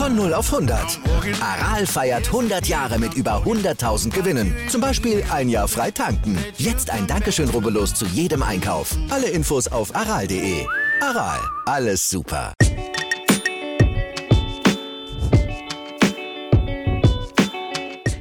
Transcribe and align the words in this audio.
Von 0.00 0.16
0 0.16 0.32
auf 0.32 0.50
100. 0.50 0.98
Aral 1.42 1.84
feiert 1.84 2.28
100 2.28 2.66
Jahre 2.66 2.98
mit 2.98 3.12
über 3.12 3.42
100.000 3.44 4.08
Gewinnen. 4.08 4.56
Zum 4.70 4.80
Beispiel 4.80 5.22
ein 5.30 5.50
Jahr 5.50 5.68
frei 5.68 5.90
tanken. 5.90 6.38
Jetzt 6.56 6.88
ein 6.88 7.06
Dankeschön, 7.06 7.50
rubbellos 7.50 7.92
zu 7.92 8.06
jedem 8.06 8.42
Einkauf. 8.42 8.96
Alle 9.10 9.28
Infos 9.28 9.68
auf 9.68 9.94
aral.de. 9.94 10.64
Aral, 11.02 11.38
alles 11.66 12.08
super. 12.08 12.54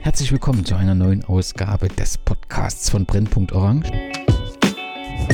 Herzlich 0.01 0.33
willkommen 0.33 0.65
zu 0.65 0.75
einer 0.75 0.95
neuen 0.95 1.23
Ausgabe 1.23 1.87
des 1.87 2.17
Podcasts 2.17 2.89
von 2.89 3.05
Brennpunkt 3.05 3.53
Orange. 3.53 3.89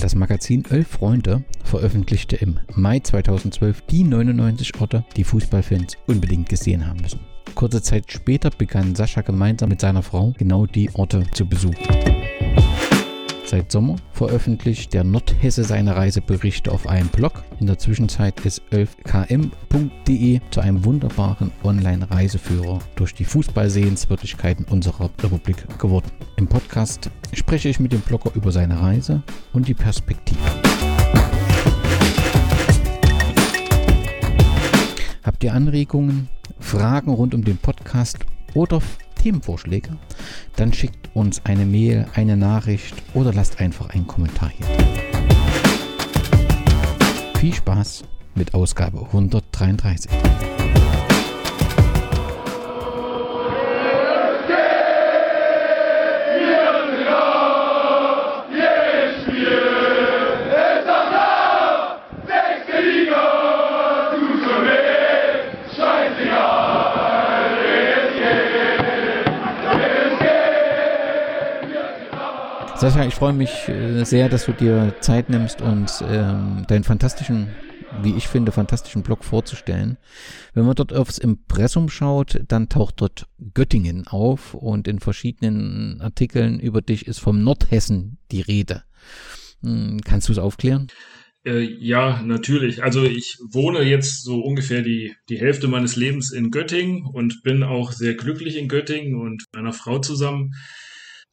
Das 0.01 0.13
Magazin 0.13 0.63
Elf 0.69 0.87
Freunde 0.87 1.43
veröffentlichte 1.63 2.35
im 2.35 2.59
Mai 2.75 2.99
2012 2.99 3.81
die 3.89 4.03
99 4.03 4.79
Orte, 4.79 5.03
die 5.15 5.23
Fußballfans 5.23 5.97
unbedingt 6.05 6.49
gesehen 6.49 6.85
haben 6.85 7.01
müssen. 7.01 7.21
Kurze 7.55 7.81
Zeit 7.81 8.11
später 8.11 8.49
begann 8.49 8.95
Sascha 8.95 9.21
gemeinsam 9.21 9.69
mit 9.69 9.81
seiner 9.81 10.03
Frau 10.03 10.33
genau 10.37 10.65
die 10.65 10.93
Orte 10.93 11.23
zu 11.31 11.45
besuchen. 11.47 11.77
Seit 13.47 13.71
Sommer 13.71 13.97
veröffentlicht 14.11 14.91
der 14.95 15.03
Nordhesse 15.03 15.63
seine 15.63 15.95
Reiseberichte 15.95 16.71
auf 16.71 16.87
einem 16.87 17.09
Blog. 17.09 17.43
In 17.59 17.67
der 17.67 17.77
Zwischenzeit 17.77 18.39
ist 18.39 18.63
11km.de 18.71 20.39
zu 20.49 20.61
einem 20.61 20.83
wunderbaren 20.83 21.51
Online-Reiseführer 21.63 22.79
durch 22.95 23.13
die 23.13 23.23
Fußballsehenswürdigkeiten 23.23 24.65
unserer 24.65 25.11
Republik 25.21 25.77
geworden. 25.77 26.09
Im 26.37 26.47
Podcast 26.47 27.11
spreche 27.33 27.69
ich 27.69 27.79
mit 27.79 27.91
dem 27.91 28.01
Blogger 28.01 28.31
über 28.33 28.51
seine 28.51 28.81
Reise 28.81 29.21
und 29.53 29.67
die 29.67 29.75
Perspektive. 29.75 30.39
Habt 35.23 35.43
ihr 35.43 35.53
Anregungen, 35.53 36.29
Fragen 36.59 37.11
rund 37.11 37.35
um 37.35 37.43
den 37.43 37.57
Podcast 37.57 38.25
oder 38.55 38.81
Themenvorschläge? 39.25 39.97
Dann 40.55 40.71
schickt 40.71 41.09
uns 41.15 41.43
eine 41.45 41.65
Mail, 41.65 42.05
eine 42.13 42.37
Nachricht 42.37 42.93
oder 43.15 43.33
lasst 43.33 43.59
einfach 43.59 43.89
einen 43.89 44.05
Kommentar 44.05 44.51
hier. 44.51 44.67
Viel 47.39 47.53
Spaß 47.55 48.03
mit 48.35 48.53
Ausgabe 48.53 49.03
133. 49.03 50.11
Sascha, 72.77 73.05
ich 73.05 73.15
freue 73.15 73.31
mich 73.31 73.69
äh, 73.69 74.03
sehr, 74.03 74.27
dass 74.27 74.45
du 74.45 74.51
dir 74.51 74.95
Zeit 74.99 75.29
nimmst 75.29 75.61
und 75.61 75.89
ähm, 76.09 76.65
deinen 76.67 76.83
fantastischen, 76.83 77.47
wie 78.01 78.15
ich 78.15 78.27
finde, 78.27 78.51
fantastischen 78.51 79.01
Blog 79.01 79.23
vorzustellen. 79.23 79.97
Wenn 80.53 80.65
man 80.65 80.75
dort 80.75 80.91
aufs 80.91 81.17
Impressum 81.17 81.87
schaut, 81.87 82.41
dann 82.49 82.67
taucht 82.67 82.95
dort 82.99 83.27
Göttingen 83.53 84.07
auf 84.07 84.53
und 84.53 84.89
in 84.89 84.99
verschiedenen 84.99 86.01
Artikeln 86.01 86.59
über 86.59 86.81
dich 86.81 87.07
ist 87.07 87.19
vom 87.19 87.41
Nordhessen 87.41 88.17
die 88.31 88.41
Rede. 88.41 88.83
Hm, 89.63 90.01
kannst 90.03 90.27
du 90.27 90.33
es 90.33 90.37
aufklären? 90.37 90.87
Äh, 91.45 91.61
ja, 91.61 92.21
natürlich. 92.23 92.83
Also 92.83 93.05
ich 93.05 93.37
wohne 93.51 93.83
jetzt 93.83 94.23
so 94.23 94.41
ungefähr 94.41 94.81
die, 94.81 95.15
die 95.29 95.39
Hälfte 95.39 95.69
meines 95.69 95.95
Lebens 95.95 96.31
in 96.31 96.51
Göttingen 96.51 97.05
und 97.05 97.41
bin 97.41 97.63
auch 97.63 97.93
sehr 97.93 98.15
glücklich 98.15 98.57
in 98.57 98.67
Göttingen 98.67 99.15
und 99.15 99.45
meiner 99.53 99.71
Frau 99.71 99.99
zusammen. 99.99 100.51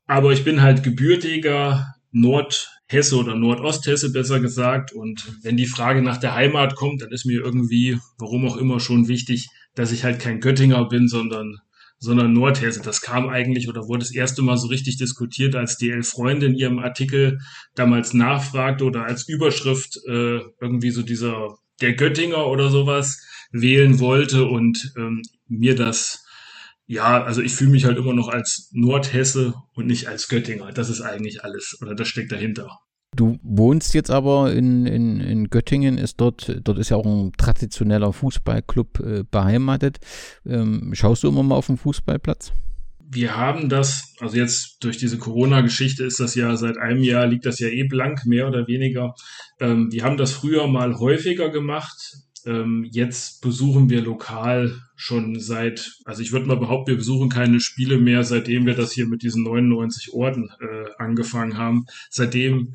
Aber 0.06 0.32
ich 0.32 0.44
bin 0.44 0.62
halt 0.62 0.82
gebürtiger 0.82 1.94
Nordhesse 2.10 3.16
oder 3.16 3.34
Nordosthesse 3.34 4.12
besser 4.12 4.40
gesagt. 4.40 4.92
Und 4.92 5.38
wenn 5.42 5.56
die 5.56 5.66
Frage 5.66 6.02
nach 6.02 6.18
der 6.18 6.34
Heimat 6.34 6.74
kommt, 6.74 7.02
dann 7.02 7.10
ist 7.10 7.24
mir 7.24 7.40
irgendwie, 7.40 7.98
warum 8.18 8.46
auch 8.46 8.56
immer, 8.56 8.80
schon 8.80 9.08
wichtig, 9.08 9.48
dass 9.74 9.92
ich 9.92 10.04
halt 10.04 10.20
kein 10.20 10.40
Göttinger 10.40 10.84
bin, 10.86 11.08
sondern 11.08 11.58
sondern 12.02 12.32
Nordhesse. 12.32 12.82
Das 12.82 13.00
kam 13.00 13.28
eigentlich 13.28 13.68
oder 13.68 13.86
wurde 13.86 14.00
das 14.00 14.12
erste 14.12 14.42
Mal 14.42 14.56
so 14.56 14.66
richtig 14.66 14.96
diskutiert, 14.96 15.54
als 15.54 15.76
die 15.76 15.90
Elf 15.90 16.08
Freunde 16.08 16.46
in 16.46 16.56
ihrem 16.56 16.80
Artikel 16.80 17.38
damals 17.76 18.12
nachfragte 18.12 18.84
oder 18.84 19.04
als 19.04 19.28
Überschrift 19.28 20.00
äh, 20.08 20.40
irgendwie 20.60 20.90
so 20.90 21.02
dieser 21.02 21.56
der 21.80 21.94
Göttinger 21.94 22.48
oder 22.48 22.70
sowas 22.70 23.24
wählen 23.52 24.00
wollte 24.00 24.46
und 24.46 24.92
ähm, 24.96 25.22
mir 25.46 25.76
das 25.76 26.24
ja, 26.86 27.22
also 27.22 27.40
ich 27.40 27.54
fühle 27.54 27.70
mich 27.70 27.84
halt 27.84 27.98
immer 27.98 28.14
noch 28.14 28.28
als 28.28 28.68
Nordhesse 28.72 29.54
und 29.74 29.86
nicht 29.86 30.08
als 30.08 30.28
Göttinger. 30.28 30.72
Das 30.72 30.90
ist 30.90 31.00
eigentlich 31.00 31.44
alles 31.44 31.78
oder 31.80 31.94
das 31.94 32.08
steckt 32.08 32.32
dahinter. 32.32 32.78
Du 33.14 33.38
wohnst 33.42 33.92
jetzt 33.92 34.10
aber 34.10 34.52
in, 34.52 34.86
in, 34.86 35.20
in 35.20 35.50
Göttingen, 35.50 35.98
ist 35.98 36.18
dort, 36.18 36.60
dort 36.64 36.78
ist 36.78 36.88
ja 36.88 36.96
auch 36.96 37.04
ein 37.04 37.32
traditioneller 37.36 38.12
Fußballclub 38.12 39.00
äh, 39.00 39.24
beheimatet. 39.30 39.98
Ähm, 40.46 40.92
schaust 40.94 41.22
du 41.22 41.28
immer 41.28 41.42
mal 41.42 41.56
auf 41.56 41.66
den 41.66 41.76
Fußballplatz? 41.76 42.52
Wir 43.14 43.36
haben 43.36 43.68
das, 43.68 44.14
also 44.20 44.38
jetzt 44.38 44.82
durch 44.82 44.96
diese 44.96 45.18
Corona-Geschichte 45.18 46.04
ist 46.04 46.20
das 46.20 46.34
ja 46.34 46.56
seit 46.56 46.78
einem 46.78 47.02
Jahr, 47.02 47.26
liegt 47.26 47.44
das 47.44 47.58
ja 47.58 47.68
eh 47.68 47.84
blank, 47.84 48.24
mehr 48.24 48.48
oder 48.48 48.66
weniger. 48.66 49.14
Ähm, 49.60 49.92
wir 49.92 50.04
haben 50.04 50.16
das 50.16 50.32
früher 50.32 50.66
mal 50.66 50.98
häufiger 50.98 51.50
gemacht, 51.50 52.16
ähm, 52.46 52.86
jetzt 52.90 53.40
besuchen 53.42 53.90
wir 53.90 54.00
lokal 54.02 54.80
schon 54.96 55.40
seit, 55.40 55.98
also 56.04 56.22
ich 56.22 56.32
würde 56.32 56.46
mal 56.46 56.56
behaupten, 56.56 56.90
wir 56.92 56.96
besuchen 56.96 57.28
keine 57.28 57.60
Spiele 57.60 57.98
mehr, 57.98 58.24
seitdem 58.24 58.66
wir 58.66 58.74
das 58.74 58.92
hier 58.92 59.06
mit 59.06 59.22
diesen 59.22 59.42
99 59.42 60.12
Orten 60.12 60.50
äh, 60.60 60.90
angefangen 60.98 61.56
haben. 61.56 61.86
Seitdem 62.10 62.74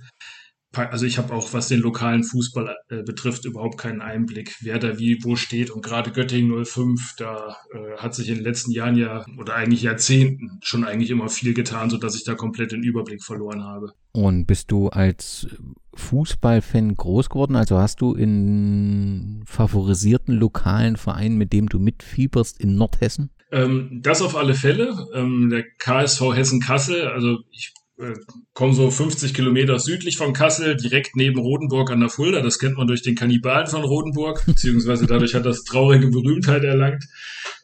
also 0.86 1.06
ich 1.06 1.18
habe 1.18 1.34
auch, 1.34 1.54
was 1.54 1.68
den 1.68 1.80
lokalen 1.80 2.24
Fußball 2.24 2.76
äh, 2.90 3.04
betrifft, 3.04 3.46
überhaupt 3.46 3.78
keinen 3.78 4.02
Einblick, 4.02 4.56
wer 4.62 4.80
da 4.80 5.00
wie 5.00 5.24
wo 5.24 5.36
steht. 5.36 5.72
Und 5.72 5.84
gerade 5.84 6.12
Göttingen 6.12 6.66
05, 6.66 7.16
da 7.18 7.58
äh, 7.74 7.98
hat 7.98 8.16
sich 8.16 8.30
in 8.30 8.36
den 8.36 8.44
letzten 8.44 8.72
Jahren 8.72 8.96
ja 8.96 9.26
oder 9.38 9.56
eigentlich 9.56 9.82
Jahrzehnten 9.82 10.60
schon 10.62 10.84
eigentlich 10.84 11.10
immer 11.10 11.30
viel 11.30 11.54
getan, 11.54 11.90
sodass 11.90 12.16
ich 12.16 12.24
da 12.24 12.36
komplett 12.36 12.72
den 12.72 12.84
Überblick 12.84 13.24
verloren 13.24 13.64
habe. 13.64 13.94
Und 14.12 14.46
bist 14.46 14.72
du 14.72 14.90
als 14.90 15.48
Fußballfan 15.98 16.96
groß 16.96 17.30
geworden? 17.30 17.56
Also 17.56 17.78
hast 17.78 18.02
du 18.02 18.14
in 18.14 19.44
favorisierten 19.46 20.36
lokalen 20.36 20.98
Vereinen, 20.98 21.38
mit 21.38 21.54
dem 21.54 21.70
du 21.70 21.80
mitfieberst 21.80 22.60
in 22.60 22.76
Nordhessen? 22.76 23.32
Ähm, 23.52 24.00
das 24.04 24.22
auf 24.22 24.36
alle 24.36 24.54
Fälle. 24.54 24.96
Ähm, 25.14 25.50
der 25.50 25.64
KSV 25.64 26.36
Hessen-Kassel, 26.36 27.08
also 27.08 27.40
ich 27.52 27.74
äh, 28.00 28.14
komme 28.54 28.74
so 28.74 28.92
50 28.92 29.34
Kilometer 29.34 29.80
südlich 29.80 30.18
von 30.18 30.34
Kassel, 30.34 30.76
direkt 30.76 31.16
neben 31.16 31.40
Rodenburg 31.40 31.90
an 31.90 32.00
der 32.00 32.10
Fulda. 32.10 32.42
Das 32.42 32.60
kennt 32.60 32.78
man 32.78 32.88
durch 32.88 33.02
den 33.02 33.16
Kannibalen 33.16 33.68
von 33.68 33.84
Rodenburg, 33.84 34.46
beziehungsweise 34.46 35.08
dadurch 35.08 35.34
hat 35.34 35.46
das 35.46 35.64
traurige 35.64 36.08
Berühmtheit 36.08 36.64
erlangt. 36.64 37.06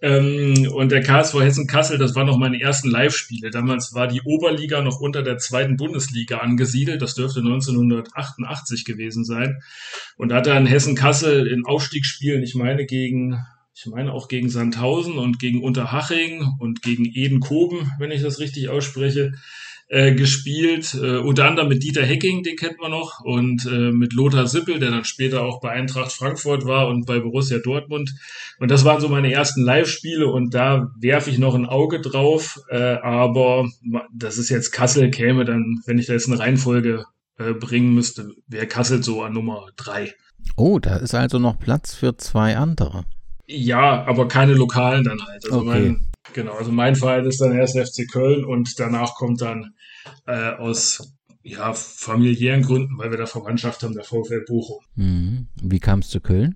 Ähm, 0.02 0.68
und 0.74 0.92
der 0.92 1.04
KSV 1.04 1.36
Hessen-Kassel, 1.36 1.98
das 1.98 2.16
waren 2.16 2.28
noch 2.28 2.38
meine 2.38 2.60
ersten 2.60 2.90
Live-Spiele. 2.90 3.52
Damals 3.52 3.94
war 3.94 4.08
die 4.08 4.22
Oberliga 4.24 4.82
noch 4.82 5.00
unter 5.00 5.22
der 5.22 5.38
zweiten 5.38 5.78
Bundesliga 5.78 6.40
angesiedelt. 6.40 7.02
Das 7.02 7.14
dürfte 7.14 7.42
1988 7.42 8.86
gewesen 8.86 9.26
sein. 9.26 9.62
Und 10.18 10.30
da 10.30 10.38
hat 10.38 10.48
er 10.48 10.58
in 10.58 10.66
Hessen-Kassel 10.66 11.46
in 11.48 11.66
Aufstiegsspielen, 11.66 12.42
ich 12.42 12.56
meine 12.56 12.86
gegen 12.86 13.38
ich 13.76 13.88
meine 13.88 14.14
auch 14.14 14.28
gegen 14.28 14.50
Sandhausen 14.50 15.18
und 15.18 15.40
gegen 15.40 15.64
Unterhaching 15.64 16.46
und 16.60 16.84
gegen 16.84 17.06
Edenkoben, 17.06 17.92
wenn 17.98 18.12
ich 18.12 18.22
das 18.22 18.40
richtig 18.40 18.70
ausspreche, 18.70 19.34
äh, 19.88 20.14
gespielt, 20.14 20.94
äh, 20.96 21.18
unter 21.18 21.46
anderem 21.46 21.70
mit 21.70 21.84
Dieter 21.84 22.04
Hecking, 22.04 22.44
den 22.44 22.56
kennt 22.56 22.80
man 22.80 22.92
noch, 22.92 23.20
und 23.24 23.66
äh, 23.66 23.92
mit 23.92 24.14
Lothar 24.14 24.48
Sippel, 24.48 24.80
der 24.80 24.92
dann 24.92 25.06
später 25.06 25.44
auch 25.44 25.62
bei 25.62 25.70
Eintracht 25.70 26.12
Frankfurt 26.12 26.66
war 26.66 26.88
und 26.88 27.06
bei 27.06 27.20
Borussia 27.20 27.60
Dortmund. 27.60 28.14
Und 28.60 28.72
das 28.72 28.86
waren 28.86 29.02
so 29.02 29.10
meine 29.10 29.32
ersten 29.32 29.64
Live-Spiele 29.64 30.28
und 30.28 30.54
da 30.54 30.92
werfe 31.00 31.30
ich 31.30 31.38
noch 31.38 31.56
ein 31.56 31.66
Auge 31.66 32.02
drauf, 32.02 32.60
äh, 32.70 32.78
aber 32.78 33.70
das 34.14 34.38
ist 34.38 34.50
jetzt 34.50 34.72
Kassel, 34.72 35.12
käme 35.12 35.46
dann, 35.46 35.82
wenn 35.86 36.00
ich 36.00 36.08
da 36.08 36.14
jetzt 36.14 36.28
eine 36.28 36.40
Reihenfolge 36.40 37.06
äh, 37.38 37.54
bringen 37.54 37.94
müsste, 37.94 38.32
wäre 38.48 38.68
Kassel 38.68 39.04
so 39.04 39.22
an 39.22 39.34
Nummer 39.34 39.68
drei. 39.76 40.14
Oh, 40.56 40.80
da 40.80 40.98
ist 40.98 41.16
also 41.16 41.40
noch 41.40 41.60
Platz 41.60 41.94
für 41.94 42.18
zwei 42.18 42.58
andere. 42.58 43.06
Ja, 43.48 44.06
aber 44.06 44.28
keine 44.28 44.54
lokalen 44.54 45.04
dann 45.04 45.22
halt. 45.26 45.46
Also 45.46 45.60
okay. 45.60 45.68
mein, 45.68 46.12
genau, 46.34 46.54
also 46.54 46.72
mein 46.72 46.96
Verein 46.96 47.26
ist 47.26 47.42
dann 47.42 47.56
erst 47.56 47.78
FC 47.78 48.10
Köln 48.12 48.46
und 48.46 48.80
danach 48.80 49.16
kommt 49.16 49.42
dann 49.42 49.74
äh, 50.26 50.52
aus 50.52 51.14
ja, 51.44 51.74
familiären 51.74 52.62
Gründen, 52.62 52.98
weil 52.98 53.12
wir 53.12 53.18
da 53.18 53.26
Verwandtschaft 53.26 53.84
haben, 53.84 53.94
der 53.94 54.06
VfL 54.06 54.46
Bochum. 54.48 54.80
Mhm. 54.96 55.48
Wie 55.62 55.80
kam 55.80 56.00
es 56.00 56.10
zu 56.10 56.22
Köln? 56.22 56.56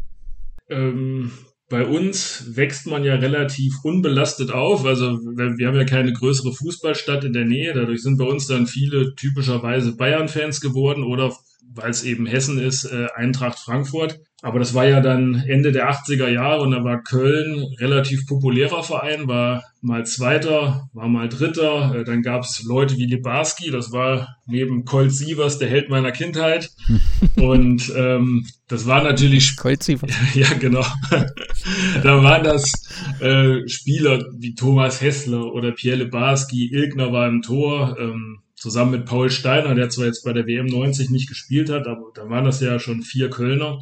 Ähm, 0.70 1.32
bei 1.70 1.86
uns 1.86 2.56
wächst 2.56 2.88
man 2.88 3.04
ja 3.04 3.16
relativ 3.16 3.74
unbelastet 3.84 4.52
auf. 4.52 4.86
Also 4.86 5.20
wir 5.20 5.68
haben 5.68 5.76
ja 5.76 5.84
keine 5.84 6.14
größere 6.14 6.54
Fußballstadt 6.54 7.26
in 7.26 7.34
der 7.34 7.44
Nähe. 7.44 7.74
Dadurch 7.74 8.02
sind 8.02 8.18
bei 8.18 8.24
uns 8.24 8.48
dann 8.48 8.68
viele 8.68 9.16
typischerweise 9.16 9.96
Bayern-Fans 9.98 10.62
geworden 10.62 11.04
oder 11.04 11.36
weil 11.74 11.90
es 11.90 12.04
eben 12.04 12.26
Hessen 12.26 12.60
ist, 12.60 12.86
äh, 12.86 13.08
Eintracht 13.16 13.60
Frankfurt. 13.60 14.20
Aber 14.44 14.60
das 14.60 14.76
war 14.76 14.86
ja 14.86 15.02
dann 15.02 15.44
Ende 15.48 15.72
der 15.72 15.90
80er 15.90 16.28
Jahre 16.28 16.62
und 16.62 16.70
da 16.70 16.84
war 16.84 17.02
Köln 17.02 17.66
relativ 17.80 18.28
populärer 18.28 18.84
Verein, 18.84 19.28
war 19.28 19.64
mal 19.82 20.06
Zweiter, 20.06 20.88
war 20.94 21.08
mal 21.08 21.28
Dritter. 21.28 21.96
Äh, 21.96 22.04
dann 22.04 22.22
gab 22.22 22.44
es 22.44 22.64
Leute 22.64 22.98
wie 22.98 23.08
Libarski, 23.08 23.72
das 23.72 23.92
war 23.92 24.38
neben 24.46 24.86
Colt 24.86 25.12
Sievers 25.12 25.58
der 25.58 25.70
Held 25.70 25.90
meiner 25.90 26.12
Kindheit. 26.12 26.70
und 27.36 27.92
ähm, 27.96 28.46
das 28.68 28.86
war 28.86 29.04
natürlich... 29.04 29.58
Colt 29.58 29.82
Sievers. 29.82 30.12
ja, 30.36 30.54
genau. 30.54 30.86
da 32.04 32.24
waren 32.24 32.44
das 32.44 32.72
äh, 33.20 33.68
Spieler 33.68 34.24
wie 34.38 34.54
Thomas 34.54 35.02
Hessler 35.02 35.52
oder 35.52 35.72
Pierre 35.72 36.04
Libarski, 36.04 36.70
Ilgner 36.72 37.12
war 37.12 37.28
im 37.28 37.42
Tor. 37.42 37.98
Ähm, 38.00 38.40
zusammen 38.58 38.92
mit 38.92 39.06
Paul 39.06 39.30
Steiner, 39.30 39.76
der 39.76 39.90
zwar 39.90 40.08
jetzt 40.08 40.24
bei 40.24 40.34
der 40.34 40.48
WM 40.48 40.66
90 40.66 41.10
nicht 41.10 41.30
gespielt 41.30 41.70
hat, 41.70 41.88
aber 41.88 42.12
da 42.14 42.30
waren 42.30 42.46
das 42.46 42.60
ja 42.60 42.80
schon 42.80 43.04
vier 43.04 43.30
Kölner. 43.30 43.80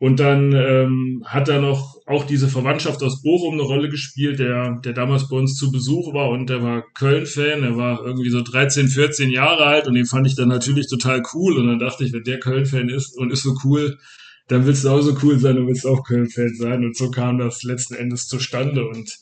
Und 0.00 0.20
dann 0.20 0.52
ähm, 0.52 1.24
hat 1.26 1.48
da 1.48 1.60
noch 1.60 1.96
auch 2.06 2.24
diese 2.24 2.46
Verwandtschaft 2.46 3.02
aus 3.02 3.20
Bochum 3.20 3.54
eine 3.54 3.62
Rolle 3.62 3.88
gespielt, 3.88 4.38
der, 4.38 4.78
der 4.84 4.92
damals 4.92 5.28
bei 5.28 5.36
uns 5.36 5.56
zu 5.56 5.72
Besuch 5.72 6.14
war 6.14 6.30
und 6.30 6.48
der 6.48 6.62
war 6.62 6.84
Köln-Fan, 6.94 7.64
er 7.64 7.76
war 7.76 8.04
irgendwie 8.04 8.30
so 8.30 8.40
13, 8.40 8.86
14 8.86 9.30
Jahre 9.30 9.64
alt 9.64 9.88
und 9.88 9.94
den 9.94 10.06
fand 10.06 10.28
ich 10.28 10.36
dann 10.36 10.48
natürlich 10.48 10.88
total 10.88 11.24
cool. 11.34 11.58
Und 11.58 11.66
dann 11.66 11.80
dachte 11.80 12.04
ich, 12.04 12.12
wenn 12.12 12.22
der 12.22 12.38
Köln-Fan 12.38 12.88
ist 12.88 13.18
und 13.18 13.32
ist 13.32 13.42
so 13.42 13.56
cool, 13.64 13.98
dann 14.46 14.66
willst 14.66 14.84
du 14.84 14.88
auch 14.88 15.02
so 15.02 15.16
cool 15.22 15.38
sein 15.40 15.58
und 15.58 15.66
willst 15.66 15.84
auch 15.84 16.04
Köln-Fan 16.04 16.54
sein. 16.54 16.84
Und 16.84 16.96
so 16.96 17.10
kam 17.10 17.38
das 17.38 17.64
letzten 17.64 17.94
Endes 17.94 18.28
zustande. 18.28 18.86
Und 18.86 19.18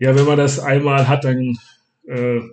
ja, 0.00 0.16
wenn 0.16 0.26
man 0.26 0.38
das 0.38 0.58
einmal 0.58 1.06
hat, 1.06 1.24
dann 1.24 1.56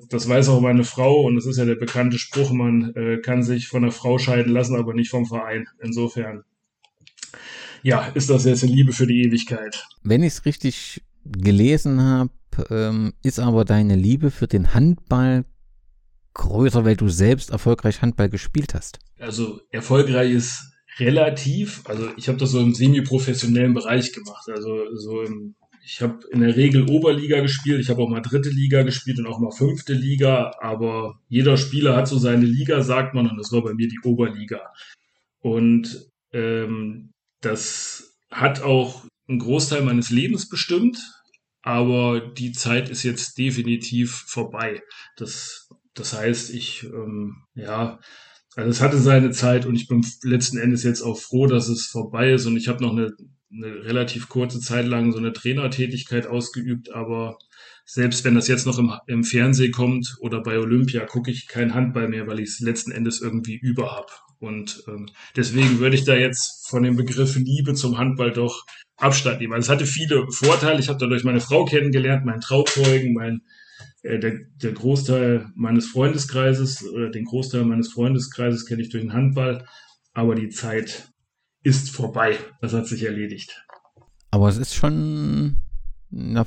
das 0.09 0.29
weiß 0.29 0.49
auch 0.49 0.61
meine 0.61 0.83
Frau 0.83 1.21
und 1.21 1.37
es 1.37 1.45
ist 1.45 1.57
ja 1.57 1.65
der 1.65 1.75
bekannte 1.75 2.19
Spruch, 2.19 2.51
man 2.51 2.93
äh, 2.95 3.17
kann 3.17 3.41
sich 3.41 3.67
von 3.67 3.81
der 3.81 3.91
Frau 3.91 4.19
scheiden 4.19 4.53
lassen, 4.53 4.75
aber 4.75 4.93
nicht 4.93 5.09
vom 5.09 5.25
Verein. 5.25 5.67
Insofern 5.81 6.43
ja, 7.83 8.07
ist 8.07 8.29
das 8.29 8.45
jetzt 8.45 8.63
eine 8.63 8.73
Liebe 8.73 8.93
für 8.93 9.07
die 9.07 9.23
Ewigkeit. 9.23 9.87
Wenn 10.03 10.23
ich 10.23 10.33
es 10.33 10.45
richtig 10.45 11.01
gelesen 11.25 12.01
habe, 12.01 12.31
ähm, 12.69 13.13
ist 13.23 13.39
aber 13.39 13.65
deine 13.65 13.95
Liebe 13.95 14.31
für 14.31 14.47
den 14.47 14.73
Handball 14.73 15.45
größer, 16.33 16.85
weil 16.85 16.95
du 16.95 17.09
selbst 17.09 17.49
erfolgreich 17.49 18.01
Handball 18.01 18.29
gespielt 18.29 18.73
hast. 18.73 18.99
Also 19.19 19.59
erfolgreich 19.71 20.31
ist 20.31 20.71
relativ. 20.99 21.81
Also 21.85 22.09
ich 22.15 22.27
habe 22.27 22.37
das 22.37 22.51
so 22.51 22.59
im 22.59 22.73
semi-professionellen 22.73 23.73
Bereich 23.73 24.13
gemacht. 24.13 24.47
Also 24.49 24.95
so 24.95 25.21
im, 25.21 25.55
ich 25.87 26.01
habe 26.01 26.19
in 26.31 26.41
der 26.41 26.57
Regel 26.57 26.89
Oberliga 26.89 27.39
gespielt. 27.39 27.79
Ich 27.79 27.89
habe 27.89 28.01
auch 28.01 28.09
mal 28.09 28.21
dritte 28.21 28.49
Liga 28.49 28.83
gespielt 28.83 29.19
und 29.19 29.27
auch 29.27 29.39
mal 29.39 29.51
fünfte 29.51 29.93
Liga. 29.93 30.51
Aber 30.59 31.21
jeder 31.29 31.55
Spieler 31.55 31.95
hat 31.95 32.09
so 32.09 32.17
seine 32.17 32.45
Liga, 32.45 32.81
sagt 32.81 33.13
man, 33.13 33.29
und 33.29 33.37
das 33.37 33.53
war 33.53 33.63
bei 33.63 33.73
mir 33.73 33.87
die 33.87 34.01
Oberliga. 34.03 34.73
Und 35.39 36.09
ähm, 36.33 37.11
das 37.39 38.17
hat 38.29 38.61
auch 38.61 39.05
einen 39.29 39.39
Großteil 39.39 39.81
meines 39.81 40.09
Lebens 40.09 40.49
bestimmt, 40.49 40.99
aber 41.61 42.19
die 42.19 42.51
Zeit 42.51 42.89
ist 42.89 43.03
jetzt 43.03 43.37
definitiv 43.37 44.25
vorbei. 44.27 44.81
Das, 45.15 45.69
das 45.93 46.13
heißt, 46.13 46.53
ich, 46.53 46.83
ähm, 46.83 47.43
ja, 47.55 47.99
also 48.57 48.69
es 48.69 48.81
hatte 48.81 48.97
seine 48.97 49.31
Zeit 49.31 49.65
und 49.65 49.75
ich 49.75 49.87
bin 49.87 50.05
letzten 50.23 50.57
Endes 50.57 50.83
jetzt 50.83 51.01
auch 51.01 51.17
froh, 51.17 51.47
dass 51.47 51.69
es 51.69 51.85
vorbei 51.85 52.33
ist 52.33 52.45
und 52.45 52.57
ich 52.57 52.67
habe 52.67 52.83
noch 52.83 52.91
eine, 52.91 53.11
eine 53.51 53.85
relativ 53.85 54.29
kurze 54.29 54.59
Zeit 54.59 54.85
lang 54.85 55.11
so 55.11 55.19
eine 55.19 55.33
Trainertätigkeit 55.33 56.27
ausgeübt, 56.27 56.91
aber 56.91 57.37
selbst 57.85 58.25
wenn 58.25 58.35
das 58.35 58.47
jetzt 58.47 58.65
noch 58.65 58.77
im, 58.77 58.91
im 59.07 59.23
Fernsehen 59.23 59.71
kommt 59.71 60.17
oder 60.19 60.41
bei 60.41 60.59
Olympia, 60.59 61.05
gucke 61.05 61.31
ich 61.31 61.47
kein 61.47 61.73
Handball 61.73 62.09
mehr, 62.09 62.27
weil 62.27 62.39
ich 62.39 62.49
es 62.49 62.59
letzten 62.59 62.91
Endes 62.91 63.21
irgendwie 63.21 63.55
über 63.55 63.95
hab. 63.95 64.11
Und 64.39 64.83
ähm, 64.87 65.07
deswegen 65.35 65.79
würde 65.79 65.95
ich 65.95 66.03
da 66.03 66.15
jetzt 66.15 66.67
von 66.69 66.83
dem 66.83 66.95
Begriff 66.95 67.35
Liebe 67.37 67.73
zum 67.73 67.97
Handball 67.97 68.31
doch 68.31 68.65
Abstand 68.97 69.39
nehmen. 69.39 69.53
Also 69.53 69.67
es 69.67 69.69
hatte 69.69 69.85
viele 69.85 70.27
Vorteile. 70.31 70.79
Ich 70.79 70.89
habe 70.89 70.99
dadurch 70.99 71.23
meine 71.23 71.39
Frau 71.39 71.65
kennengelernt, 71.65 72.25
meinen 72.25 72.41
Trauzeugen, 72.41 73.13
mein, 73.13 73.41
äh, 74.03 74.19
der, 74.19 74.39
der 74.61 74.73
Großteil 74.73 75.49
meines 75.55 75.87
Freundeskreises 75.87 76.85
oder 76.87 77.09
den 77.09 77.25
Großteil 77.25 77.63
meines 77.63 77.91
Freundeskreises 77.91 78.65
kenne 78.65 78.81
ich 78.81 78.89
durch 78.89 79.03
den 79.03 79.13
Handball. 79.13 79.65
Aber 80.13 80.35
die 80.35 80.49
Zeit 80.49 81.09
ist 81.67 81.89
vorbei. 81.89 82.37
Das 82.61 82.73
hat 82.73 82.87
sich 82.87 83.03
erledigt. 83.03 83.65
Aber 84.31 84.47
es 84.49 84.57
ist 84.57 84.73
schon 84.73 85.57
na, 86.09 86.45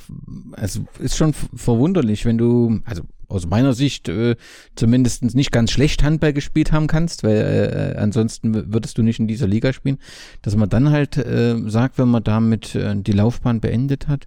also 0.53 0.87
ist 0.99 1.17
schon 1.17 1.35
verwunderlich, 1.35 2.25
wenn 2.25 2.39
du, 2.39 2.81
also 2.85 3.03
aus 3.29 3.47
meiner 3.47 3.75
Sicht 3.75 4.09
äh, 4.09 4.37
zumindest 4.75 5.23
nicht 5.35 5.53
ganz 5.53 5.71
schlecht 5.71 6.03
Handball 6.03 6.33
gespielt 6.33 6.73
haben 6.73 6.87
kannst, 6.87 7.23
weil 7.23 7.95
äh, 7.95 7.99
ansonsten 7.99 8.73
würdest 8.73 8.99
du 8.99 9.03
nicht 9.03 9.21
in 9.21 9.29
dieser 9.29 9.47
Liga 9.47 9.73
spielen, 9.73 9.99
dass 10.43 10.57
man 10.57 10.69
dann 10.69 10.91
halt 10.91 11.17
äh, 11.17 11.57
sagt, 11.67 11.99
wenn 11.99 12.09
man 12.09 12.25
damit 12.25 12.75
äh, 12.75 12.97
die 12.97 13.13
Laufbahn 13.13 13.61
beendet 13.61 14.09
hat, 14.09 14.27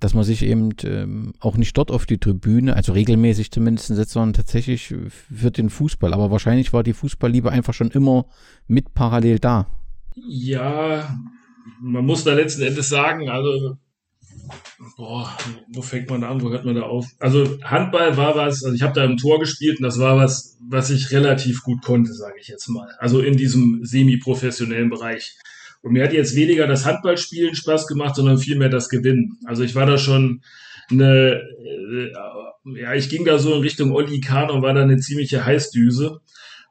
dass 0.00 0.12
man 0.12 0.24
sich 0.24 0.42
eben 0.42 0.74
ähm, 0.84 1.32
auch 1.40 1.56
nicht 1.56 1.78
dort 1.78 1.90
auf 1.90 2.04
die 2.04 2.18
Tribüne, 2.18 2.76
also 2.76 2.92
regelmäßig 2.92 3.50
zumindest 3.50 3.86
setzt, 3.86 4.12
sondern 4.12 4.34
tatsächlich 4.34 4.94
für 5.08 5.50
den 5.50 5.70
Fußball. 5.70 6.12
Aber 6.12 6.30
wahrscheinlich 6.30 6.74
war 6.74 6.82
die 6.82 6.92
Fußballliebe 6.92 7.50
einfach 7.50 7.72
schon 7.72 7.90
immer 7.90 8.26
mit 8.66 8.92
parallel 8.92 9.38
da. 9.38 9.66
Ja, 10.16 11.14
man 11.80 12.04
muss 12.06 12.24
da 12.24 12.32
letzten 12.32 12.62
Endes 12.62 12.88
sagen, 12.88 13.28
also 13.28 13.76
boah, 14.96 15.36
wo 15.68 15.82
fängt 15.82 16.08
man 16.08 16.24
an, 16.24 16.40
wo 16.40 16.50
hört 16.50 16.64
man 16.64 16.74
da 16.74 16.82
auf? 16.82 17.06
Also 17.18 17.58
Handball 17.62 18.16
war 18.16 18.34
was, 18.34 18.64
also 18.64 18.74
ich 18.74 18.82
habe 18.82 18.94
da 18.94 19.04
im 19.04 19.18
Tor 19.18 19.38
gespielt 19.38 19.78
und 19.78 19.84
das 19.84 19.98
war 19.98 20.16
was, 20.16 20.56
was 20.68 20.90
ich 20.90 21.10
relativ 21.10 21.62
gut 21.62 21.82
konnte, 21.82 22.14
sage 22.14 22.36
ich 22.40 22.48
jetzt 22.48 22.68
mal. 22.68 22.88
Also 22.98 23.20
in 23.20 23.36
diesem 23.36 23.80
semi-professionellen 23.84 24.88
Bereich. 24.88 25.36
Und 25.82 25.92
mir 25.92 26.04
hat 26.04 26.14
jetzt 26.14 26.34
weniger 26.34 26.66
das 26.66 26.86
Handballspielen 26.86 27.54
Spaß 27.54 27.86
gemacht, 27.86 28.16
sondern 28.16 28.38
vielmehr 28.38 28.70
das 28.70 28.88
Gewinnen. 28.88 29.38
Also 29.44 29.62
ich 29.62 29.74
war 29.74 29.86
da 29.86 29.98
schon 29.98 30.42
eine, 30.90 31.42
äh, 31.62 32.12
ja, 32.80 32.94
ich 32.94 33.08
ging 33.08 33.24
da 33.24 33.38
so 33.38 33.54
in 33.54 33.60
Richtung 33.60 33.92
Olli 33.92 34.20
Kahn 34.20 34.50
und 34.50 34.62
war 34.62 34.72
da 34.72 34.82
eine 34.82 34.96
ziemliche 34.96 35.44
Heißdüse 35.44 36.20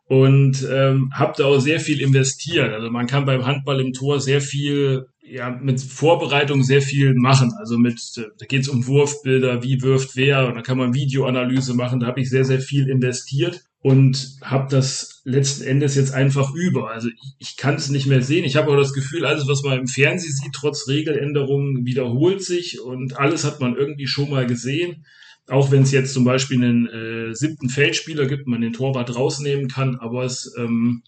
und 0.08 0.68
ähm, 0.72 1.12
habe 1.14 1.34
da 1.38 1.46
auch 1.46 1.60
sehr 1.60 1.80
viel 1.80 2.02
investiert. 2.02 2.72
Also 2.74 2.90
man 2.90 3.08
kann 3.08 3.26
beim 3.26 3.46
Handball 3.46 3.80
im 3.80 3.94
Tor 3.94 4.20
sehr 4.20 4.42
viel 4.42 5.08
ja, 5.28 5.50
mit 5.50 5.82
Vorbereitung 5.82 6.64
sehr 6.64 6.82
viel 6.82 7.14
machen. 7.16 7.54
Also 7.58 7.78
mit, 7.78 8.00
da 8.16 8.46
geht 8.46 8.62
es 8.62 8.70
um 8.70 8.86
Wurfbilder, 8.86 9.64
wie 9.64 9.82
wirft 9.82 10.16
wer, 10.16 10.48
und 10.48 10.56
da 10.56 10.62
kann 10.62 10.78
man 10.78 10.94
Videoanalyse 10.94 11.74
machen. 11.74 12.00
Da 12.00 12.08
habe 12.08 12.22
ich 12.22 12.30
sehr, 12.30 12.46
sehr 12.46 12.60
viel 12.60 12.88
investiert 12.88 13.64
und 13.80 14.38
habe 14.42 14.68
das 14.70 15.22
letzten 15.26 15.64
Endes 15.64 15.96
jetzt 15.96 16.14
einfach 16.14 16.54
über. 16.54 16.92
Also 16.92 17.10
ich, 17.10 17.36
ich 17.40 17.58
kann 17.58 17.76
es 17.76 17.90
nicht 17.90 18.06
mehr 18.06 18.22
sehen. 18.22 18.46
Ich 18.46 18.56
habe 18.56 18.72
auch 18.72 18.78
das 18.78 18.94
Gefühl, 18.94 19.26
alles, 19.26 19.48
was 19.48 19.64
man 19.64 19.80
im 19.80 19.88
Fernsehen 19.88 20.32
sieht, 20.32 20.54
trotz 20.54 20.88
Regeländerungen, 20.88 21.86
wiederholt 21.86 22.44
sich 22.44 22.80
und 22.80 23.18
alles 23.18 23.44
hat 23.44 23.60
man 23.60 23.76
irgendwie 23.76 24.08
schon 24.08 24.30
mal 24.30 24.46
gesehen. 24.46 25.06
Auch 25.48 25.72
wenn 25.72 25.84
es 25.84 25.92
jetzt 25.92 26.14
zum 26.14 26.24
Beispiel 26.24 26.64
einen 26.64 26.88
äh, 26.88 27.36
siebten 27.36 27.70
Feldspieler 27.70 28.26
gibt, 28.26 28.48
man 28.48 28.62
den 28.62 28.74
Torwart 28.74 29.16
rausnehmen 29.16 29.68
kann, 29.68 29.96
aber 29.98 30.24
es 30.24 30.54
ähm, 30.58 31.04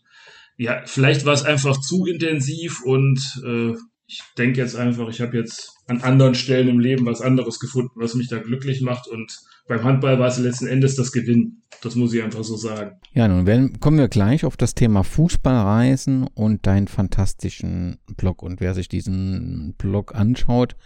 ja, 0.58 0.82
vielleicht 0.86 1.26
war 1.26 1.34
es 1.34 1.44
einfach 1.44 1.80
zu 1.80 2.06
intensiv 2.06 2.82
und 2.84 3.20
äh, 3.46 3.74
ich 4.08 4.24
denke 4.38 4.62
jetzt 4.62 4.76
einfach, 4.76 5.10
ich 5.10 5.22
habe 5.22 5.38
jetzt 5.38 5.74
an 5.86 6.02
anderen 6.02 6.34
Stellen 6.34 6.70
im 6.70 6.80
Leben 6.80 7.06
was 7.06 7.22
anderes 7.22 7.60
gefunden, 7.60 7.92
was 7.96 8.16
mich 8.16 8.30
da 8.30 8.38
glücklich 8.38 8.82
macht. 8.82 9.08
Und 9.08 9.38
beim 9.68 9.84
Handball 9.84 10.18
war 10.18 10.28
es 10.28 10.40
letzten 10.40 10.68
Endes 10.68 10.96
das 10.96 11.12
Gewinn. 11.12 11.64
Das 11.82 11.96
muss 11.96 12.14
ich 12.14 12.24
einfach 12.24 12.44
so 12.46 12.56
sagen. 12.56 13.00
Ja, 13.14 13.28
nun 13.28 13.46
werden, 13.46 13.82
kommen 13.82 13.98
wir 13.98 14.08
gleich 14.08 14.46
auf 14.46 14.56
das 14.56 14.76
Thema 14.76 15.04
Fußballreisen 15.04 16.26
und 16.34 16.66
deinen 16.66 16.88
fantastischen 16.88 17.98
Blog. 18.16 18.44
Und 18.44 18.62
wer 18.62 18.74
sich 18.74 18.88
diesen 18.88 19.76
Blog 19.78 20.16
anschaut, 20.16 20.78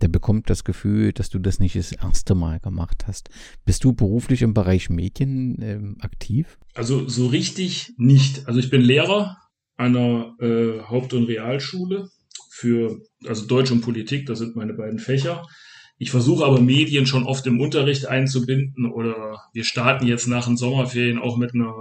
der 0.00 0.08
bekommt 0.08 0.50
das 0.50 0.64
Gefühl, 0.64 1.12
dass 1.12 1.30
du 1.30 1.38
das 1.38 1.60
nicht 1.60 1.76
das 1.76 1.92
erste 1.92 2.34
Mal 2.34 2.60
gemacht 2.60 3.04
hast. 3.06 3.30
Bist 3.64 3.84
du 3.84 3.92
beruflich 3.92 4.42
im 4.42 4.54
Bereich 4.54 4.90
Medien 4.90 5.58
ähm, 5.62 5.96
aktiv? 6.00 6.58
Also 6.74 7.08
so 7.08 7.26
richtig 7.26 7.94
nicht. 7.96 8.46
Also 8.46 8.60
ich 8.60 8.70
bin 8.70 8.80
Lehrer 8.80 9.36
einer 9.76 10.34
äh, 10.40 10.80
Haupt- 10.82 11.14
und 11.14 11.24
Realschule 11.24 12.10
für, 12.50 13.00
also 13.26 13.46
Deutsch 13.46 13.70
und 13.70 13.80
Politik, 13.80 14.26
das 14.26 14.38
sind 14.38 14.56
meine 14.56 14.74
beiden 14.74 14.98
Fächer. 14.98 15.44
Ich 15.98 16.10
versuche 16.10 16.44
aber 16.44 16.60
Medien 16.60 17.06
schon 17.06 17.24
oft 17.24 17.46
im 17.46 17.60
Unterricht 17.60 18.06
einzubinden 18.06 18.90
oder 18.90 19.40
wir 19.52 19.64
starten 19.64 20.06
jetzt 20.06 20.26
nach 20.26 20.46
den 20.46 20.56
Sommerferien 20.56 21.18
auch 21.18 21.36
mit 21.36 21.54
einer 21.54 21.72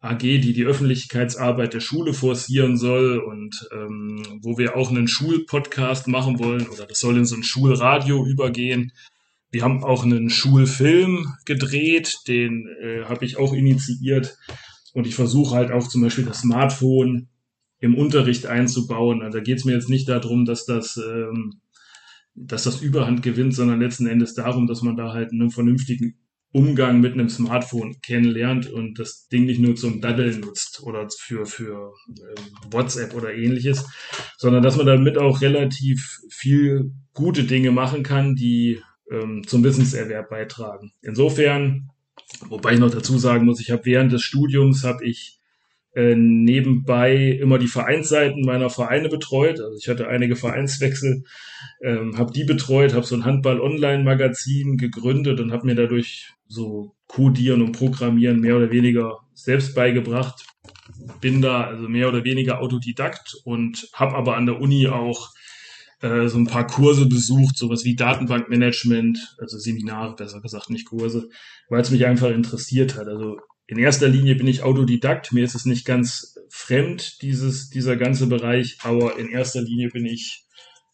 AG, 0.00 0.18
die 0.18 0.52
die 0.52 0.64
Öffentlichkeitsarbeit 0.64 1.72
der 1.72 1.80
Schule 1.80 2.12
forcieren 2.12 2.76
soll 2.76 3.18
und 3.18 3.68
ähm, 3.72 4.40
wo 4.42 4.58
wir 4.58 4.76
auch 4.76 4.90
einen 4.90 5.08
Schulpodcast 5.08 6.06
machen 6.06 6.38
wollen 6.38 6.68
oder 6.68 6.86
das 6.86 6.98
soll 6.98 7.16
in 7.16 7.24
so 7.24 7.36
ein 7.36 7.42
Schulradio 7.42 8.26
übergehen. 8.26 8.92
Wir 9.50 9.62
haben 9.62 9.82
auch 9.82 10.04
einen 10.04 10.30
Schulfilm 10.30 11.34
gedreht, 11.44 12.14
den 12.28 12.68
äh, 12.82 13.04
habe 13.04 13.24
ich 13.24 13.38
auch 13.38 13.52
initiiert 13.52 14.36
und 14.92 15.06
ich 15.06 15.14
versuche 15.14 15.54
halt 15.54 15.70
auch 15.70 15.88
zum 15.88 16.02
Beispiel 16.02 16.24
das 16.24 16.40
Smartphone 16.40 17.28
im 17.78 17.94
Unterricht 17.94 18.46
einzubauen. 18.46 19.22
Also 19.22 19.38
da 19.38 19.44
geht 19.44 19.58
es 19.58 19.64
mir 19.64 19.72
jetzt 19.72 19.88
nicht 19.88 20.08
darum, 20.08 20.44
dass 20.44 20.66
das, 20.66 20.98
ähm, 20.98 21.60
dass 22.34 22.64
das 22.64 22.82
Überhand 22.82 23.22
gewinnt, 23.22 23.54
sondern 23.54 23.80
letzten 23.80 24.06
Endes 24.06 24.34
darum, 24.34 24.66
dass 24.66 24.82
man 24.82 24.96
da 24.96 25.12
halt 25.12 25.32
einen 25.32 25.50
vernünftigen 25.50 26.18
Umgang 26.52 27.00
mit 27.00 27.12
einem 27.12 27.28
Smartphone 27.28 28.00
kennenlernt 28.02 28.68
und 28.68 28.98
das 28.98 29.28
Ding 29.28 29.44
nicht 29.44 29.60
nur 29.60 29.76
zum 29.76 30.00
Daddeln 30.00 30.40
nutzt 30.40 30.82
oder 30.82 31.06
für, 31.16 31.46
für 31.46 31.92
ähm, 32.08 32.44
WhatsApp 32.70 33.14
oder 33.14 33.32
ähnliches, 33.32 33.86
sondern 34.36 34.62
dass 34.62 34.76
man 34.76 34.86
damit 34.86 35.16
auch 35.16 35.40
relativ 35.42 36.18
viel 36.28 36.92
gute 37.14 37.44
Dinge 37.44 37.70
machen 37.70 38.02
kann, 38.02 38.34
die 38.34 38.80
ähm, 39.10 39.42
zum 39.46 39.62
Wissenserwerb 39.62 40.28
beitragen. 40.28 40.92
Insofern, 41.02 41.90
wobei 42.48 42.74
ich 42.74 42.80
noch 42.80 42.90
dazu 42.90 43.16
sagen 43.16 43.44
muss, 43.44 43.60
ich 43.60 43.70
habe 43.70 43.84
während 43.84 44.12
des 44.12 44.22
Studiums 44.22 44.82
habe 44.82 45.04
ich 45.04 45.40
äh, 45.94 46.14
nebenbei 46.16 47.38
immer 47.40 47.58
die 47.58 47.66
Vereinsseiten 47.66 48.44
meiner 48.44 48.70
Vereine 48.70 49.08
betreut. 49.08 49.60
Also 49.60 49.76
ich 49.76 49.88
hatte 49.88 50.08
einige 50.08 50.36
Vereinswechsel, 50.36 51.24
ähm, 51.82 52.16
habe 52.16 52.32
die 52.32 52.44
betreut, 52.44 52.94
habe 52.94 53.06
so 53.06 53.14
ein 53.14 53.24
Handball-Online-Magazin 53.24 54.76
gegründet 54.76 55.40
und 55.40 55.52
habe 55.52 55.66
mir 55.66 55.74
dadurch 55.74 56.32
so 56.50 56.96
Codieren 57.06 57.62
und 57.62 57.72
Programmieren 57.72 58.40
mehr 58.40 58.56
oder 58.56 58.70
weniger 58.70 59.20
selbst 59.34 59.74
beigebracht. 59.74 60.44
Bin 61.20 61.40
da 61.40 61.64
also 61.64 61.88
mehr 61.88 62.08
oder 62.08 62.24
weniger 62.24 62.60
Autodidakt 62.60 63.36
und 63.44 63.88
habe 63.94 64.16
aber 64.16 64.36
an 64.36 64.46
der 64.46 64.60
Uni 64.60 64.88
auch 64.88 65.30
äh, 66.02 66.26
so 66.28 66.38
ein 66.38 66.46
paar 66.46 66.66
Kurse 66.66 67.06
besucht, 67.06 67.56
sowas 67.56 67.84
wie 67.84 67.94
Datenbankmanagement, 67.94 69.36
also 69.38 69.58
Seminare, 69.58 70.16
besser 70.16 70.40
gesagt, 70.40 70.70
nicht 70.70 70.86
Kurse, 70.86 71.28
weil 71.68 71.82
es 71.82 71.90
mich 71.90 72.04
einfach 72.04 72.30
interessiert 72.30 72.96
hat. 72.96 73.06
Also 73.06 73.38
in 73.66 73.78
erster 73.78 74.08
Linie 74.08 74.34
bin 74.34 74.48
ich 74.48 74.62
Autodidakt, 74.62 75.32
mir 75.32 75.44
ist 75.44 75.54
es 75.54 75.66
nicht 75.66 75.84
ganz 75.84 76.36
fremd, 76.48 77.22
dieses, 77.22 77.70
dieser 77.70 77.96
ganze 77.96 78.26
Bereich, 78.26 78.78
aber 78.82 79.18
in 79.18 79.28
erster 79.28 79.62
Linie 79.62 79.90
bin 79.90 80.04
ich 80.04 80.46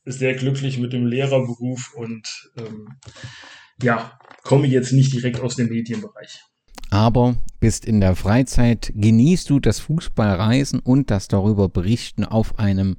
sehr 0.05 0.35
glücklich 0.35 0.79
mit 0.79 0.93
dem 0.93 1.07
Lehrerberuf 1.07 1.95
und 1.95 2.51
ähm, 2.59 2.89
ja, 3.83 4.19
komme 4.47 4.67
jetzt 4.67 4.93
nicht 4.93 5.13
direkt 5.13 5.41
aus 5.41 5.57
dem 5.57 5.69
Medienbereich. 5.69 6.41
Aber 6.91 7.37
bist 7.61 7.85
in 7.85 8.01
der 8.01 8.15
Freizeit, 8.15 8.93
genießt 8.95 9.51
du 9.51 9.61
das 9.61 9.81
Fußballreisen 9.81 10.79
und 10.81 11.11
das 11.11 11.29
darüber 11.29 11.69
berichten 11.69 12.25
auf 12.25 12.59
einem 12.59 12.97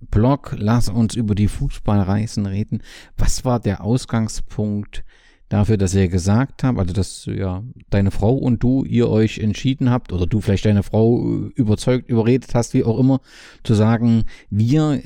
Blog. 0.00 0.54
Lass 0.56 0.88
uns 0.88 1.14
über 1.14 1.34
die 1.34 1.48
Fußballreisen 1.48 2.46
reden. 2.46 2.82
Was 3.16 3.44
war 3.44 3.60
der 3.60 3.82
Ausgangspunkt 3.82 5.04
dafür, 5.48 5.76
dass 5.76 5.94
ihr 5.94 6.08
gesagt 6.08 6.64
habt, 6.64 6.78
also 6.78 6.92
dass 6.92 7.26
ja 7.26 7.62
deine 7.90 8.10
Frau 8.10 8.34
und 8.34 8.62
du 8.62 8.84
ihr 8.84 9.08
euch 9.08 9.38
entschieden 9.38 9.90
habt 9.90 10.12
oder 10.12 10.26
du 10.26 10.40
vielleicht 10.40 10.64
deine 10.64 10.82
Frau 10.82 11.20
äh, 11.22 11.50
überzeugt, 11.54 12.08
überredet 12.08 12.54
hast, 12.54 12.74
wie 12.74 12.84
auch 12.84 12.98
immer, 12.98 13.20
zu 13.62 13.74
sagen, 13.74 14.24
wir 14.50 15.02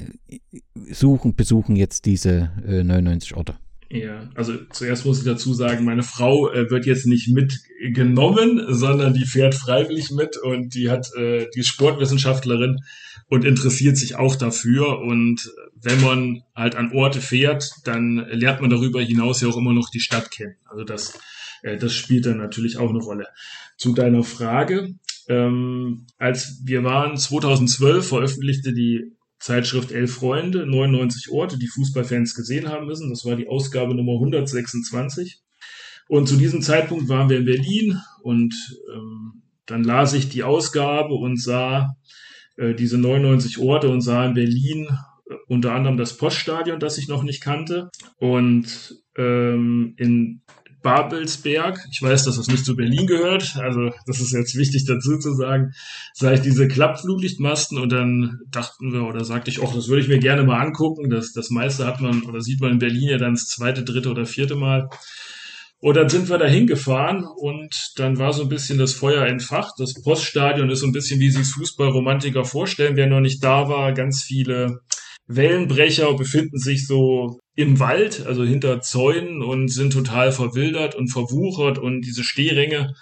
suchen, 0.90 1.35
besuchen 1.35 1.76
jetzt 1.76 2.07
diese 2.07 2.50
äh, 2.66 2.83
99 2.83 3.37
Orte? 3.37 3.57
Ja, 3.90 4.28
also 4.35 4.54
zuerst 4.71 5.07
muss 5.07 5.21
ich 5.21 5.25
dazu 5.25 5.54
sagen, 5.54 5.87
meine 5.87 6.02
Frau 6.02 6.52
äh, 6.52 6.71
wird 6.71 6.85
jetzt 6.85 7.07
nicht 7.07 7.28
mitgenommen, 7.28 8.62
sondern 8.68 9.14
die 9.14 9.25
fährt 9.25 9.54
freiwillig 9.54 10.11
mit 10.11 10.37
und 10.37 10.75
die 10.75 10.90
hat 10.90 11.14
äh, 11.14 11.47
die 11.54 11.64
Sportwissenschaftlerin 11.64 12.80
und 13.28 13.47
interessiert 13.47 13.97
sich 13.97 14.16
auch 14.16 14.37
dafür. 14.37 14.99
Und 14.99 15.50
wenn 15.75 16.02
man 16.02 16.42
halt 16.54 16.76
an 16.76 16.92
Orte 16.92 17.23
fährt, 17.23 17.71
dann 17.85 18.26
lernt 18.30 18.61
man 18.61 18.68
darüber 18.68 19.00
hinaus 19.00 19.40
ja 19.40 19.49
auch 19.49 19.57
immer 19.57 19.73
noch 19.73 19.88
die 19.90 20.00
Stadt 20.00 20.30
kennen. 20.30 20.57
Also 20.66 20.85
das, 20.85 21.18
äh, 21.62 21.78
das 21.78 21.95
spielt 21.95 22.26
dann 22.26 22.37
natürlich 22.37 22.76
auch 22.76 22.90
eine 22.90 22.99
Rolle. 22.99 23.28
Zu 23.78 23.95
deiner 23.95 24.23
Frage, 24.23 24.97
ähm, 25.28 26.07
als 26.18 26.61
wir 26.64 26.85
waren 26.85 27.16
2012 27.16 28.07
veröffentlichte 28.07 28.75
die 28.75 29.12
Zeitschrift 29.40 29.92
Elf 29.92 30.14
Freunde, 30.14 30.66
99 30.66 31.30
Orte, 31.30 31.59
die 31.59 31.68
Fußballfans 31.68 32.35
gesehen 32.35 32.68
haben 32.68 32.87
müssen. 32.87 33.11
Das 33.11 33.25
war 33.25 33.37
die 33.37 33.49
Ausgabe 33.49 33.95
Nummer 33.95 34.14
126. 34.14 35.40
Und 36.09 36.26
zu 36.28 36.37
diesem 36.37 36.62
Zeitpunkt 36.62 37.09
waren 37.09 37.28
wir 37.28 37.38
in 37.38 37.45
Berlin 37.45 38.00
und 38.23 38.54
ähm, 38.92 39.42
dann 39.66 39.85
las 39.85 40.14
ich 40.14 40.28
die 40.30 40.42
Ausgabe 40.42 41.14
und 41.14 41.40
sah 41.40 41.97
äh, 42.57 42.75
diese 42.75 42.99
99 42.99 43.59
Orte 43.59 43.90
und 43.90 44.00
sah 44.00 44.26
in 44.26 44.35
Berlin 44.35 44.88
äh, 45.28 45.35
unter 45.47 45.75
anderem 45.75 45.99
das 45.99 46.16
Poststadion, 46.16 46.80
das 46.80 46.99
ich 46.99 47.09
noch 47.09 47.23
nicht 47.23 47.42
kannte. 47.42 47.90
Und 48.16 49.02
ähm, 49.16 49.95
in 49.99 50.40
Babelsberg. 50.82 51.78
Ich 51.90 52.02
weiß, 52.02 52.25
dass 52.25 52.37
das 52.37 52.49
nicht 52.49 52.64
zu 52.64 52.76
Berlin 52.76 53.06
gehört, 53.06 53.56
also 53.56 53.90
das 54.06 54.20
ist 54.20 54.32
jetzt 54.32 54.56
wichtig 54.56 54.85
dazu 54.87 55.18
zu 55.18 55.35
sagen, 55.35 55.73
sah 56.14 56.32
ich 56.32 56.40
diese 56.40 56.68
Klappflutlichtmasten 56.68 57.78
und 57.78 57.90
dann 57.90 58.40
dachten 58.50 58.92
wir 58.92 59.02
oder 59.02 59.25
sagte 59.25 59.50
ich, 59.50 59.62
ach, 59.62 59.75
das 59.75 59.88
würde 59.88 60.02
ich 60.02 60.08
mir 60.08 60.18
gerne 60.18 60.44
mal 60.44 60.61
angucken. 60.61 61.11
Das, 61.11 61.32
das 61.32 61.50
meiste 61.50 61.87
hat 61.87 62.00
man 62.00 62.23
oder 62.23 62.40
sieht 62.40 62.61
man 62.61 62.73
in 62.73 62.78
Berlin 62.78 63.08
ja 63.08 63.18
dann 63.18 63.35
das 63.35 63.49
zweite, 63.49 63.82
dritte 63.85 64.11
oder 64.11 64.26
vierte 64.26 64.56
Mal. 64.56 64.88
Und 65.80 65.97
dann 65.97 66.08
sind 66.08 66.28
wir 66.28 66.38
da 66.38 66.47
hingefahren 66.47 67.25
und 67.25 67.92
dann 67.97 68.18
war 68.18 68.32
so 68.32 68.42
ein 68.42 68.49
bisschen 68.49 68.78
das 68.78 68.94
Feuer 68.94 69.26
entfacht. 69.26 69.75
Das 69.78 69.94
Poststadion 70.02 70.70
ist 70.70 70.80
so 70.80 70.87
ein 70.87 70.92
bisschen, 70.92 71.20
wie 71.20 71.30
sich 71.30 71.47
Fußballromantiker 71.47 72.44
vorstellen. 72.44 72.97
Wer 72.97 73.06
noch 73.06 73.20
nicht 73.20 73.44
da 73.44 73.68
war, 73.68 73.92
ganz 73.92 74.23
viele 74.25 74.80
Wellenbrecher 75.28 76.14
befinden 76.14 76.58
sich 76.58 76.87
so 76.87 77.38
im 77.59 77.81
Wald, 77.81 78.25
also 78.25 78.45
hinter 78.45 78.81
Zäunen 78.81 79.43
und 79.43 79.67
sind 79.67 79.93
total 79.93 80.31
verwildert 80.31 80.95
und 80.95 81.09
verwuchert 81.09 81.77
und 81.79 82.03
diese 82.03 82.23
Stehränge 82.23 82.95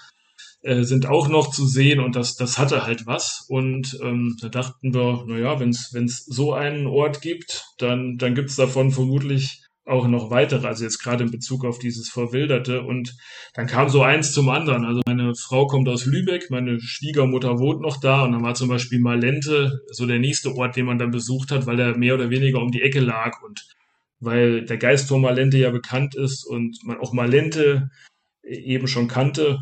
äh, 0.63 0.83
sind 0.83 1.05
auch 1.05 1.29
noch 1.29 1.51
zu 1.51 1.67
sehen 1.67 2.01
und 2.01 2.17
das, 2.17 2.37
das 2.37 2.57
hatte 2.57 2.87
halt 2.87 3.07
was. 3.07 3.45
Und 3.51 3.99
ähm, 4.03 4.35
da 4.41 4.49
dachten 4.49 4.95
wir, 4.95 5.25
naja, 5.27 5.61
wenn 5.61 5.69
es 5.69 6.25
so 6.25 6.55
einen 6.55 6.87
Ort 6.87 7.21
gibt, 7.21 7.67
dann, 7.77 8.17
dann 8.17 8.35
gibt's 8.35 8.57
davon 8.57 8.93
vermutlich 8.93 9.63
auch 9.85 10.09
noch 10.09 10.31
weitere, 10.31 10.67
also 10.67 10.85
jetzt 10.85 11.03
gerade 11.03 11.25
in 11.25 11.31
Bezug 11.31 11.67
auf 11.67 11.79
dieses 11.79 12.09
Verwilderte. 12.09 12.81
Und 12.81 13.15
dann 13.53 13.67
kam 13.67 13.91
so 13.91 14.01
eins 14.01 14.33
zum 14.33 14.49
anderen. 14.49 14.87
Also 14.87 15.03
meine 15.07 15.35
Frau 15.35 15.67
kommt 15.67 15.87
aus 15.91 16.07
Lübeck, 16.07 16.51
meine 16.51 16.81
Schwiegermutter 16.81 17.59
wohnt 17.59 17.83
noch 17.83 18.01
da 18.01 18.25
und 18.25 18.33
dann 18.33 18.43
war 18.43 18.55
zum 18.55 18.71
Beispiel 18.71 19.01
Malente 19.01 19.83
so 19.91 20.07
der 20.07 20.19
nächste 20.19 20.57
Ort, 20.57 20.77
den 20.77 20.87
man 20.87 20.97
dann 20.97 21.11
besucht 21.11 21.51
hat, 21.51 21.67
weil 21.67 21.79
er 21.79 21.99
mehr 21.99 22.15
oder 22.15 22.31
weniger 22.31 22.63
um 22.63 22.71
die 22.71 22.81
Ecke 22.81 23.01
lag 23.01 23.43
und 23.43 23.76
weil 24.21 24.65
der 24.65 24.79
Geist 24.79 25.09
von 25.09 25.21
Malente 25.21 25.59
ja 25.59 25.71
bekannt 25.71 26.15
ist 26.15 26.45
und 26.45 26.79
man 26.85 26.99
auch 26.99 27.13
Malente 27.13 27.91
eben 28.43 28.89
schon 28.89 29.09
kannte 29.09 29.61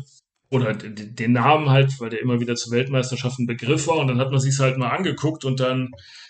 oder 0.49 0.73
den 0.73 1.33
Namen 1.33 1.69
halt, 1.69 1.99
weil 1.99 2.09
der 2.09 2.21
immer 2.21 2.39
wieder 2.39 2.55
zur 2.55 2.71
Weltmeisterschaft 2.71 3.39
ein 3.39 3.47
Begriff 3.47 3.87
war 3.87 3.97
und 3.97 4.07
dann 4.07 4.19
hat 4.19 4.31
man 4.31 4.39
sich 4.39 4.57
halt 4.59 4.77
mal 4.77 4.89
angeguckt 4.89 5.43
und 5.43 5.59
dann 5.59 5.89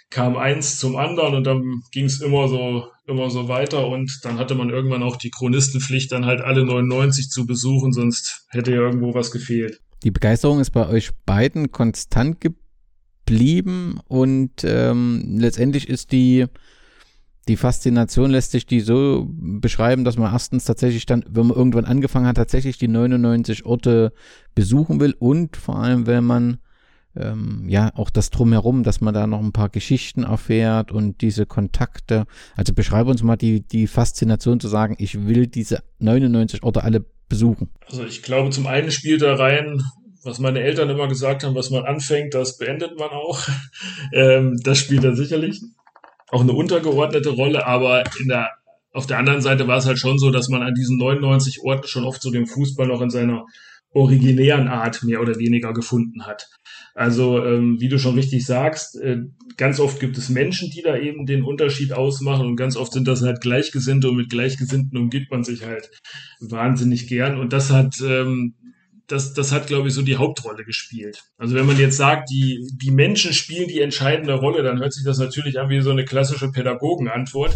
kam 0.10 0.38
eins 0.38 0.80
zum 0.80 0.96
anderen 0.96 1.36
und 1.36 1.44
dann 1.46 1.82
ging 1.92 2.06
es 2.06 2.22
immer 2.22 2.48
so, 2.48 2.88
immer 3.08 3.30
so 3.30 3.48
weiter 3.48 3.88
und 3.88 4.20
dann 4.24 4.38
hatte 4.38 4.56
man 4.56 4.70
irgendwann 4.70 5.04
auch 5.04 5.18
die 5.18 5.32
Chronistenpflicht, 5.32 6.12
dann 6.12 6.26
halt 6.26 6.42
alle 6.42 6.64
99 6.64 7.30
zu 7.30 7.46
besuchen, 7.46 7.92
sonst 7.92 8.46
hätte 8.50 8.72
ja 8.72 8.78
irgendwo 8.78 9.14
was 9.14 9.32
gefehlt. 9.32 9.82
Die 10.04 10.12
Begeisterung 10.12 10.60
ist 10.60 10.72
bei 10.72 10.88
euch 10.88 11.12
beiden 11.26 11.72
konstant 11.72 12.40
geblieben 12.40 14.00
und 14.08 14.64
ähm, 14.64 15.38
letztendlich 15.38 15.90
ist 15.90 16.12
die, 16.12 16.46
die 17.48 17.58
Faszination 17.58 18.32
lässt 18.32 18.52
sich 18.52 18.66
die 18.66 18.80
so 18.80 19.28
beschreiben, 19.30 20.04
dass 20.04 20.18
man 20.18 20.32
erstens 20.32 20.66
tatsächlich 20.66 21.06
dann, 21.06 21.24
wenn 21.30 21.48
man 21.48 21.58
irgendwann 21.58 21.86
angefangen 21.86 22.28
hat, 22.28 22.38
tatsächlich 22.38 22.78
die 22.78 22.88
99 22.88 23.66
Orte 23.66 24.14
besuchen 24.56 25.00
will 25.00 25.16
und 25.20 25.56
vor 25.56 25.78
allem, 25.78 26.08
wenn 26.08 26.24
man 26.24 26.58
ähm, 27.18 27.66
ja, 27.68 27.92
auch 27.96 28.10
das 28.10 28.30
Drumherum, 28.30 28.84
dass 28.84 29.00
man 29.00 29.14
da 29.14 29.28
noch 29.28 29.40
ein 29.40 29.54
paar 29.54 29.70
Geschichten 29.70 30.24
erfährt 30.24 30.92
und 30.92 31.22
diese 31.22 31.46
Kontakte. 31.46 32.26
Also 32.56 32.74
beschreibe 32.74 33.10
uns 33.10 33.24
mal 33.24 33.38
die, 33.38 33.62
die 33.62 33.88
Faszination 33.88 34.60
zu 34.60 34.68
sagen, 34.68 34.96
ich 35.00 35.26
will 35.26 35.48
diese 35.48 35.82
99 36.00 36.64
Orte 36.64 36.84
alle 36.84 37.06
besuchen. 37.30 37.70
Also 37.88 38.04
ich 38.04 38.22
glaube, 38.22 38.50
zum 38.50 38.68
einen 38.68 38.92
spielt 38.92 39.22
da 39.22 39.36
rein, 39.36 39.82
was 40.24 40.40
meine 40.40 40.60
Eltern 40.60 40.90
immer 40.90 41.08
gesagt 41.08 41.44
haben, 41.44 41.56
was 41.56 41.70
man 41.70 41.86
anfängt, 41.86 42.34
das 42.34 42.58
beendet 42.58 43.00
man 43.00 43.10
auch. 43.10 43.40
ähm, 44.14 44.60
das 44.64 44.80
spielt 44.80 45.04
da 45.04 45.16
sicherlich 45.16 45.62
auch 46.36 46.42
eine 46.42 46.52
untergeordnete 46.52 47.30
Rolle, 47.30 47.66
aber 47.66 48.04
in 48.20 48.28
der 48.28 48.52
auf 48.92 49.08
der 49.08 49.20
anderen 49.20 49.42
Seite 49.42 49.68
war 49.68 49.78
es 49.78 49.86
halt 49.86 50.00
schon 50.00 50.20
so, 50.20 50.32
dass 50.32 50.48
man 50.50 50.62
an 50.62 50.74
diesen 50.74 50.98
99 50.98 51.62
Orten 51.64 51.88
schon 51.88 52.06
oft 52.06 52.22
so 52.22 52.32
den 52.32 52.46
Fußball 52.46 52.88
noch 52.88 53.02
in 53.02 53.10
seiner 53.10 53.46
originären 53.92 54.68
Art 54.68 55.04
mehr 55.04 55.22
oder 55.22 55.38
weniger 55.38 55.74
gefunden 55.74 56.26
hat. 56.26 56.48
Also 56.94 57.44
ähm, 57.46 57.80
wie 57.80 57.90
du 57.90 58.00
schon 58.00 58.16
richtig 58.16 58.46
sagst, 58.46 58.98
äh, 59.02 59.18
ganz 59.58 59.80
oft 59.80 60.00
gibt 60.00 60.18
es 60.18 60.30
Menschen, 60.30 60.70
die 60.72 60.82
da 60.82 60.98
eben 60.98 61.26
den 61.26 61.44
Unterschied 61.44 61.94
ausmachen 61.94 62.48
und 62.48 62.56
ganz 62.58 62.76
oft 62.76 62.92
sind 62.94 63.08
das 63.08 63.22
halt 63.22 63.42
Gleichgesinnte 63.42 64.10
und 64.10 64.18
mit 64.18 64.30
Gleichgesinnten 64.30 64.98
umgibt 64.98 65.32
man 65.32 65.44
sich 65.44 65.66
halt 65.66 65.90
wahnsinnig 66.42 67.08
gern 67.08 67.40
und 67.40 67.54
das 67.54 67.72
hat 67.72 67.96
ähm, 68.02 68.56
das, 69.08 69.34
das 69.34 69.52
hat, 69.52 69.68
glaube 69.68 69.88
ich, 69.88 69.94
so 69.94 70.02
die 70.02 70.18
Hauptrolle 70.18 70.64
gespielt. 70.64 71.24
Also 71.38 71.56
wenn 71.56 71.66
man 71.66 71.78
jetzt 71.78 71.98
sagt, 71.98 72.30
die, 72.30 72.68
die 72.74 72.92
Menschen 72.92 73.34
spielen 73.34 73.68
die 73.68 73.82
entscheidende 73.82 74.34
Rolle, 74.34 74.64
dann 74.64 74.80
hört 74.80 74.94
sich 74.94 75.04
das 75.04 75.20
natürlich 75.20 75.60
an 75.60 75.70
wie 75.70 75.82
so 75.82 75.92
eine 75.92 76.06
klassische 76.06 76.52
Pädagogenantwort. 76.52 77.56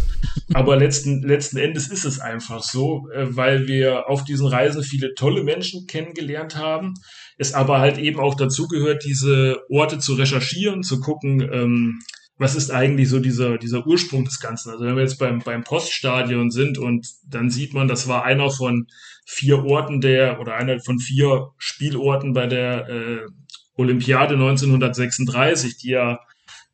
Aber 0.54 0.76
letzten, 0.76 1.22
letzten 1.22 1.58
Endes 1.58 1.88
ist 1.88 2.04
es 2.04 2.20
einfach 2.20 2.62
so, 2.62 3.08
äh, 3.12 3.26
weil 3.36 3.66
wir 3.66 4.08
auf 4.08 4.24
diesen 4.24 4.46
Reisen 4.46 4.82
viele 4.82 5.14
tolle 5.14 5.42
Menschen 5.42 5.86
kennengelernt 5.86 6.56
haben. 6.56 6.94
Es 7.36 7.54
aber 7.54 7.80
halt 7.80 7.98
eben 7.98 8.20
auch 8.20 8.34
dazu 8.34 8.68
gehört, 8.68 9.04
diese 9.04 9.60
Orte 9.70 9.98
zu 9.98 10.14
recherchieren, 10.14 10.82
zu 10.82 11.00
gucken, 11.00 11.40
ähm, 11.52 12.00
was 12.40 12.54
ist 12.54 12.70
eigentlich 12.70 13.10
so 13.10 13.18
dieser, 13.18 13.58
dieser 13.58 13.86
Ursprung 13.86 14.24
des 14.24 14.40
Ganzen? 14.40 14.70
Also 14.70 14.86
wenn 14.86 14.96
wir 14.96 15.02
jetzt 15.02 15.18
beim, 15.18 15.40
beim 15.40 15.62
Poststadion 15.62 16.50
sind 16.50 16.78
und 16.78 17.06
dann 17.28 17.50
sieht 17.50 17.74
man, 17.74 17.86
das 17.86 18.08
war 18.08 18.24
einer 18.24 18.50
von 18.50 18.86
vier 19.26 19.62
Orten 19.66 20.00
der, 20.00 20.40
oder 20.40 20.54
einer 20.54 20.80
von 20.80 20.98
vier 20.98 21.50
Spielorten 21.58 22.32
bei 22.32 22.46
der 22.46 22.88
äh, 22.88 23.26
Olympiade 23.74 24.36
1936, 24.36 25.76
die 25.76 25.90
ja 25.90 26.20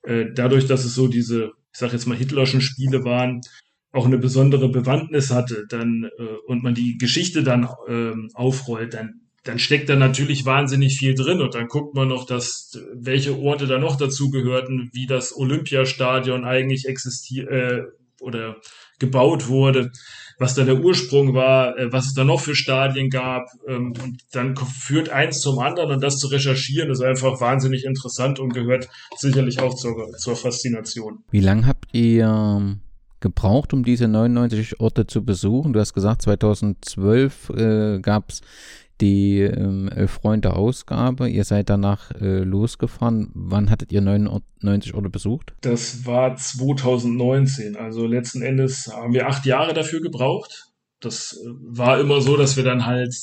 äh, 0.05 0.27
dadurch, 0.33 0.69
dass 0.69 0.85
es 0.85 0.95
so 0.95 1.09
diese, 1.09 1.47
ich 1.73 1.79
sag 1.81 1.93
jetzt 1.93 2.07
mal, 2.07 2.17
Hitlerschen 2.17 2.61
Spiele 2.61 3.05
waren, 3.05 3.41
auch 3.91 4.07
eine 4.07 4.19
besondere 4.19 4.69
Bewandtnis 4.69 5.33
hatte, 5.33 5.67
dann 5.69 6.09
äh, 6.17 6.37
und 6.47 6.63
man 6.63 6.77
die 6.77 6.97
Geschichte 6.97 7.43
dann 7.43 7.69
ähm, 7.89 8.31
aufrollt, 8.35 8.95
dann 8.95 9.26
dann 9.47 9.59
steckt 9.59 9.89
da 9.89 9.97
natürlich 9.97 10.45
wahnsinnig 10.45 10.99
viel 10.99 11.15
drin 11.15 11.41
und 11.41 11.55
dann 11.55 11.69
guckt 11.69 11.95
man 11.95 12.09
noch, 12.09 12.27
dass 12.27 12.79
welche 12.95 13.39
Orte 13.39 13.67
da 13.67 13.79
noch 13.79 13.97
dazu 13.97 14.31
gehörten, 14.31 14.91
wie 14.93 15.07
das 15.07 15.37
Olympiastadion 15.37 16.45
eigentlich 16.45 16.87
existiert 16.87 17.49
äh, 17.49 17.83
oder 18.21 18.57
gebaut 18.99 19.49
wurde, 19.49 19.93
was 20.39 20.55
da 20.55 20.65
der 20.65 20.83
Ursprung 20.83 21.35
war, 21.35 21.79
äh, 21.79 21.93
was 21.93 22.07
es 22.07 22.15
da 22.15 22.25
noch 22.25 22.41
für 22.41 22.57
Stadien 22.57 23.09
gab 23.09 23.47
ähm, 23.69 23.95
und 24.03 24.23
dann 24.33 24.57
führt 24.57 25.11
eins 25.11 25.41
zum 25.41 25.59
anderen 25.61 25.93
und 25.93 26.03
das 26.03 26.19
zu 26.19 26.27
recherchieren 26.27 26.91
ist 26.91 27.03
einfach 27.03 27.41
wahnsinnig 27.41 27.85
interessant 27.85 28.41
und 28.41 28.53
gehört 28.53 28.89
sicherlich 29.17 29.61
auch 29.61 29.75
zur, 29.75 30.13
zur 30.19 30.35
Faszination. 30.35 31.25
Wie 31.31 31.41
lange 31.41 31.67
habt 31.67 31.95
ihr 31.95 32.27
ähm, 32.27 32.81
gebraucht, 33.21 33.73
um 33.73 33.85
diese 33.85 34.09
99 34.09 34.81
Orte 34.81 35.07
zu 35.07 35.25
besuchen? 35.25 35.73
Du 35.73 35.81
hast 35.81 35.95
gesagt, 35.95 36.23
2012 36.23 37.51
äh, 37.51 38.01
gab 38.01 38.31
es 38.31 38.41
die 39.01 39.41
ähm, 39.41 39.89
Elf 39.89 40.13
Freunde 40.13 40.55
Ausgabe. 40.55 41.29
Ihr 41.29 41.45
seid 41.45 41.71
danach 41.71 42.11
äh, 42.13 42.41
losgefahren. 42.41 43.31
Wann 43.35 43.71
hattet 43.71 43.93
ihr 43.93 44.01
99 44.01 44.95
Orte 44.95 45.11
besucht? 45.11 45.55
Das 45.61 46.07
war 46.07 46.37
2019. 46.37 47.77
Also 47.77 48.07
letzten 48.07 48.43
Endes 48.43 48.91
haben 48.93 49.13
wir 49.13 49.29
acht 49.29 49.47
Jahre 49.47 49.75
dafür 49.75 50.01
gebraucht. 50.01 50.69
Das 51.01 51.33
äh, 51.33 51.49
war 51.63 52.01
immer 52.01 52.21
so, 52.21 52.37
dass 52.37 52.57
wir 52.57 52.65
dann 52.65 52.87
halt 52.87 53.15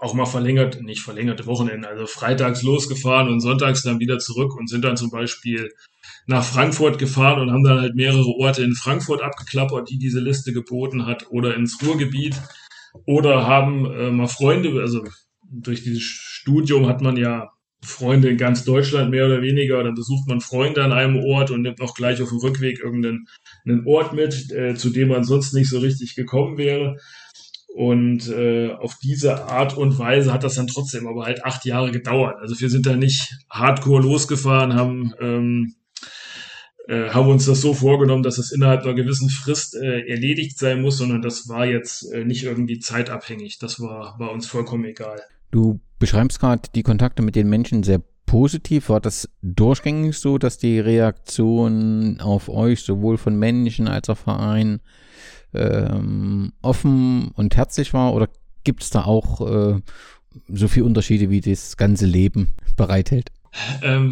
auch 0.00 0.14
mal 0.14 0.26
verlängert, 0.26 0.80
nicht 0.80 1.02
verlängerte 1.02 1.46
Wochenende, 1.46 1.86
also 1.86 2.06
freitags 2.06 2.62
losgefahren 2.62 3.28
und 3.28 3.40
sonntags 3.40 3.82
dann 3.82 4.00
wieder 4.00 4.18
zurück 4.18 4.56
und 4.56 4.68
sind 4.68 4.82
dann 4.82 4.96
zum 4.96 5.10
Beispiel 5.10 5.70
nach 6.26 6.42
Frankfurt 6.42 6.98
gefahren 6.98 7.40
und 7.40 7.50
haben 7.50 7.64
dann 7.64 7.80
halt 7.80 7.94
mehrere 7.94 8.30
Orte 8.38 8.62
in 8.62 8.74
Frankfurt 8.74 9.20
abgeklappert, 9.20 9.90
die 9.90 9.98
diese 9.98 10.20
Liste 10.20 10.52
geboten 10.52 11.04
hat, 11.04 11.26
oder 11.30 11.54
ins 11.54 11.78
Ruhrgebiet 11.82 12.34
oder 13.06 13.46
haben 13.46 13.86
äh, 13.86 14.10
mal 14.10 14.28
Freunde, 14.28 14.80
also 14.80 15.04
durch 15.42 15.82
dieses 15.82 16.02
Studium 16.02 16.86
hat 16.86 17.00
man 17.00 17.16
ja 17.16 17.50
Freunde 17.82 18.28
in 18.28 18.36
ganz 18.36 18.64
Deutschland 18.64 19.10
mehr 19.10 19.26
oder 19.26 19.40
weniger, 19.40 19.82
dann 19.82 19.94
besucht 19.94 20.28
man 20.28 20.40
Freunde 20.40 20.84
an 20.84 20.92
einem 20.92 21.16
Ort 21.24 21.50
und 21.50 21.62
nimmt 21.62 21.80
auch 21.80 21.94
gleich 21.94 22.20
auf 22.20 22.28
dem 22.28 22.38
Rückweg 22.38 22.78
irgendeinen 22.80 23.26
einen 23.64 23.86
Ort 23.86 24.12
mit, 24.12 24.52
äh, 24.52 24.74
zu 24.74 24.90
dem 24.90 25.08
man 25.08 25.24
sonst 25.24 25.54
nicht 25.54 25.70
so 25.70 25.78
richtig 25.78 26.14
gekommen 26.14 26.58
wäre. 26.58 26.96
Und 27.74 28.28
äh, 28.28 28.72
auf 28.72 28.96
diese 29.02 29.44
Art 29.44 29.76
und 29.76 29.98
Weise 29.98 30.32
hat 30.32 30.42
das 30.44 30.56
dann 30.56 30.66
trotzdem 30.66 31.06
aber 31.06 31.24
halt 31.24 31.44
acht 31.44 31.64
Jahre 31.64 31.92
gedauert. 31.92 32.36
Also 32.40 32.60
wir 32.60 32.68
sind 32.68 32.84
da 32.84 32.96
nicht 32.96 33.32
hardcore 33.48 34.02
losgefahren, 34.02 34.74
haben 34.74 35.14
ähm, 35.20 35.74
äh, 36.90 37.10
haben 37.10 37.28
uns 37.28 37.46
das 37.46 37.60
so 37.60 37.72
vorgenommen, 37.72 38.24
dass 38.24 38.38
es 38.38 38.50
innerhalb 38.50 38.82
einer 38.82 38.94
gewissen 38.94 39.30
Frist 39.30 39.76
äh, 39.76 40.08
erledigt 40.08 40.58
sein 40.58 40.82
muss, 40.82 40.98
sondern 40.98 41.22
das 41.22 41.48
war 41.48 41.64
jetzt 41.64 42.10
äh, 42.12 42.24
nicht 42.24 42.42
irgendwie 42.42 42.80
zeitabhängig. 42.80 43.60
Das 43.60 43.80
war, 43.80 44.18
war 44.18 44.32
uns 44.32 44.48
vollkommen 44.48 44.84
egal. 44.84 45.20
Du 45.52 45.78
beschreibst 46.00 46.40
gerade 46.40 46.62
die 46.74 46.82
Kontakte 46.82 47.22
mit 47.22 47.36
den 47.36 47.48
Menschen 47.48 47.84
sehr 47.84 48.02
positiv. 48.26 48.88
War 48.88 49.00
das 49.00 49.28
durchgängig 49.40 50.18
so, 50.18 50.36
dass 50.36 50.58
die 50.58 50.80
Reaktion 50.80 52.20
auf 52.20 52.48
euch 52.48 52.82
sowohl 52.82 53.18
von 53.18 53.38
Menschen 53.38 53.86
als 53.86 54.08
auch 54.08 54.18
Vereinen 54.18 54.80
ähm, 55.54 56.52
offen 56.60 57.30
und 57.36 57.56
herzlich 57.56 57.94
war? 57.94 58.14
Oder 58.14 58.28
gibt 58.64 58.82
es 58.82 58.90
da 58.90 59.04
auch 59.04 59.40
äh, 59.48 59.80
so 60.48 60.66
viele 60.66 60.86
Unterschiede, 60.86 61.30
wie 61.30 61.40
das 61.40 61.76
ganze 61.76 62.06
Leben 62.06 62.48
bereithält? 62.76 63.30
Ähm, 63.82 64.10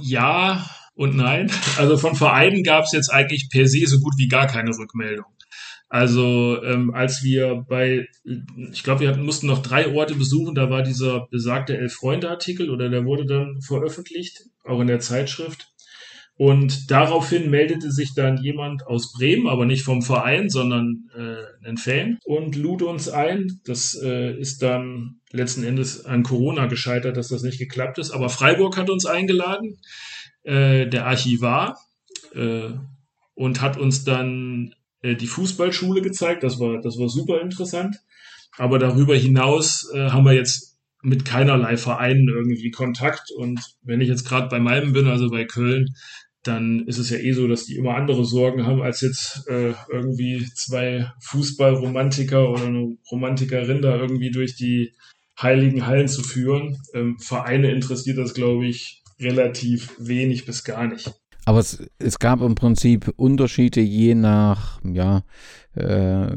ja, 0.00 0.62
und 0.94 1.16
nein. 1.16 1.50
Also 1.78 1.96
von 1.96 2.14
Vereinen 2.14 2.62
gab 2.62 2.84
es 2.84 2.92
jetzt 2.92 3.10
eigentlich 3.10 3.48
per 3.50 3.66
se 3.66 3.86
so 3.86 3.98
gut 4.00 4.14
wie 4.18 4.28
gar 4.28 4.46
keine 4.46 4.70
Rückmeldung. 4.70 5.26
Also 5.88 6.62
ähm, 6.62 6.94
als 6.94 7.22
wir 7.22 7.66
bei, 7.68 8.06
ich 8.72 8.82
glaube, 8.82 9.00
wir 9.00 9.08
hatten, 9.10 9.26
mussten 9.26 9.46
noch 9.46 9.60
drei 9.60 9.92
Orte 9.94 10.14
besuchen, 10.14 10.54
da 10.54 10.70
war 10.70 10.82
dieser 10.82 11.26
besagte 11.30 11.76
Elf-Freunde-Artikel 11.76 12.70
oder 12.70 12.88
der 12.88 13.04
wurde 13.04 13.26
dann 13.26 13.60
veröffentlicht, 13.60 14.44
auch 14.64 14.80
in 14.80 14.86
der 14.86 15.00
Zeitschrift. 15.00 15.68
Und 16.34 16.90
daraufhin 16.90 17.50
meldete 17.50 17.92
sich 17.92 18.14
dann 18.14 18.42
jemand 18.42 18.86
aus 18.86 19.12
Bremen, 19.12 19.46
aber 19.46 19.66
nicht 19.66 19.82
vom 19.82 20.00
Verein, 20.00 20.48
sondern 20.48 21.10
äh, 21.14 21.68
ein 21.68 21.76
Fan 21.76 22.18
und 22.24 22.56
lud 22.56 22.80
uns 22.80 23.10
ein. 23.10 23.60
Das 23.66 23.94
äh, 24.02 24.34
ist 24.40 24.62
dann 24.62 25.20
letzten 25.30 25.62
Endes 25.62 26.06
an 26.06 26.22
Corona 26.22 26.66
gescheitert, 26.66 27.18
dass 27.18 27.28
das 27.28 27.42
nicht 27.42 27.58
geklappt 27.58 27.98
ist. 27.98 28.12
Aber 28.12 28.30
Freiburg 28.30 28.78
hat 28.78 28.88
uns 28.88 29.04
eingeladen 29.04 29.76
äh, 30.44 30.86
der 30.86 31.06
Archivar 31.06 31.78
äh, 32.34 32.70
und 33.34 33.60
hat 33.60 33.76
uns 33.78 34.04
dann 34.04 34.74
äh, 35.02 35.14
die 35.14 35.26
Fußballschule 35.26 36.02
gezeigt. 36.02 36.42
Das 36.42 36.58
war, 36.58 36.80
das 36.80 36.98
war 36.98 37.08
super 37.08 37.40
interessant. 37.40 37.96
Aber 38.58 38.78
darüber 38.78 39.16
hinaus 39.16 39.90
äh, 39.94 40.10
haben 40.10 40.24
wir 40.24 40.34
jetzt 40.34 40.78
mit 41.02 41.24
keinerlei 41.24 41.76
Vereinen 41.76 42.28
irgendwie 42.28 42.70
Kontakt. 42.70 43.30
Und 43.30 43.60
wenn 43.82 44.00
ich 44.00 44.08
jetzt 44.08 44.26
gerade 44.26 44.48
bei 44.48 44.60
meinem 44.60 44.92
bin, 44.92 45.08
also 45.08 45.30
bei 45.30 45.44
Köln, 45.44 45.94
dann 46.42 46.86
ist 46.86 46.98
es 46.98 47.10
ja 47.10 47.18
eh 47.18 47.32
so, 47.32 47.46
dass 47.46 47.66
die 47.66 47.76
immer 47.76 47.94
andere 47.94 48.24
Sorgen 48.24 48.66
haben, 48.66 48.82
als 48.82 49.00
jetzt 49.00 49.48
äh, 49.48 49.74
irgendwie 49.90 50.48
zwei 50.54 51.10
Fußballromantiker 51.20 52.50
oder 52.50 52.66
eine 52.66 52.96
Romantikerin 53.10 53.80
da 53.80 53.96
irgendwie 53.96 54.30
durch 54.30 54.56
die 54.56 54.92
heiligen 55.40 55.86
Hallen 55.86 56.08
zu 56.08 56.22
führen. 56.22 56.78
Ähm, 56.94 57.18
Vereine 57.18 57.70
interessiert 57.70 58.18
das, 58.18 58.34
glaube 58.34 58.66
ich, 58.66 59.01
relativ 59.22 59.94
wenig 59.98 60.44
bis 60.46 60.64
gar 60.64 60.86
nicht. 60.86 61.12
Aber 61.44 61.58
es, 61.58 61.82
es 61.98 62.18
gab 62.18 62.40
im 62.40 62.54
Prinzip 62.54 63.12
Unterschiede 63.16 63.80
je 63.80 64.14
nach 64.14 64.80
ja, 64.84 65.24
äh, 65.74 66.28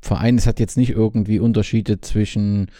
Verein. 0.00 0.38
Es 0.38 0.46
hat 0.46 0.60
jetzt 0.60 0.76
nicht 0.76 0.90
irgendwie 0.90 1.40
Unterschiede 1.40 2.00
zwischen 2.00 2.70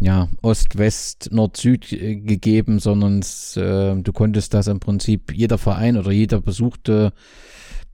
ja, 0.00 0.28
Ost, 0.42 0.78
West, 0.78 1.28
Nord, 1.32 1.56
Süd 1.56 1.92
äh, 1.92 2.16
gegeben, 2.16 2.78
sondern 2.78 3.18
es, 3.20 3.56
äh, 3.56 3.96
du 3.96 4.12
konntest 4.12 4.54
das 4.54 4.66
im 4.66 4.80
Prinzip, 4.80 5.32
jeder 5.32 5.58
Verein 5.58 5.96
oder 5.96 6.12
jeder 6.12 6.40
besuchte 6.40 7.12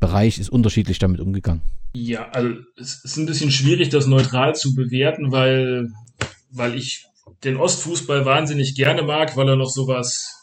Bereich 0.01 0.39
ist 0.39 0.51
unterschiedlich 0.51 0.99
damit 0.99 1.21
umgegangen. 1.21 1.63
Ja, 1.95 2.29
also 2.31 2.51
es 2.77 3.05
ist 3.05 3.17
ein 3.17 3.27
bisschen 3.27 3.51
schwierig, 3.51 3.89
das 3.89 4.07
neutral 4.07 4.55
zu 4.55 4.75
bewerten, 4.75 5.33
weil, 5.33 5.89
weil 6.51 6.77
ich 6.77 7.07
den 7.45 7.57
Ostfußball 7.57 8.25
wahnsinnig 8.25 8.75
gerne 8.75 9.03
mag, 9.03 9.37
weil 9.37 9.49
er 9.49 9.57
noch 9.57 9.71
sowas 9.71 10.38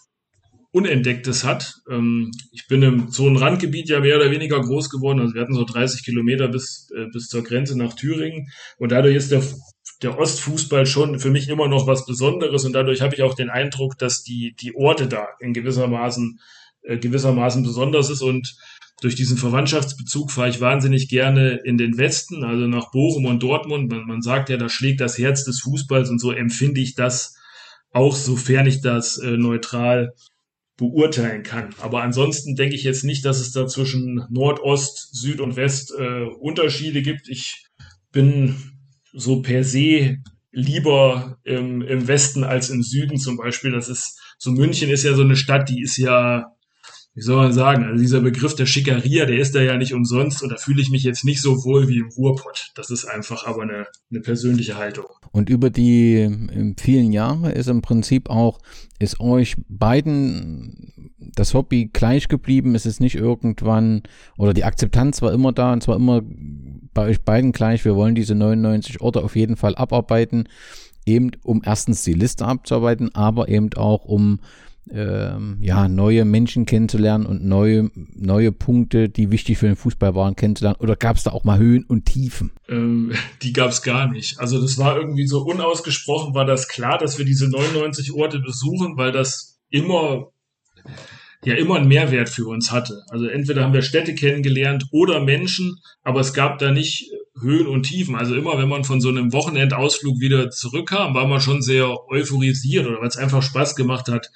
Unentdecktes 0.76 1.46
hat. 1.46 1.76
Ähm, 1.90 2.32
ich 2.52 2.68
bin 2.68 2.82
im 2.84 3.10
Zonenrandgebiet 3.10 3.88
ja 3.88 4.02
mehr 4.02 4.18
oder 4.18 4.30
weniger 4.30 4.60
groß 4.60 4.90
geworden. 4.90 5.22
Also 5.22 5.34
wir 5.34 5.42
hatten 5.42 5.54
so 5.54 5.64
30 5.64 6.04
Kilometer 6.04 6.50
bis, 6.50 6.90
äh, 6.94 7.06
bis 7.14 7.30
zur 7.30 7.44
Grenze 7.44 7.78
nach 7.78 7.94
Thüringen. 7.94 8.50
Und 8.78 8.92
dadurch 8.92 9.16
ist 9.16 9.32
der, 9.32 9.42
der 10.02 10.20
Ostfußball 10.20 10.86
schon 10.86 11.18
für 11.18 11.30
mich 11.30 11.48
immer 11.48 11.70
noch 11.70 11.88
was 11.88 12.06
Besonderes. 12.06 12.66
Und 12.66 12.74
dadurch 12.74 13.00
habe 13.00 13.16
ich 13.16 13.24
auch 13.24 13.36
den 13.36 13.50
Eindruck, 13.50 13.98
dass 13.98 14.22
die, 14.22 14.54
die 14.60 14.76
Orte 14.76 15.08
da 15.08 15.28
in 15.40 15.54
gewissermaßen, 15.54 16.42
äh, 16.82 16.98
gewissermaßen 16.98 17.64
besonders 17.64 18.10
ist. 18.10 18.22
Und 18.22 18.58
durch 19.00 19.16
diesen 19.16 19.38
Verwandtschaftsbezug 19.38 20.30
fahre 20.30 20.50
ich 20.50 20.60
wahnsinnig 20.60 21.08
gerne 21.08 21.62
in 21.64 21.78
den 21.78 21.98
Westen, 21.98 22.44
also 22.44 22.68
nach 22.68 22.92
Bochum 22.92 23.28
und 23.28 23.42
Dortmund. 23.42 23.90
Man, 23.90 24.08
man 24.08 24.22
sagt 24.22 24.50
ja, 24.50 24.58
da 24.58 24.68
schlägt 24.68 25.00
das 25.00 25.18
Herz 25.18 25.46
des 25.46 25.62
Fußballs 25.62 26.10
und 26.10 26.20
so 26.20 26.34
empfinde 26.34 26.82
ich 26.82 26.96
das 26.96 27.38
auch, 27.92 28.14
sofern 28.14 28.68
ich 28.68 28.82
das 28.82 29.18
äh, 29.20 29.38
neutral 29.38 30.14
beurteilen 30.78 31.44
kann. 31.44 31.74
Aber 31.80 32.04
ansonsten 32.04 32.56
denke 32.56 32.76
ich 32.76 32.84
jetzt 32.84 33.04
nicht, 33.04 33.24
dass 33.26 33.40
es 33.40 33.52
da 33.52 33.68
zwischen 33.68 34.26
Nordost, 34.30 35.16
Süd 35.16 35.40
und 35.40 35.56
West 35.56 35.94
äh, 35.98 36.24
Unterschiede 36.24 37.02
gibt. 37.02 37.30
Ich 37.30 37.66
bin 38.12 38.56
so 39.14 39.42
per 39.42 39.64
se 39.64 40.18
lieber 40.52 41.38
im, 41.44 41.82
im 41.82 42.08
Westen 42.08 42.44
als 42.44 42.70
im 42.70 42.82
Süden 42.82 43.18
zum 43.18 43.38
Beispiel. 43.38 43.72
Das 43.72 43.90
ist 43.90 44.20
so 44.38 44.52
München 44.52 44.90
ist 44.90 45.04
ja 45.04 45.14
so 45.14 45.22
eine 45.22 45.36
Stadt, 45.36 45.70
die 45.70 45.82
ist 45.82 45.98
ja 45.98 46.55
wie 47.16 47.22
soll 47.22 47.38
man 47.38 47.54
sagen, 47.54 47.86
also 47.86 47.98
dieser 47.98 48.20
Begriff 48.20 48.56
der 48.56 48.66
Schickeria, 48.66 49.26
der 49.26 49.40
ist 49.40 49.56
da 49.56 49.62
ja 49.62 49.78
nicht 49.78 49.94
umsonst 49.94 50.44
und 50.44 50.50
da 50.50 50.58
fühle 50.58 50.82
ich 50.82 50.90
mich 50.90 51.04
jetzt 51.04 51.24
nicht 51.24 51.42
so 51.42 51.64
wohl 51.64 51.88
wie 51.88 52.00
im 52.00 52.10
Ruhrpott. 52.10 52.72
Das 52.76 52.92
ist 52.92 53.06
einfach 53.06 53.48
aber 53.48 53.64
eine, 53.64 53.88
eine 54.12 54.20
persönliche 54.20 54.78
Haltung. 54.78 55.06
Und 55.32 55.50
über 55.50 55.70
die 55.70 56.16
ähm, 56.18 56.76
vielen 56.78 57.14
Jahre 57.14 57.54
ist 57.54 57.68
im 57.68 57.82
Prinzip 57.82 58.30
auch, 58.30 58.60
ist 59.00 59.22
euch 59.22 59.56
beiden 59.70 61.14
das 61.18 61.54
Hobby 61.54 61.90
gleich 61.92 62.28
geblieben? 62.28 62.76
Ist 62.76 62.86
es 62.86 63.00
nicht 63.00 63.16
irgendwann, 63.16 64.04
oder 64.38 64.54
die 64.54 64.66
Akzeptanz 64.66 65.22
war 65.22 65.32
immer 65.32 65.54
da 65.54 65.72
und 65.72 65.84
zwar 65.84 65.96
immer 65.96 66.22
bei 66.94 67.06
euch 67.06 67.22
beiden 67.22 67.54
gleich, 67.54 67.86
wir 67.86 67.96
wollen 67.96 68.16
diese 68.16 68.36
99 68.36 69.00
Orte 69.00 69.24
auf 69.24 69.38
jeden 69.38 69.56
Fall 69.56 69.76
abarbeiten, 69.76 70.50
eben 71.06 71.32
um 71.44 71.62
erstens 71.64 72.04
die 72.04 72.14
Liste 72.14 72.46
abzuarbeiten, 72.46 73.16
aber 73.16 73.48
eben 73.48 73.74
auch 73.76 74.04
um 74.04 74.40
ähm, 74.92 75.58
ja, 75.62 75.88
neue 75.88 76.26
Menschen 76.26 76.66
kennenzulernen 76.66 77.26
und 77.26 77.44
neue, 77.44 77.90
neue 78.14 78.52
Punkte, 78.52 79.10
die 79.10 79.32
wichtig 79.32 79.58
für 79.58 79.66
den 79.66 79.76
Fußball 79.76 80.16
waren, 80.16 80.36
kennenzulernen? 80.36 80.78
Oder 80.80 80.96
gab 80.96 81.18
es 81.18 81.24
da 81.24 81.32
auch 81.32 81.44
mal 81.44 81.58
Höhen 81.58 81.84
und 81.86 82.06
Tiefen? 82.06 82.52
Ähm, 82.70 83.12
die 83.42 83.54
gab 83.54 83.72
es 83.72 83.82
gar 83.82 84.12
nicht. 84.12 84.40
Also 84.40 84.62
das 84.62 84.78
war 84.78 84.98
irgendwie 84.98 85.28
so 85.28 85.44
unausgesprochen, 85.44 86.34
war 86.34 86.46
das 86.46 86.68
klar, 86.68 86.98
dass 86.98 87.18
wir 87.18 87.26
diese 87.26 87.50
99 87.50 88.14
Orte 88.14 88.40
besuchen, 88.40 88.98
weil 88.98 89.12
das 89.12 89.60
immer 89.70 90.28
ja 91.44 91.56
immer 91.56 91.76
einen 91.76 91.88
Mehrwert 91.88 92.30
für 92.30 92.48
uns 92.48 92.72
hatte. 92.72 93.04
Also 93.10 93.28
entweder 93.28 93.64
haben 93.64 93.74
wir 93.74 93.84
Städte 93.84 94.16
kennengelernt 94.16 94.86
oder 94.92 95.20
Menschen, 95.22 95.80
aber 96.04 96.20
es 96.20 96.34
gab 96.34 96.58
da 96.58 96.72
nicht 96.72 97.12
Höhen 97.40 97.68
und 97.68 97.84
Tiefen. 97.84 98.16
Also 98.16 98.36
immer, 98.36 98.58
wenn 98.58 98.70
man 98.70 98.84
von 98.84 99.02
so 99.02 99.10
einem 99.10 99.34
Wochenendausflug 99.34 100.20
wieder 100.20 100.50
zurückkam, 100.50 101.14
war 101.14 101.28
man 101.28 101.42
schon 101.42 101.62
sehr 101.62 101.88
euphorisiert 102.10 102.88
oder 102.88 103.00
weil 103.00 103.08
es 103.08 103.18
einfach 103.18 103.44
Spaß 103.44 103.76
gemacht 103.76 104.08
hat, 104.08 104.32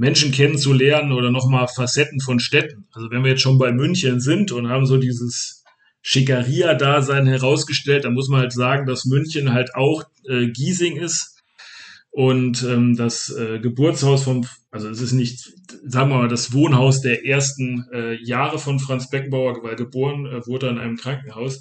Menschen 0.00 0.32
kennenzulernen 0.32 1.12
oder 1.12 1.30
nochmal 1.30 1.68
Facetten 1.68 2.20
von 2.20 2.40
Städten. 2.40 2.86
Also 2.90 3.10
wenn 3.10 3.22
wir 3.22 3.32
jetzt 3.32 3.42
schon 3.42 3.58
bei 3.58 3.70
München 3.70 4.18
sind 4.18 4.50
und 4.50 4.70
haben 4.70 4.86
so 4.86 4.96
dieses 4.96 5.62
Schickeria-Dasein 6.00 7.26
herausgestellt, 7.26 8.06
dann 8.06 8.14
muss 8.14 8.30
man 8.30 8.40
halt 8.40 8.52
sagen, 8.54 8.86
dass 8.86 9.04
München 9.04 9.52
halt 9.52 9.74
auch 9.74 10.04
äh, 10.26 10.46
Giesing 10.46 10.96
ist 10.96 11.42
und 12.10 12.62
ähm, 12.62 12.96
das 12.96 13.28
äh, 13.28 13.58
Geburtshaus 13.58 14.24
vom, 14.24 14.46
also 14.70 14.88
es 14.88 15.02
ist 15.02 15.12
nicht, 15.12 15.52
sagen 15.84 16.08
wir 16.08 16.16
mal, 16.16 16.28
das 16.28 16.54
Wohnhaus 16.54 17.02
der 17.02 17.26
ersten 17.26 17.86
äh, 17.92 18.14
Jahre 18.24 18.58
von 18.58 18.78
Franz 18.78 19.10
Beckenbauer, 19.10 19.62
weil 19.62 19.76
geboren 19.76 20.24
äh, 20.24 20.46
wurde 20.46 20.68
er 20.68 20.72
in 20.72 20.78
einem 20.78 20.96
Krankenhaus. 20.96 21.60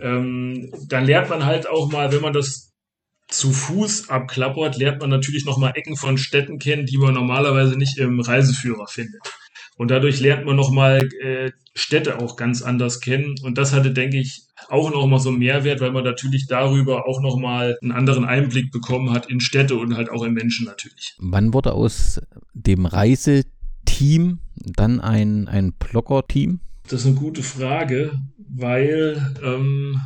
Ähm, 0.00 0.72
dann 0.88 1.06
lernt 1.06 1.30
man 1.30 1.46
halt 1.46 1.68
auch 1.68 1.92
mal, 1.92 2.10
wenn 2.12 2.22
man 2.22 2.32
das 2.32 2.67
zu 3.28 3.52
Fuß 3.52 4.08
abklappert, 4.08 4.78
lernt 4.78 5.00
man 5.00 5.10
natürlich 5.10 5.44
nochmal 5.44 5.72
Ecken 5.74 5.96
von 5.96 6.18
Städten 6.18 6.58
kennen, 6.58 6.86
die 6.86 6.96
man 6.96 7.14
normalerweise 7.14 7.76
nicht 7.76 7.98
im 7.98 8.20
Reiseführer 8.20 8.86
findet. 8.88 9.20
Und 9.76 9.90
dadurch 9.90 10.18
lernt 10.20 10.44
man 10.44 10.56
nochmal 10.56 11.08
äh, 11.22 11.52
Städte 11.74 12.18
auch 12.18 12.36
ganz 12.36 12.62
anders 12.62 13.00
kennen. 13.00 13.36
Und 13.42 13.58
das 13.58 13.72
hatte, 13.72 13.92
denke 13.92 14.18
ich, 14.18 14.42
auch 14.68 14.90
nochmal 14.90 15.20
so 15.20 15.28
einen 15.28 15.38
Mehrwert, 15.38 15.80
weil 15.80 15.92
man 15.92 16.04
natürlich 16.04 16.46
darüber 16.48 17.06
auch 17.06 17.20
nochmal 17.20 17.78
einen 17.80 17.92
anderen 17.92 18.24
Einblick 18.24 18.72
bekommen 18.72 19.12
hat 19.12 19.26
in 19.30 19.40
Städte 19.40 19.76
und 19.76 19.96
halt 19.96 20.10
auch 20.10 20.24
in 20.24 20.32
Menschen 20.32 20.66
natürlich. 20.66 21.14
Wann 21.18 21.54
wurde 21.54 21.72
aus 21.72 22.20
dem 22.54 22.86
Reiseteam 22.86 24.40
dann 24.56 25.00
ein, 25.00 25.46
ein 25.46 25.72
Blogger-Team? 25.72 26.60
Das 26.84 27.00
ist 27.00 27.06
eine 27.06 27.14
gute 27.14 27.44
Frage, 27.44 28.18
weil 28.48 29.34
ähm, 29.44 30.00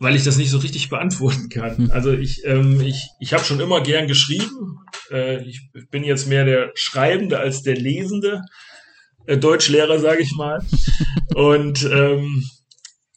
weil 0.00 0.16
ich 0.16 0.24
das 0.24 0.38
nicht 0.38 0.50
so 0.50 0.58
richtig 0.58 0.88
beantworten 0.88 1.50
kann. 1.50 1.76
Hm. 1.76 1.90
Also 1.92 2.12
ich, 2.12 2.44
ähm, 2.44 2.80
ich, 2.80 3.08
ich 3.20 3.32
habe 3.32 3.44
schon 3.44 3.60
immer 3.60 3.82
gern 3.82 4.08
geschrieben. 4.08 4.78
Äh, 5.10 5.44
ich 5.46 5.70
bin 5.90 6.02
jetzt 6.02 6.26
mehr 6.26 6.44
der 6.44 6.72
Schreibende 6.74 7.38
als 7.38 7.62
der 7.62 7.76
Lesende. 7.76 8.40
Äh, 9.26 9.36
Deutschlehrer, 9.36 9.98
sage 10.00 10.22
ich 10.22 10.32
mal. 10.32 10.64
Und 11.34 11.84
ähm, 11.84 12.44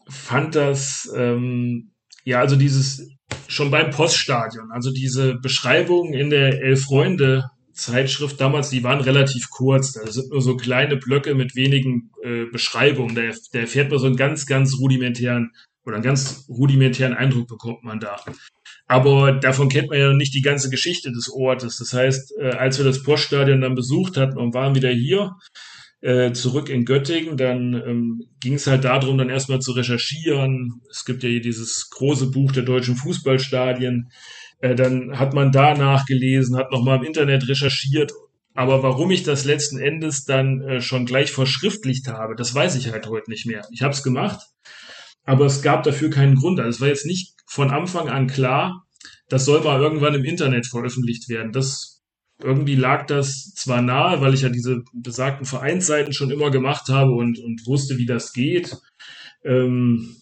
fand 0.09 0.55
das, 0.55 1.09
ähm, 1.15 1.91
ja, 2.25 2.39
also 2.39 2.57
dieses 2.57 3.07
schon 3.47 3.71
beim 3.71 3.89
Poststadion, 3.89 4.71
also 4.71 4.91
diese 4.91 5.35
Beschreibungen 5.35 6.13
in 6.13 6.29
der 6.29 6.61
Elf 6.61 6.83
Freunde 6.83 7.49
Zeitschrift 7.71 8.39
damals, 8.39 8.69
die 8.69 8.83
waren 8.83 9.01
relativ 9.01 9.49
kurz. 9.49 9.93
Da 9.93 10.05
sind 10.11 10.29
nur 10.29 10.41
so 10.41 10.57
kleine 10.57 10.97
Blöcke 10.97 11.33
mit 11.33 11.55
wenigen 11.55 12.11
äh, 12.23 12.45
Beschreibungen. 12.45 13.15
Da, 13.15 13.21
da 13.53 13.59
erfährt 13.59 13.89
man 13.89 13.99
so 13.99 14.05
einen 14.05 14.17
ganz, 14.17 14.45
ganz 14.45 14.77
rudimentären 14.77 15.53
oder 15.85 15.95
einen 15.95 16.03
ganz 16.03 16.45
rudimentären 16.49 17.13
Eindruck 17.13 17.47
bekommt 17.47 17.83
man 17.83 17.99
da. 17.99 18.17
Aber 18.87 19.33
davon 19.33 19.69
kennt 19.69 19.89
man 19.89 19.99
ja 19.99 20.13
nicht 20.13 20.33
die 20.33 20.41
ganze 20.41 20.69
Geschichte 20.69 21.11
des 21.11 21.31
Ortes. 21.31 21.77
Das 21.77 21.93
heißt, 21.93 22.33
äh, 22.39 22.51
als 22.51 22.77
wir 22.77 22.85
das 22.85 23.03
Poststadion 23.03 23.61
dann 23.61 23.75
besucht 23.75 24.17
hatten 24.17 24.37
und 24.37 24.53
waren 24.53 24.75
wieder 24.75 24.89
hier, 24.89 25.31
äh, 26.03 26.33
zurück 26.33 26.69
in 26.69 26.83
Göttingen, 26.83 27.37
dann 27.37 27.73
ähm, 27.73 28.23
ging 28.41 28.55
es 28.55 28.67
halt 28.67 28.83
darum, 28.83 29.17
dann 29.17 29.29
erstmal 29.29 29.59
zu 29.59 29.71
recherchieren. 29.71 30.81
Es 30.91 31.05
gibt 31.05 31.23
ja 31.23 31.29
hier 31.29 31.41
dieses 31.41 31.89
große 31.91 32.29
Buch 32.29 32.51
der 32.51 32.63
deutschen 32.63 32.97
Fußballstadien. 32.97 34.11
Äh, 34.59 34.75
dann 34.75 35.17
hat 35.17 35.33
man 35.33 35.53
da 35.53 35.75
nachgelesen, 35.75 36.57
hat 36.57 36.71
nochmal 36.71 36.97
im 36.97 37.03
Internet 37.03 37.47
recherchiert. 37.47 38.11
Aber 38.53 38.83
warum 38.83 39.11
ich 39.11 39.23
das 39.23 39.45
letzten 39.45 39.79
Endes 39.79 40.25
dann 40.25 40.61
äh, 40.61 40.81
schon 40.81 41.05
gleich 41.05 41.31
verschriftlicht 41.31 42.09
habe, 42.09 42.35
das 42.35 42.53
weiß 42.53 42.75
ich 42.75 42.91
halt 42.91 43.07
heute 43.07 43.31
nicht 43.31 43.45
mehr. 43.45 43.65
Ich 43.71 43.81
habe 43.81 43.93
es 43.93 44.03
gemacht, 44.03 44.41
aber 45.25 45.45
es 45.45 45.61
gab 45.61 45.83
dafür 45.83 46.09
keinen 46.09 46.35
Grund. 46.35 46.59
Also 46.59 46.69
es 46.69 46.81
war 46.81 46.87
jetzt 46.87 47.05
nicht 47.05 47.35
von 47.47 47.71
Anfang 47.71 48.09
an 48.09 48.27
klar, 48.27 48.85
das 49.29 49.45
soll 49.45 49.63
mal 49.63 49.81
irgendwann 49.81 50.15
im 50.15 50.25
Internet 50.25 50.67
veröffentlicht 50.67 51.29
werden. 51.29 51.51
Das 51.51 52.01
irgendwie 52.41 52.75
lag 52.75 53.05
das 53.07 53.53
zwar 53.55 53.81
nahe, 53.81 54.21
weil 54.21 54.33
ich 54.33 54.41
ja 54.41 54.49
diese 54.49 54.83
besagten 54.93 55.45
Vereinsseiten 55.45 56.13
schon 56.13 56.31
immer 56.31 56.51
gemacht 56.51 56.89
habe 56.89 57.11
und, 57.11 57.39
und 57.39 57.65
wusste, 57.65 57.97
wie 57.97 58.05
das 58.05 58.33
geht. 58.33 58.77
Ähm, 59.43 60.15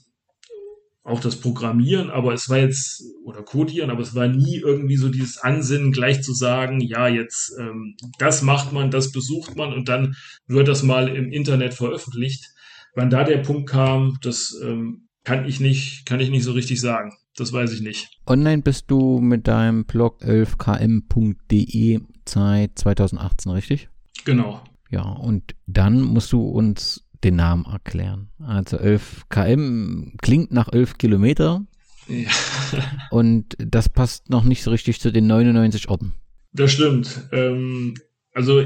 auch 1.03 1.19
das 1.19 1.37
Programmieren, 1.37 2.11
aber 2.11 2.33
es 2.33 2.47
war 2.47 2.59
jetzt, 2.59 3.03
oder 3.25 3.41
Codieren, 3.41 3.89
aber 3.89 4.01
es 4.01 4.13
war 4.13 4.27
nie 4.27 4.57
irgendwie 4.57 4.97
so 4.97 5.09
dieses 5.09 5.39
Ansinnen, 5.39 5.91
gleich 5.91 6.21
zu 6.21 6.33
sagen, 6.33 6.79
ja, 6.79 7.07
jetzt 7.07 7.53
ähm, 7.59 7.95
das 8.19 8.43
macht 8.43 8.71
man, 8.71 8.91
das 8.91 9.11
besucht 9.11 9.55
man 9.55 9.73
und 9.73 9.89
dann 9.89 10.15
wird 10.45 10.67
das 10.67 10.83
mal 10.83 11.07
im 11.07 11.31
Internet 11.31 11.73
veröffentlicht. 11.73 12.50
Wann 12.95 13.09
da 13.09 13.23
der 13.23 13.37
Punkt 13.37 13.69
kam, 13.69 14.17
das 14.21 14.55
ähm, 14.63 15.07
kann 15.23 15.45
ich 15.45 15.59
nicht, 15.59 16.05
kann 16.05 16.19
ich 16.19 16.29
nicht 16.29 16.43
so 16.43 16.51
richtig 16.51 16.81
sagen. 16.81 17.13
Das 17.35 17.53
weiß 17.53 17.71
ich 17.73 17.81
nicht. 17.81 18.09
Online 18.27 18.61
bist 18.61 18.91
du 18.91 19.19
mit 19.19 19.47
deinem 19.47 19.85
Blog 19.85 20.21
11km.de 20.21 21.99
seit 22.27 22.77
2018, 22.77 23.51
richtig? 23.51 23.89
Genau. 24.25 24.61
Ja, 24.89 25.03
und 25.03 25.55
dann 25.65 26.01
musst 26.01 26.33
du 26.33 26.41
uns 26.43 27.07
den 27.23 27.37
Namen 27.37 27.65
erklären. 27.65 28.29
Also 28.39 28.77
11 28.77 29.29
km 29.29 30.17
klingt 30.21 30.51
nach 30.51 30.71
11 30.71 30.97
Kilometer. 30.97 31.65
Ja. 32.07 32.29
und 33.11 33.55
das 33.57 33.87
passt 33.87 34.29
noch 34.29 34.43
nicht 34.43 34.63
so 34.63 34.71
richtig 34.71 34.99
zu 34.99 35.11
den 35.11 35.27
99 35.27 35.87
Orten. 35.87 36.13
Das 36.51 36.73
stimmt. 36.73 37.29
Ähm, 37.31 37.93
also 38.33 38.65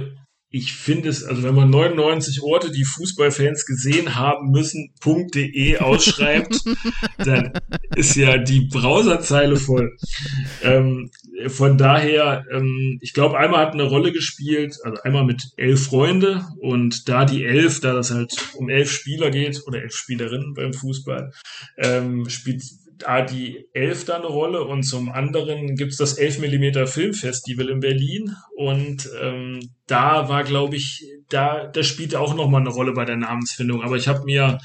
ich 0.56 0.72
finde 0.72 1.10
es, 1.10 1.26
also 1.26 1.44
wenn 1.44 1.54
man 1.54 1.70
99 1.70 2.42
Orte, 2.42 2.72
die 2.72 2.86
Fußballfans 2.86 3.66
gesehen 3.66 4.16
haben 4.16 4.52
müssen, 4.52 4.94
.de 5.04 5.80
ausschreibt, 5.80 6.62
dann 7.18 7.52
ist 7.98 8.16
ja 8.16 8.38
die 8.38 8.62
Browserzeile 8.62 9.58
voll. 9.58 9.98
Ähm, 10.64 11.12
von 11.48 11.78
daher, 11.78 12.46
ähm, 12.50 13.00
ich 13.02 13.14
glaube, 13.14 13.38
einmal 13.38 13.66
hat 13.66 13.74
eine 13.74 13.84
Rolle 13.84 14.14
gespielt, 14.14 14.78
also 14.86 15.02
einmal 15.02 15.26
mit 15.26 15.44
elf 15.58 15.88
Freunde 15.88 16.46
und 16.62 17.10
da 17.10 17.26
die 17.26 17.44
elf, 17.44 17.82
da 17.82 17.92
das 17.92 18.12
halt 18.12 18.32
um 18.56 18.70
elf 18.70 18.90
Spieler 18.90 19.32
geht 19.32 19.62
oder 19.68 19.82
elf 19.82 19.94
Spielerinnen 19.94 20.54
beim 20.54 20.72
Fußball, 20.72 21.34
ähm, 21.78 22.30
spielt 22.30 22.64
da 22.98 23.22
die 23.22 23.68
Elf 23.74 24.06
da 24.06 24.16
eine 24.18 24.28
Rolle 24.28 24.64
und 24.64 24.84
zum 24.84 25.12
anderen 25.12 25.76
gibt's 25.76 25.98
das 25.98 26.18
11 26.18 26.40
mm 26.40 26.86
Filmfestival 26.88 27.70
in 27.70 27.80
Berlin 27.80 28.36
und 28.56 29.10
ähm, 29.22 29.60
da 29.88 30.30
war, 30.30 30.44
glaube 30.44 30.76
ich, 30.76 31.06
da, 31.30 31.68
das 31.68 31.88
spielte 31.88 32.20
auch 32.20 32.36
nochmal 32.36 32.62
eine 32.62 32.70
Rolle 32.70 32.94
bei 32.94 33.06
der 33.06 33.18
Namensfindung. 33.18 33.82
Aber 33.82 33.98
ich 33.98 34.08
habe 34.08 34.24
mir 34.26 34.60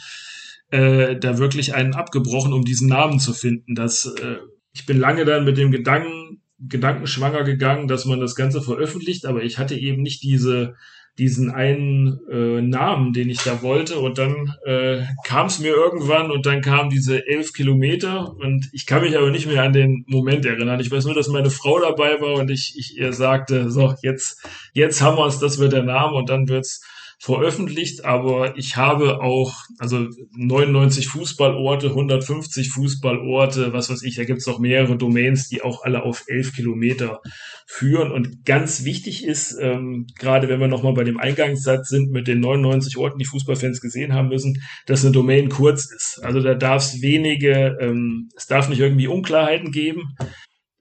äh, 0.70 1.16
da 1.16 1.38
wirklich 1.38 1.74
einen 1.74 1.94
abgebrochen, 1.94 2.52
um 2.52 2.64
diesen 2.64 2.88
Namen 2.88 3.18
zu 3.18 3.32
finden. 3.32 3.74
Das, 3.74 4.06
äh, 4.06 4.36
ich 4.72 4.86
bin 4.86 4.98
lange 4.98 5.24
dann 5.24 5.44
mit 5.44 5.58
dem 5.58 5.70
Gedanken, 5.70 6.42
Gedankenschwanger 6.60 7.44
gegangen, 7.44 7.88
dass 7.88 8.04
man 8.04 8.20
das 8.20 8.34
Ganze 8.34 8.60
veröffentlicht, 8.60 9.24
aber 9.26 9.42
ich 9.42 9.58
hatte 9.58 9.74
eben 9.74 10.02
nicht 10.02 10.22
diese 10.22 10.74
diesen 11.18 11.50
einen 11.50 12.18
äh, 12.30 12.62
Namen, 12.62 13.12
den 13.12 13.28
ich 13.28 13.42
da 13.42 13.62
wollte. 13.62 13.98
Und 13.98 14.18
dann 14.18 14.54
äh, 14.64 15.02
kam 15.24 15.46
es 15.46 15.58
mir 15.58 15.74
irgendwann 15.74 16.30
und 16.30 16.46
dann 16.46 16.62
kamen 16.62 16.90
diese 16.90 17.26
elf 17.26 17.52
Kilometer 17.52 18.34
und 18.36 18.68
ich 18.72 18.86
kann 18.86 19.02
mich 19.02 19.16
aber 19.16 19.30
nicht 19.30 19.46
mehr 19.46 19.62
an 19.62 19.72
den 19.72 20.04
Moment 20.08 20.46
erinnern. 20.46 20.80
Ich 20.80 20.90
weiß 20.90 21.04
nur, 21.04 21.14
dass 21.14 21.28
meine 21.28 21.50
Frau 21.50 21.78
dabei 21.80 22.20
war 22.20 22.34
und 22.34 22.50
ich, 22.50 22.74
ich 22.78 22.96
ihr 22.96 23.12
sagte, 23.12 23.70
so, 23.70 23.94
jetzt, 24.02 24.46
jetzt 24.72 25.02
haben 25.02 25.18
wir 25.18 25.26
es, 25.26 25.38
das 25.38 25.58
wird 25.58 25.72
der 25.72 25.82
Name 25.82 26.14
und 26.16 26.30
dann 26.30 26.48
wird's 26.48 26.80
veröffentlicht, 27.22 28.06
aber 28.06 28.56
ich 28.56 28.76
habe 28.76 29.20
auch, 29.20 29.54
also 29.78 30.08
99 30.32 31.06
Fußballorte, 31.06 31.88
150 31.88 32.70
Fußballorte, 32.70 33.74
was 33.74 33.90
weiß 33.90 34.02
ich, 34.04 34.16
da 34.16 34.24
gibt 34.24 34.38
es 34.38 34.48
auch 34.48 34.58
mehrere 34.58 34.96
Domains, 34.96 35.50
die 35.50 35.60
auch 35.60 35.82
alle 35.84 36.02
auf 36.02 36.24
11 36.28 36.54
Kilometer 36.54 37.20
führen. 37.66 38.10
Und 38.10 38.46
ganz 38.46 38.86
wichtig 38.86 39.22
ist, 39.22 39.54
ähm, 39.60 40.06
gerade 40.18 40.48
wenn 40.48 40.60
wir 40.60 40.68
nochmal 40.68 40.94
bei 40.94 41.04
dem 41.04 41.20
Eingangssatz 41.20 41.90
sind 41.90 42.10
mit 42.10 42.26
den 42.26 42.40
99 42.40 42.96
Orten, 42.96 43.18
die 43.18 43.26
Fußballfans 43.26 43.82
gesehen 43.82 44.14
haben 44.14 44.28
müssen, 44.28 44.62
dass 44.86 45.04
eine 45.04 45.12
Domain 45.12 45.50
kurz 45.50 45.92
ist. 45.92 46.20
Also 46.22 46.40
da 46.40 46.54
darf 46.54 46.82
es 46.82 47.02
wenige, 47.02 47.76
ähm, 47.82 48.30
es 48.34 48.46
darf 48.46 48.70
nicht 48.70 48.80
irgendwie 48.80 49.08
Unklarheiten 49.08 49.72
geben. 49.72 50.16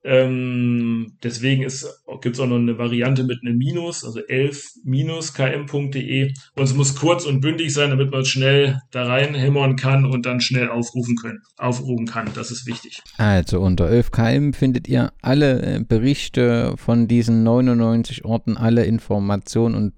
Ähm, 0.04 1.14
deswegen 1.24 1.64
gibt 1.64 2.36
es 2.36 2.40
auch 2.40 2.48
noch 2.48 2.56
eine 2.56 2.78
Variante 2.78 3.26
mit 3.26 3.40
einem 3.42 3.58
Minus, 3.58 4.06
also 4.06 4.20
11-km.de. 4.20 6.32
Und 6.56 6.64
es 6.64 6.74
muss 6.74 6.96
kurz 6.96 7.26
und 7.26 7.42
bündig 7.42 7.74
sein, 7.74 7.90
damit 7.90 8.12
man 8.12 8.24
schnell 8.24 8.80
da 8.92 9.06
reinhämmern 9.06 9.76
kann 9.76 10.06
und 10.06 10.26
dann 10.26 10.40
schnell 10.40 10.70
aufrufen 10.70 11.18
können, 11.18 11.42
aufrufen 11.58 12.06
kann. 12.06 12.30
Das 12.34 12.50
ist 12.52 12.66
wichtig. 12.66 13.02
Also 13.18 13.60
unter 13.60 13.90
11 13.90 14.12
km 14.12 14.54
findet 14.54 14.88
ihr 14.88 15.12
alle 15.22 15.62
äh, 15.62 15.84
Berichte 15.84 16.76
von 16.78 17.10
diesen 17.10 17.44
99 17.44 18.24
Orten, 18.24 18.56
alle 18.58 18.86
Informationen 18.86 19.76
und 19.76 19.96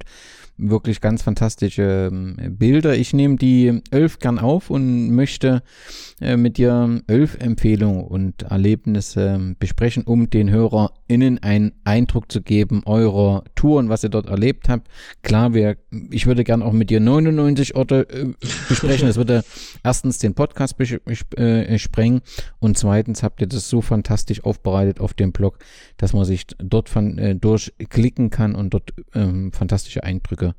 wirklich 0.62 1.02
ganz 1.02 1.24
fantastische 1.24 2.10
ähm, 2.12 2.36
Bilder. 2.58 2.95
Ich 2.95 3.13
nehme 3.13 3.36
die 3.36 3.82
Elf 3.91 4.19
gern 4.19 4.39
auf 4.39 4.69
und 4.69 5.10
möchte 5.12 5.63
äh, 6.21 6.38
mit 6.38 6.58
dir 6.58 7.02
Elf 7.08 7.38
Empfehlungen 7.39 8.04
und 8.04 8.43
Erlebnisse 8.43 9.36
ähm, 9.36 9.56
besprechen, 9.60 10.04
um 10.04 10.30
den 10.30 10.50
HörerInnen 10.50 11.41
einen 11.41 11.74
Eindruck 11.84 12.32
zu 12.32 12.41
geben 12.41 12.84
eurer 12.86 13.43
Tour 13.56 13.80
und 13.80 13.89
was 13.89 14.04
ihr 14.04 14.10
dort 14.10 14.28
erlebt 14.28 14.69
habt. 14.69 14.88
Klar, 15.24 15.54
wir, 15.54 15.78
ich 16.12 16.28
würde 16.28 16.43
gern 16.43 16.62
auch 16.62 16.74
mit 16.74 16.89
dir 16.89 17.00
99 17.00 17.76
Orte 17.76 18.08
äh, 18.10 18.34
besprechen. 18.69 19.08
Das 19.08 19.17
würde 19.17 19.43
erstens 19.84 20.19
den 20.19 20.36
Podcast 20.36 20.80
äh, 20.80 21.78
sprengen 21.80 22.21
und 22.60 22.78
zweitens 22.78 23.24
habt 23.24 23.41
ihr 23.41 23.47
das 23.47 23.69
so 23.69 23.82
fantastisch 23.82 24.43
aufbereitet 24.43 25.00
auf 25.00 25.13
dem 25.13 25.32
Blog, 25.32 25.58
dass 25.97 26.13
man 26.13 26.26
sich 26.26 26.45
dort 26.60 26.89
von, 26.89 27.39
durchklicken 27.39 28.30
kann 28.30 28.56
und 28.56 28.74
dort 28.74 28.93
ähm, 29.13 29.52
fantastische 29.52 30.04
Eindrücke 30.04 30.51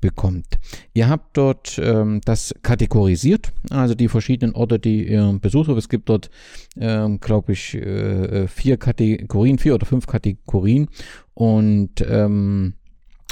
bekommt. 0.00 0.58
Ihr 0.94 1.08
habt 1.08 1.36
dort 1.36 1.80
ähm, 1.82 2.20
das 2.24 2.54
kategorisiert, 2.62 3.52
also 3.70 3.94
die 3.94 4.08
verschiedenen 4.08 4.54
Orte, 4.54 4.78
die 4.78 5.08
ihr 5.08 5.38
besucht 5.40 5.68
habt. 5.68 5.78
Es 5.78 5.88
gibt 5.88 6.08
dort, 6.08 6.30
ähm, 6.78 7.18
glaube 7.20 7.52
ich, 7.52 7.74
äh, 7.74 8.46
vier 8.46 8.76
Kategorien, 8.76 9.58
vier 9.58 9.74
oder 9.74 9.86
fünf 9.86 10.06
Kategorien. 10.06 10.88
Und 11.34 12.04
ähm, 12.08 12.74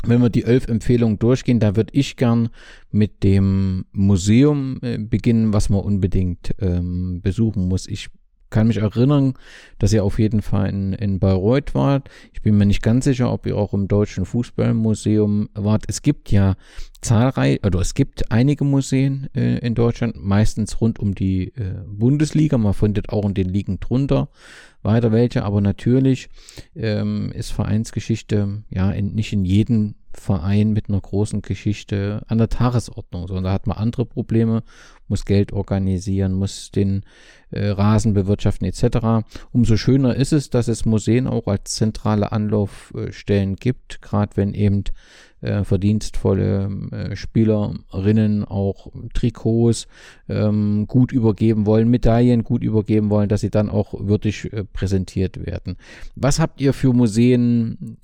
wenn 0.06 0.20
wir 0.20 0.30
die 0.30 0.44
elf 0.44 0.68
Empfehlungen 0.68 1.18
durchgehen, 1.18 1.60
da 1.60 1.76
würde 1.76 1.92
ich 1.94 2.16
gern 2.16 2.50
mit 2.90 3.22
dem 3.22 3.84
Museum 3.92 4.78
äh, 4.82 4.98
beginnen, 4.98 5.52
was 5.52 5.68
man 5.68 5.80
unbedingt 5.80 6.54
ähm, 6.60 7.20
besuchen 7.22 7.68
muss. 7.68 7.86
Ich 7.86 8.08
kann 8.54 8.68
mich 8.68 8.76
erinnern, 8.76 9.34
dass 9.80 9.92
ihr 9.92 10.04
auf 10.04 10.20
jeden 10.20 10.40
Fall 10.40 10.68
in, 10.68 10.92
in 10.92 11.18
Bayreuth 11.18 11.74
wart. 11.74 12.08
Ich 12.32 12.40
bin 12.40 12.56
mir 12.56 12.66
nicht 12.66 12.84
ganz 12.84 13.04
sicher, 13.04 13.32
ob 13.32 13.46
ihr 13.46 13.56
auch 13.56 13.74
im 13.74 13.88
Deutschen 13.88 14.24
Fußballmuseum 14.24 15.48
wart. 15.54 15.84
Es 15.88 16.02
gibt 16.02 16.30
ja 16.30 16.54
zahlreich, 17.00 17.66
oder 17.66 17.80
es 17.80 17.94
gibt 17.94 18.30
einige 18.30 18.62
Museen 18.62 19.28
äh, 19.34 19.58
in 19.58 19.74
Deutschland, 19.74 20.14
meistens 20.16 20.80
rund 20.80 21.00
um 21.00 21.16
die 21.16 21.48
äh, 21.48 21.82
Bundesliga. 21.84 22.56
Man 22.56 22.74
findet 22.74 23.08
auch 23.08 23.26
in 23.26 23.34
den 23.34 23.48
Ligen 23.48 23.80
drunter 23.80 24.28
weiter 24.84 25.10
welche, 25.10 25.42
aber 25.42 25.60
natürlich 25.60 26.28
ähm, 26.76 27.32
ist 27.32 27.50
Vereinsgeschichte 27.50 28.62
ja 28.70 28.92
in, 28.92 29.14
nicht 29.14 29.32
in 29.32 29.44
jedem 29.44 29.96
Verein 30.18 30.72
mit 30.72 30.88
einer 30.88 31.00
großen 31.00 31.42
Geschichte 31.42 32.22
an 32.28 32.38
der 32.38 32.48
Tagesordnung, 32.48 33.26
sondern 33.26 33.44
da 33.44 33.52
hat 33.52 33.66
man 33.66 33.76
andere 33.76 34.06
Probleme, 34.06 34.62
muss 35.08 35.24
Geld 35.24 35.52
organisieren, 35.52 36.32
muss 36.32 36.70
den 36.70 37.02
äh, 37.50 37.68
Rasen 37.68 38.14
bewirtschaften 38.14 38.66
etc. 38.66 39.26
Umso 39.52 39.76
schöner 39.76 40.14
ist 40.16 40.32
es, 40.32 40.50
dass 40.50 40.68
es 40.68 40.84
Museen 40.84 41.26
auch 41.26 41.46
als 41.46 41.74
zentrale 41.74 42.32
Anlaufstellen 42.32 43.56
gibt, 43.56 44.02
gerade 44.02 44.36
wenn 44.36 44.54
eben 44.54 44.84
äh, 45.44 45.62
verdienstvolle 45.62 46.70
äh, 46.90 47.16
Spielerinnen 47.16 48.44
auch 48.44 48.90
Trikots 49.12 49.86
ähm, 50.28 50.86
gut 50.88 51.12
übergeben 51.12 51.66
wollen, 51.66 51.90
Medaillen 51.90 52.44
gut 52.44 52.62
übergeben 52.62 53.10
wollen, 53.10 53.28
dass 53.28 53.42
sie 53.42 53.50
dann 53.50 53.68
auch 53.68 53.94
würdig 53.98 54.52
äh, 54.52 54.64
präsentiert 54.64 55.44
werden. 55.44 55.76
Was 56.16 56.40
habt 56.40 56.60
ihr 56.60 56.72
für 56.72 56.92
Museen 56.92 57.98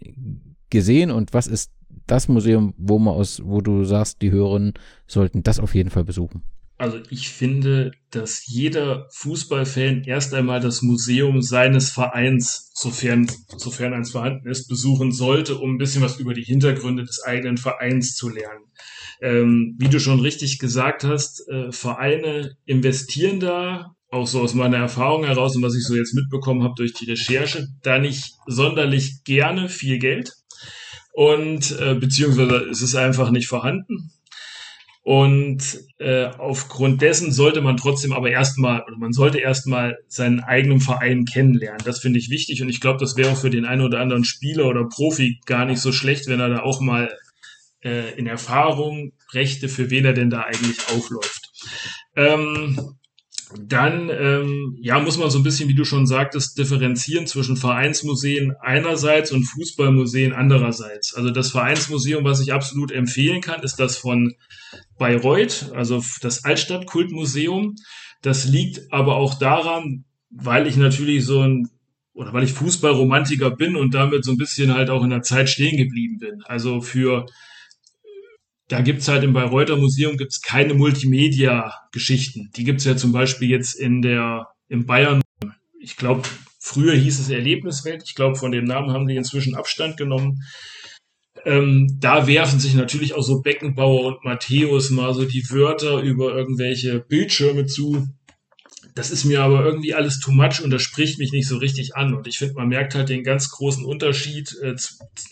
gesehen 0.68 1.10
und 1.10 1.32
was 1.32 1.46
ist 1.46 1.72
das 2.06 2.28
Museum, 2.28 2.74
wo 2.76 2.98
man 2.98 3.14
aus, 3.14 3.40
wo 3.44 3.60
du 3.60 3.84
sagst, 3.84 4.22
die 4.22 4.30
Hörerinnen 4.30 4.74
sollten 5.06 5.42
das 5.42 5.60
auf 5.60 5.74
jeden 5.74 5.90
Fall 5.90 6.04
besuchen? 6.04 6.42
Also 6.80 6.98
ich 7.10 7.28
finde, 7.28 7.92
dass 8.10 8.46
jeder 8.46 9.06
Fußballfan 9.12 10.04
erst 10.04 10.32
einmal 10.32 10.60
das 10.60 10.80
Museum 10.80 11.42
seines 11.42 11.90
Vereins, 11.90 12.70
sofern, 12.72 13.30
sofern 13.58 13.92
eins 13.92 14.12
vorhanden 14.12 14.48
ist, 14.48 14.66
besuchen 14.66 15.12
sollte, 15.12 15.58
um 15.58 15.74
ein 15.74 15.78
bisschen 15.78 16.00
was 16.00 16.18
über 16.18 16.32
die 16.32 16.42
Hintergründe 16.42 17.04
des 17.04 17.22
eigenen 17.22 17.58
Vereins 17.58 18.14
zu 18.14 18.30
lernen. 18.30 18.64
Ähm, 19.20 19.76
wie 19.78 19.90
du 19.90 20.00
schon 20.00 20.20
richtig 20.20 20.58
gesagt 20.58 21.04
hast, 21.04 21.46
äh, 21.50 21.70
Vereine 21.70 22.56
investieren 22.64 23.40
da, 23.40 23.94
auch 24.10 24.26
so 24.26 24.40
aus 24.40 24.54
meiner 24.54 24.78
Erfahrung 24.78 25.24
heraus 25.24 25.54
und 25.56 25.62
was 25.62 25.76
ich 25.76 25.84
so 25.84 25.94
jetzt 25.94 26.14
mitbekommen 26.14 26.62
habe 26.62 26.74
durch 26.78 26.94
die 26.94 27.10
Recherche, 27.10 27.68
da 27.82 27.98
nicht 27.98 28.32
sonderlich 28.46 29.22
gerne 29.24 29.68
viel 29.68 29.98
Geld 29.98 30.32
und 31.12 31.78
äh, 31.80 31.94
beziehungsweise 31.94 32.56
ist 32.70 32.82
es 32.82 32.94
einfach 32.94 33.30
nicht 33.30 33.48
vorhanden. 33.48 34.12
Und 35.02 35.80
äh, 35.98 36.26
aufgrund 36.26 37.00
dessen 37.00 37.32
sollte 37.32 37.62
man 37.62 37.78
trotzdem 37.78 38.12
aber 38.12 38.30
erstmal, 38.30 38.82
oder 38.82 38.98
man 38.98 39.12
sollte 39.12 39.38
erstmal 39.38 39.96
seinen 40.08 40.40
eigenen 40.40 40.80
Verein 40.80 41.24
kennenlernen. 41.24 41.80
Das 41.84 42.00
finde 42.00 42.18
ich 42.18 42.30
wichtig 42.30 42.62
und 42.62 42.68
ich 42.68 42.80
glaube, 42.80 42.98
das 42.98 43.16
wäre 43.16 43.30
auch 43.30 43.36
für 43.36 43.50
den 43.50 43.64
einen 43.64 43.80
oder 43.80 43.98
anderen 44.00 44.24
Spieler 44.24 44.66
oder 44.66 44.86
Profi 44.86 45.40
gar 45.46 45.64
nicht 45.64 45.80
so 45.80 45.90
schlecht, 45.90 46.26
wenn 46.26 46.40
er 46.40 46.50
da 46.50 46.62
auch 46.62 46.80
mal 46.80 47.16
äh, 47.82 48.16
in 48.18 48.26
Erfahrung 48.26 49.12
brächte, 49.30 49.68
für 49.68 49.90
wen 49.90 50.04
er 50.04 50.12
denn 50.12 50.30
da 50.30 50.42
eigentlich 50.42 50.78
aufläuft. 50.94 51.50
Ähm, 52.14 52.78
dann 53.58 54.10
ähm, 54.10 54.76
ja 54.80 55.00
muss 55.00 55.18
man 55.18 55.30
so 55.30 55.38
ein 55.38 55.42
bisschen, 55.42 55.68
wie 55.68 55.74
du 55.74 55.84
schon 55.84 56.06
sagtest, 56.06 56.56
differenzieren 56.58 57.26
zwischen 57.26 57.56
Vereinsmuseen 57.56 58.54
einerseits 58.60 59.32
und 59.32 59.44
Fußballmuseen 59.44 60.32
andererseits. 60.32 61.14
Also 61.14 61.30
das 61.30 61.50
Vereinsmuseum, 61.50 62.24
was 62.24 62.40
ich 62.40 62.52
absolut 62.52 62.92
empfehlen 62.92 63.40
kann, 63.40 63.62
ist 63.62 63.76
das 63.76 63.96
von 63.96 64.34
Bayreuth, 64.98 65.72
also 65.74 66.02
das 66.20 66.44
Altstadtkultmuseum. 66.44 67.76
Das 68.22 68.44
liegt 68.44 68.92
aber 68.92 69.16
auch 69.16 69.34
daran, 69.34 70.04
weil 70.30 70.66
ich 70.66 70.76
natürlich 70.76 71.24
so 71.24 71.40
ein 71.40 71.68
oder 72.12 72.32
weil 72.32 72.44
ich 72.44 72.52
Fußballromantiker 72.52 73.50
bin 73.50 73.76
und 73.76 73.94
damit 73.94 74.24
so 74.24 74.32
ein 74.32 74.36
bisschen 74.36 74.74
halt 74.74 74.90
auch 74.90 75.02
in 75.02 75.10
der 75.10 75.22
Zeit 75.22 75.48
stehen 75.48 75.76
geblieben 75.76 76.18
bin. 76.18 76.42
Also 76.44 76.80
für 76.80 77.26
da 78.70 78.82
gibt's 78.82 79.08
halt 79.08 79.24
im 79.24 79.32
Bayreuther 79.32 79.76
Museum 79.76 80.16
gibt's 80.16 80.42
keine 80.42 80.74
Multimedia-Geschichten. 80.74 82.50
Die 82.54 82.62
gibt's 82.62 82.84
ja 82.84 82.96
zum 82.96 83.10
Beispiel 83.10 83.50
jetzt 83.50 83.74
in 83.74 84.00
der, 84.00 84.46
in 84.68 84.86
Bayern, 84.86 85.22
ich 85.80 85.96
glaube, 85.96 86.22
früher 86.60 86.94
hieß 86.94 87.18
es 87.18 87.30
Erlebniswelt. 87.30 88.04
Ich 88.06 88.14
glaube, 88.14 88.36
von 88.36 88.52
dem 88.52 88.64
Namen 88.64 88.92
haben 88.92 89.08
die 89.08 89.16
inzwischen 89.16 89.56
Abstand 89.56 89.96
genommen. 89.96 90.44
Ähm, 91.44 91.96
da 91.98 92.28
werfen 92.28 92.60
sich 92.60 92.74
natürlich 92.74 93.14
auch 93.14 93.22
so 93.22 93.40
Beckenbauer 93.40 94.04
und 94.04 94.24
Matthäus 94.24 94.90
mal 94.90 95.14
so 95.14 95.24
die 95.24 95.50
Wörter 95.50 96.00
über 96.00 96.36
irgendwelche 96.36 97.00
Bildschirme 97.00 97.66
zu. 97.66 98.06
Das 98.94 99.10
ist 99.10 99.24
mir 99.24 99.42
aber 99.42 99.64
irgendwie 99.64 99.94
alles 99.94 100.20
too 100.20 100.32
much 100.32 100.62
und 100.62 100.70
das 100.70 100.82
spricht 100.82 101.18
mich 101.18 101.32
nicht 101.32 101.48
so 101.48 101.58
richtig 101.58 101.96
an. 101.96 102.14
Und 102.14 102.26
ich 102.26 102.38
finde, 102.38 102.54
man 102.54 102.68
merkt 102.68 102.94
halt 102.94 103.08
den 103.08 103.24
ganz 103.24 103.50
großen 103.50 103.84
Unterschied, 103.84 104.56
äh, 104.62 104.74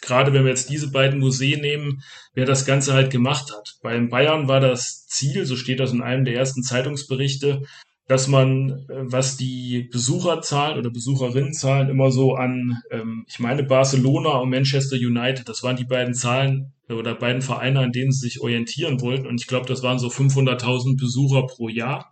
gerade 0.02 0.32
wenn 0.32 0.44
wir 0.44 0.50
jetzt 0.50 0.70
diese 0.70 0.90
beiden 0.90 1.18
Museen 1.18 1.60
nehmen, 1.60 2.02
wer 2.34 2.46
das 2.46 2.66
Ganze 2.66 2.94
halt 2.94 3.10
gemacht 3.10 3.52
hat. 3.52 3.78
Beim 3.82 4.08
Bayern 4.08 4.48
war 4.48 4.60
das 4.60 5.06
Ziel, 5.06 5.44
so 5.44 5.56
steht 5.56 5.80
das 5.80 5.92
in 5.92 6.02
einem 6.02 6.24
der 6.24 6.34
ersten 6.34 6.62
Zeitungsberichte, 6.62 7.62
dass 8.08 8.26
man, 8.26 8.86
äh, 8.88 9.04
was 9.04 9.36
die 9.36 9.88
Besucherzahlen 9.92 10.78
oder 10.78 10.90
Besucherinnenzahlen 10.90 11.90
immer 11.90 12.10
so 12.10 12.34
an, 12.34 12.78
ähm, 12.90 13.24
ich 13.28 13.38
meine 13.38 13.62
Barcelona 13.62 14.38
und 14.38 14.50
Manchester 14.50 14.96
United, 14.96 15.48
das 15.48 15.62
waren 15.62 15.76
die 15.76 15.84
beiden 15.84 16.14
Zahlen 16.14 16.72
oder 16.88 17.14
beiden 17.14 17.42
Vereine, 17.42 17.80
an 17.80 17.92
denen 17.92 18.10
sie 18.10 18.28
sich 18.28 18.40
orientieren 18.40 19.00
wollten. 19.02 19.26
Und 19.26 19.40
ich 19.40 19.46
glaube, 19.46 19.66
das 19.66 19.82
waren 19.82 19.98
so 19.98 20.08
500.000 20.08 20.96
Besucher 20.98 21.46
pro 21.46 21.68
Jahr. 21.68 22.10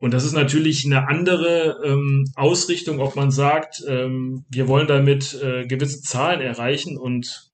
Und 0.00 0.14
das 0.14 0.24
ist 0.24 0.32
natürlich 0.32 0.86
eine 0.86 1.08
andere 1.08 1.78
ähm, 1.84 2.24
Ausrichtung, 2.34 3.00
ob 3.00 3.16
man 3.16 3.30
sagt, 3.30 3.84
ähm, 3.86 4.46
wir 4.48 4.66
wollen 4.66 4.86
damit 4.86 5.38
äh, 5.42 5.66
gewisse 5.66 6.00
Zahlen 6.00 6.40
erreichen 6.40 6.96
und 6.96 7.50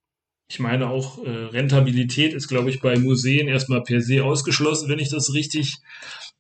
ich 0.48 0.60
meine 0.60 0.88
auch 0.88 1.24
äh, 1.24 1.28
Rentabilität 1.28 2.32
ist, 2.32 2.46
glaube 2.46 2.70
ich, 2.70 2.80
bei 2.80 2.96
Museen 2.96 3.48
erstmal 3.48 3.82
per 3.82 4.00
se 4.00 4.22
ausgeschlossen, 4.22 4.88
wenn 4.88 5.00
ich 5.00 5.10
das 5.10 5.34
richtig 5.34 5.78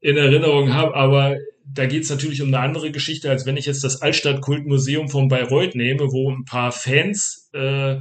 in 0.00 0.16
Erinnerung 0.16 0.72
habe. 0.72 0.94
Aber 0.94 1.36
da 1.64 1.86
geht 1.86 2.04
es 2.04 2.10
natürlich 2.10 2.40
um 2.40 2.48
eine 2.48 2.60
andere 2.60 2.92
Geschichte, 2.92 3.28
als 3.28 3.44
wenn 3.44 3.56
ich 3.56 3.66
jetzt 3.66 3.82
das 3.82 4.00
Altstadtkultmuseum 4.02 5.08
von 5.08 5.26
Bayreuth 5.26 5.74
nehme, 5.74 6.12
wo 6.12 6.30
ein 6.30 6.44
paar 6.44 6.70
Fans 6.70 7.50
äh, 7.52 7.96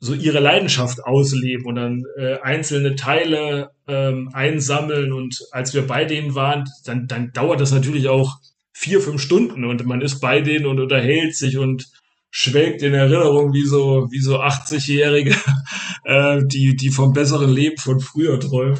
so 0.00 0.14
ihre 0.14 0.40
Leidenschaft 0.40 1.04
ausleben 1.04 1.66
und 1.66 1.74
dann 1.74 2.04
äh, 2.16 2.38
einzelne 2.40 2.96
Teile 2.96 3.70
ähm, 3.86 4.30
einsammeln. 4.32 5.12
Und 5.12 5.38
als 5.52 5.74
wir 5.74 5.86
bei 5.86 6.06
denen 6.06 6.34
waren, 6.34 6.64
dann, 6.86 7.06
dann 7.06 7.32
dauert 7.32 7.60
das 7.60 7.70
natürlich 7.72 8.08
auch 8.08 8.38
vier, 8.72 9.02
fünf 9.02 9.20
Stunden 9.20 9.64
und 9.64 9.84
man 9.84 10.00
ist 10.00 10.20
bei 10.20 10.40
denen 10.40 10.64
und 10.64 10.80
unterhält 10.80 11.36
sich 11.36 11.58
und 11.58 11.86
schwelgt 12.30 12.82
in 12.82 12.94
Erinnerung 12.94 13.52
wie 13.52 13.66
so, 13.66 14.08
wie 14.10 14.20
so 14.20 14.40
80-Jährige, 14.40 15.36
äh, 16.04 16.40
die, 16.46 16.76
die 16.76 16.90
vom 16.90 17.12
besseren 17.12 17.50
Leben 17.50 17.76
von 17.76 18.00
früher 18.00 18.40
träumen. 18.40 18.78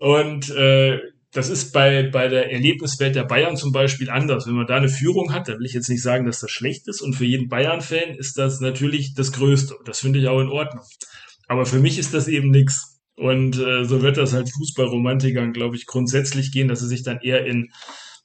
Und 0.00 0.50
äh, 0.50 0.98
das 1.32 1.48
ist 1.48 1.72
bei, 1.72 2.10
bei 2.10 2.28
der 2.28 2.52
Erlebniswelt 2.52 3.16
der 3.16 3.24
Bayern 3.24 3.56
zum 3.56 3.72
Beispiel 3.72 4.10
anders. 4.10 4.46
Wenn 4.46 4.54
man 4.54 4.66
da 4.66 4.76
eine 4.76 4.90
Führung 4.90 5.32
hat, 5.32 5.48
dann 5.48 5.58
will 5.58 5.66
ich 5.66 5.72
jetzt 5.72 5.88
nicht 5.88 6.02
sagen, 6.02 6.26
dass 6.26 6.40
das 6.40 6.50
schlecht 6.50 6.88
ist. 6.88 7.00
Und 7.00 7.14
für 7.14 7.24
jeden 7.24 7.48
Bayern-Fan 7.48 8.14
ist 8.16 8.36
das 8.36 8.60
natürlich 8.60 9.14
das 9.14 9.32
Größte. 9.32 9.76
Das 9.86 10.00
finde 10.00 10.18
ich 10.18 10.28
auch 10.28 10.40
in 10.40 10.48
Ordnung. 10.48 10.84
Aber 11.48 11.64
für 11.64 11.80
mich 11.80 11.98
ist 11.98 12.12
das 12.12 12.28
eben 12.28 12.50
nichts. 12.50 13.00
Und 13.16 13.58
äh, 13.58 13.84
so 13.84 14.02
wird 14.02 14.18
das 14.18 14.34
halt 14.34 14.50
Fußballromantikern, 14.52 15.54
glaube 15.54 15.76
ich, 15.76 15.86
grundsätzlich 15.86 16.52
gehen, 16.52 16.68
dass 16.68 16.80
sie 16.80 16.88
sich 16.88 17.02
dann 17.02 17.20
eher 17.20 17.46
in 17.46 17.70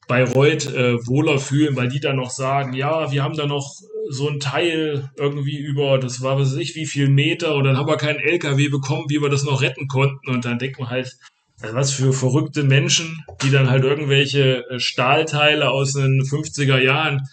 Bayreuth 0.07 0.73
äh, 0.73 1.05
wohler 1.05 1.37
fühlen, 1.37 1.75
weil 1.75 1.89
die 1.89 1.99
dann 1.99 2.15
noch 2.17 2.29
sagen, 2.29 2.73
ja, 2.73 3.11
wir 3.11 3.23
haben 3.23 3.35
da 3.35 3.45
noch 3.45 3.73
so 4.09 4.29
ein 4.29 4.39
Teil 4.39 5.09
irgendwie 5.17 5.57
über, 5.57 5.97
das 5.97 6.21
war 6.21 6.39
weiß 6.39 6.55
ich, 6.55 6.75
wie 6.75 6.85
viel 6.85 7.09
Meter 7.09 7.55
und 7.55 7.65
dann 7.65 7.77
haben 7.77 7.89
wir 7.89 7.97
keinen 7.97 8.19
LKW 8.19 8.69
bekommen, 8.69 9.05
wie 9.09 9.21
wir 9.21 9.29
das 9.29 9.43
noch 9.43 9.61
retten 9.61 9.87
konnten 9.87 10.29
und 10.29 10.45
dann 10.45 10.59
denkt 10.59 10.79
man 10.79 10.89
halt, 10.89 11.17
also 11.61 11.75
was 11.75 11.91
für 11.91 12.13
verrückte 12.13 12.63
Menschen, 12.63 13.23
die 13.41 13.49
dann 13.49 13.69
halt 13.69 13.83
irgendwelche 13.83 14.69
äh, 14.69 14.79
Stahlteile 14.79 15.71
aus 15.71 15.93
den 15.93 16.21
50er 16.21 16.79
Jahren 16.79 17.27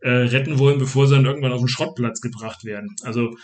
äh, 0.00 0.10
retten 0.10 0.58
wollen, 0.58 0.78
bevor 0.78 1.06
sie 1.06 1.14
dann 1.14 1.26
irgendwann 1.26 1.52
auf 1.52 1.60
den 1.60 1.68
Schrottplatz 1.68 2.20
gebracht 2.20 2.64
werden. 2.64 2.96
Also 3.02 3.36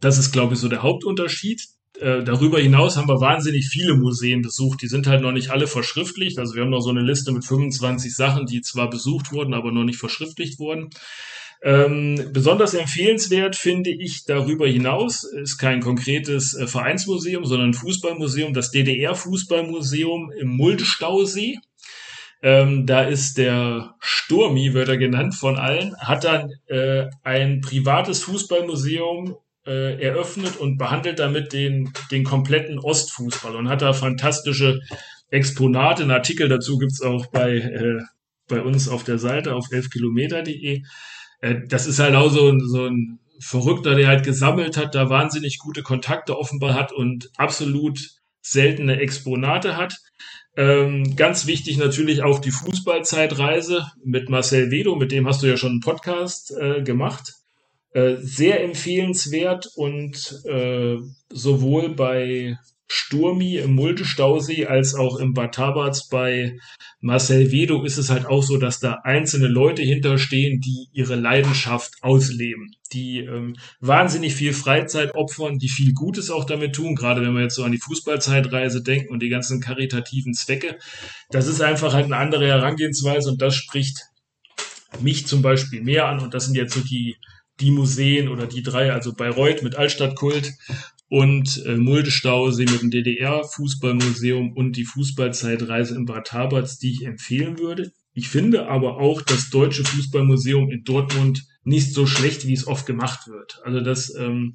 das 0.00 0.18
ist, 0.18 0.32
glaube 0.32 0.54
ich, 0.54 0.60
so 0.60 0.68
der 0.68 0.82
Hauptunterschied. 0.82 1.62
Äh, 2.00 2.24
darüber 2.24 2.58
hinaus 2.58 2.96
haben 2.96 3.08
wir 3.08 3.20
wahnsinnig 3.20 3.68
viele 3.68 3.94
Museen 3.94 4.42
besucht. 4.42 4.82
Die 4.82 4.88
sind 4.88 5.06
halt 5.06 5.22
noch 5.22 5.32
nicht 5.32 5.50
alle 5.50 5.66
verschriftlicht. 5.66 6.38
Also 6.38 6.54
wir 6.54 6.62
haben 6.62 6.70
noch 6.70 6.80
so 6.80 6.90
eine 6.90 7.02
Liste 7.02 7.32
mit 7.32 7.44
25 7.44 8.14
Sachen, 8.14 8.46
die 8.46 8.62
zwar 8.62 8.90
besucht 8.90 9.32
wurden, 9.32 9.54
aber 9.54 9.72
noch 9.72 9.84
nicht 9.84 9.98
verschriftlicht 9.98 10.58
wurden. 10.58 10.90
Ähm, 11.64 12.28
besonders 12.30 12.74
empfehlenswert 12.74 13.56
finde 13.56 13.88
ich 13.88 14.26
darüber 14.26 14.68
hinaus, 14.68 15.24
ist 15.24 15.56
kein 15.56 15.80
konkretes 15.80 16.52
äh, 16.52 16.66
Vereinsmuseum, 16.66 17.46
sondern 17.46 17.70
ein 17.70 17.74
Fußballmuseum, 17.74 18.52
das 18.52 18.70
DDR-Fußballmuseum 18.70 20.30
im 20.38 20.48
Muldenstausee. 20.48 21.58
Ähm, 22.42 22.84
da 22.84 23.04
ist 23.04 23.38
der 23.38 23.94
Sturmi, 24.00 24.74
wird 24.74 24.90
er 24.90 24.98
genannt 24.98 25.34
von 25.34 25.56
allen, 25.56 25.96
hat 25.96 26.24
dann 26.24 26.52
äh, 26.66 27.06
ein 27.22 27.62
privates 27.62 28.22
Fußballmuseum 28.24 29.34
äh, 29.66 30.02
eröffnet 30.02 30.58
und 30.58 30.76
behandelt 30.76 31.18
damit 31.18 31.54
den, 31.54 31.94
den 32.10 32.24
kompletten 32.24 32.78
Ostfußball 32.78 33.56
und 33.56 33.70
hat 33.70 33.80
da 33.80 33.94
fantastische 33.94 34.80
Exponate. 35.30 36.02
Ein 36.02 36.10
Artikel 36.10 36.50
dazu 36.50 36.76
gibt's 36.76 37.00
auch 37.00 37.24
bei, 37.28 37.56
äh, 37.56 38.02
bei 38.48 38.60
uns 38.60 38.86
auf 38.90 39.02
der 39.02 39.18
Seite 39.18 39.54
auf 39.54 39.68
11kilometer.de. 39.70 40.74
Äh, 40.74 40.82
das 41.68 41.86
ist 41.86 41.98
halt 41.98 42.14
auch 42.14 42.30
so 42.30 42.48
ein, 42.48 42.60
so 42.60 42.86
ein 42.86 43.18
Verrückter, 43.40 43.94
der 43.94 44.08
halt 44.08 44.24
gesammelt 44.24 44.76
hat, 44.76 44.94
da 44.94 45.10
wahnsinnig 45.10 45.58
gute 45.58 45.82
Kontakte 45.82 46.38
offenbar 46.38 46.74
hat 46.74 46.92
und 46.92 47.30
absolut 47.36 48.00
seltene 48.40 48.98
Exponate 49.00 49.76
hat. 49.76 49.96
Ähm, 50.56 51.16
ganz 51.16 51.46
wichtig 51.46 51.78
natürlich 51.78 52.22
auch 52.22 52.38
die 52.38 52.52
Fußballzeitreise 52.52 53.86
mit 54.04 54.28
Marcel 54.28 54.70
Wedo, 54.70 54.94
mit 54.94 55.10
dem 55.10 55.26
hast 55.26 55.42
du 55.42 55.46
ja 55.46 55.56
schon 55.56 55.72
einen 55.72 55.80
Podcast 55.80 56.54
äh, 56.56 56.82
gemacht. 56.82 57.32
Äh, 57.90 58.16
sehr 58.20 58.62
empfehlenswert 58.62 59.68
und 59.76 60.42
äh, 60.46 60.96
sowohl 61.30 61.90
bei 61.90 62.56
Sturmi 62.94 63.56
im 63.56 63.74
Multestausee 63.74 64.66
als 64.66 64.94
auch 64.94 65.16
im 65.18 65.34
Bad 65.34 65.56
Tabatz 65.56 66.08
bei 66.08 66.58
Marcel 67.00 67.50
Vedo 67.50 67.82
ist 67.82 67.98
es 67.98 68.08
halt 68.08 68.26
auch 68.26 68.42
so, 68.44 68.56
dass 68.56 68.78
da 68.78 69.00
einzelne 69.02 69.48
Leute 69.48 69.82
hinterstehen, 69.82 70.60
die 70.60 70.86
ihre 70.92 71.16
Leidenschaft 71.16 71.94
ausleben, 72.02 72.76
die 72.92 73.18
ähm, 73.18 73.56
wahnsinnig 73.80 74.36
viel 74.36 74.52
Freizeit 74.52 75.16
opfern, 75.16 75.58
die 75.58 75.68
viel 75.68 75.92
Gutes 75.92 76.30
auch 76.30 76.44
damit 76.44 76.76
tun, 76.76 76.94
gerade 76.94 77.20
wenn 77.20 77.34
wir 77.34 77.42
jetzt 77.42 77.56
so 77.56 77.64
an 77.64 77.72
die 77.72 77.80
Fußballzeitreise 77.80 78.82
denken 78.82 79.12
und 79.12 79.20
die 79.20 79.28
ganzen 79.28 79.60
karitativen 79.60 80.32
Zwecke. 80.32 80.78
Das 81.30 81.48
ist 81.48 81.60
einfach 81.60 81.94
halt 81.94 82.04
eine 82.04 82.16
andere 82.16 82.46
Herangehensweise 82.46 83.28
und 83.28 83.42
das 83.42 83.56
spricht 83.56 84.02
mich 85.00 85.26
zum 85.26 85.42
Beispiel 85.42 85.82
mehr 85.82 86.06
an 86.06 86.20
und 86.20 86.32
das 86.32 86.46
sind 86.46 86.54
jetzt 86.54 86.74
so 86.74 86.80
die 86.80 87.16
die 87.60 87.70
Museen 87.70 88.28
oder 88.28 88.46
die 88.46 88.62
drei, 88.62 88.92
also 88.92 89.12
Bayreuth 89.12 89.62
mit 89.62 89.76
Altstadtkult 89.76 90.52
und 91.08 91.64
äh, 91.66 91.76
Muldestausee 91.76 92.64
mit 92.64 92.82
dem 92.82 92.90
DDR-Fußballmuseum 92.90 94.52
und 94.52 94.76
die 94.76 94.84
Fußballzeitreise 94.84 95.94
in 95.94 96.06
Bad 96.06 96.26
Tabatz, 96.28 96.78
die 96.78 96.92
ich 96.92 97.04
empfehlen 97.04 97.58
würde. 97.58 97.92
Ich 98.14 98.28
finde 98.28 98.68
aber 98.68 98.98
auch 98.98 99.22
das 99.22 99.50
Deutsche 99.50 99.84
Fußballmuseum 99.84 100.70
in 100.70 100.84
Dortmund 100.84 101.44
nicht 101.64 101.92
so 101.92 102.06
schlecht, 102.06 102.46
wie 102.46 102.52
es 102.52 102.66
oft 102.66 102.86
gemacht 102.86 103.26
wird. 103.26 103.60
Also 103.64 103.80
das, 103.80 104.14
ähm, 104.14 104.54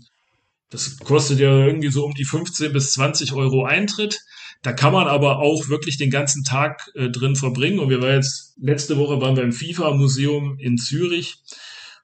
das 0.69 0.97
kostet 0.99 1.39
ja 1.39 1.65
irgendwie 1.65 1.89
so 1.89 2.05
um 2.05 2.13
die 2.13 2.25
15 2.25 2.71
bis 2.71 2.93
20 2.93 3.33
Euro 3.33 3.65
Eintritt. 3.65 4.19
Da 4.61 4.73
kann 4.73 4.93
man 4.93 5.07
aber 5.07 5.39
auch 5.39 5.67
wirklich 5.69 5.97
den 5.97 6.09
ganzen 6.09 6.43
Tag 6.43 6.89
äh, 6.95 7.09
drin 7.09 7.35
verbringen. 7.35 7.79
Und 7.79 7.89
wir 7.89 8.01
waren 8.01 8.15
jetzt, 8.15 8.55
letzte 8.61 8.97
Woche 8.97 9.19
waren 9.21 9.35
wir 9.35 9.43
im 9.43 9.53
FIFA-Museum 9.53 10.57
in 10.59 10.77
Zürich. 10.77 11.37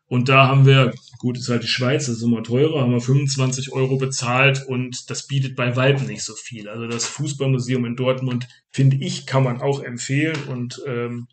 Und 0.08 0.29
da 0.29 0.47
haben 0.47 0.65
wir, 0.65 0.93
gut, 1.17 1.38
ist 1.38 1.49
halt 1.49 1.63
die 1.63 1.67
Schweiz, 1.67 2.06
das 2.06 2.17
ist 2.17 2.23
immer 2.23 2.43
teurer, 2.43 2.82
haben 2.82 2.91
wir 2.91 3.01
25 3.01 3.71
Euro 3.73 3.97
bezahlt 3.97 4.65
und 4.67 5.10
das 5.10 5.28
bietet 5.28 5.56
bei 5.56 5.75
Weitem 5.75 6.08
nicht 6.08 6.23
so 6.23 6.36
viel. 6.36 6.69
Also 6.69 6.88
das 6.88 7.06
Fußballmuseum 7.06 7.86
in 7.86 7.95
Dortmund, 7.95 8.47
finde 8.71 8.97
ich, 8.97 9.25
kann 9.25 9.43
man 9.43 9.62
auch 9.62 9.82
empfehlen 9.82 10.38
und 10.47 10.82
ähm, 10.88 11.28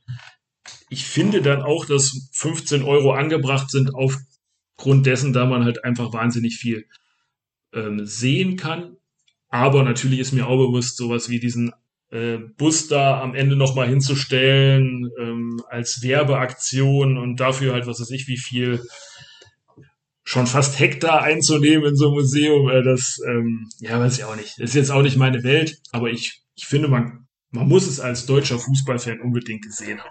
ich 0.88 1.04
finde 1.04 1.42
dann 1.42 1.62
auch, 1.62 1.86
dass 1.86 2.28
15 2.32 2.82
Euro 2.82 3.12
angebracht 3.12 3.70
sind 3.70 3.94
aufgrund 3.94 5.06
dessen, 5.06 5.32
da 5.32 5.46
man 5.46 5.64
halt 5.64 5.84
einfach 5.84 6.12
wahnsinnig 6.12 6.56
viel 6.56 6.86
ähm, 7.72 8.04
sehen 8.04 8.56
kann. 8.56 8.96
Aber 9.48 9.82
natürlich 9.82 10.18
ist 10.18 10.32
mir 10.32 10.46
auch 10.46 10.58
bewusst, 10.58 10.96
sowas 10.96 11.28
wie 11.28 11.40
diesen 11.40 11.72
äh, 12.10 12.38
Bus 12.58 12.88
da 12.88 13.20
am 13.20 13.34
Ende 13.34 13.56
nochmal 13.56 13.88
hinzustellen 13.88 15.10
ähm, 15.18 15.62
als 15.68 16.02
Werbeaktion 16.02 17.16
und 17.16 17.36
dafür 17.36 17.72
halt, 17.72 17.86
was 17.86 18.00
weiß 18.00 18.10
ich, 18.10 18.28
wie 18.28 18.36
viel 18.36 18.82
schon 20.24 20.46
fast 20.46 20.78
Hektar 20.78 21.22
einzunehmen 21.22 21.90
in 21.90 21.96
so 21.96 22.06
einem 22.06 22.14
Museum, 22.14 22.68
äh, 22.68 22.82
das, 22.82 23.18
ähm, 23.28 23.68
ja, 23.80 23.98
weiß 23.98 24.18
ich 24.18 24.24
auch 24.24 24.36
nicht. 24.36 24.58
Das 24.58 24.70
ist 24.70 24.74
jetzt 24.74 24.90
auch 24.90 25.02
nicht 25.02 25.16
meine 25.16 25.42
Welt, 25.42 25.78
aber 25.90 26.10
ich, 26.10 26.42
ich 26.54 26.66
finde, 26.66 26.88
man, 26.88 27.26
man 27.50 27.68
muss 27.68 27.86
es 27.86 28.00
als 28.00 28.26
deutscher 28.26 28.58
Fußballfan 28.58 29.20
unbedingt 29.20 29.62
gesehen 29.62 29.98
haben. 29.98 30.10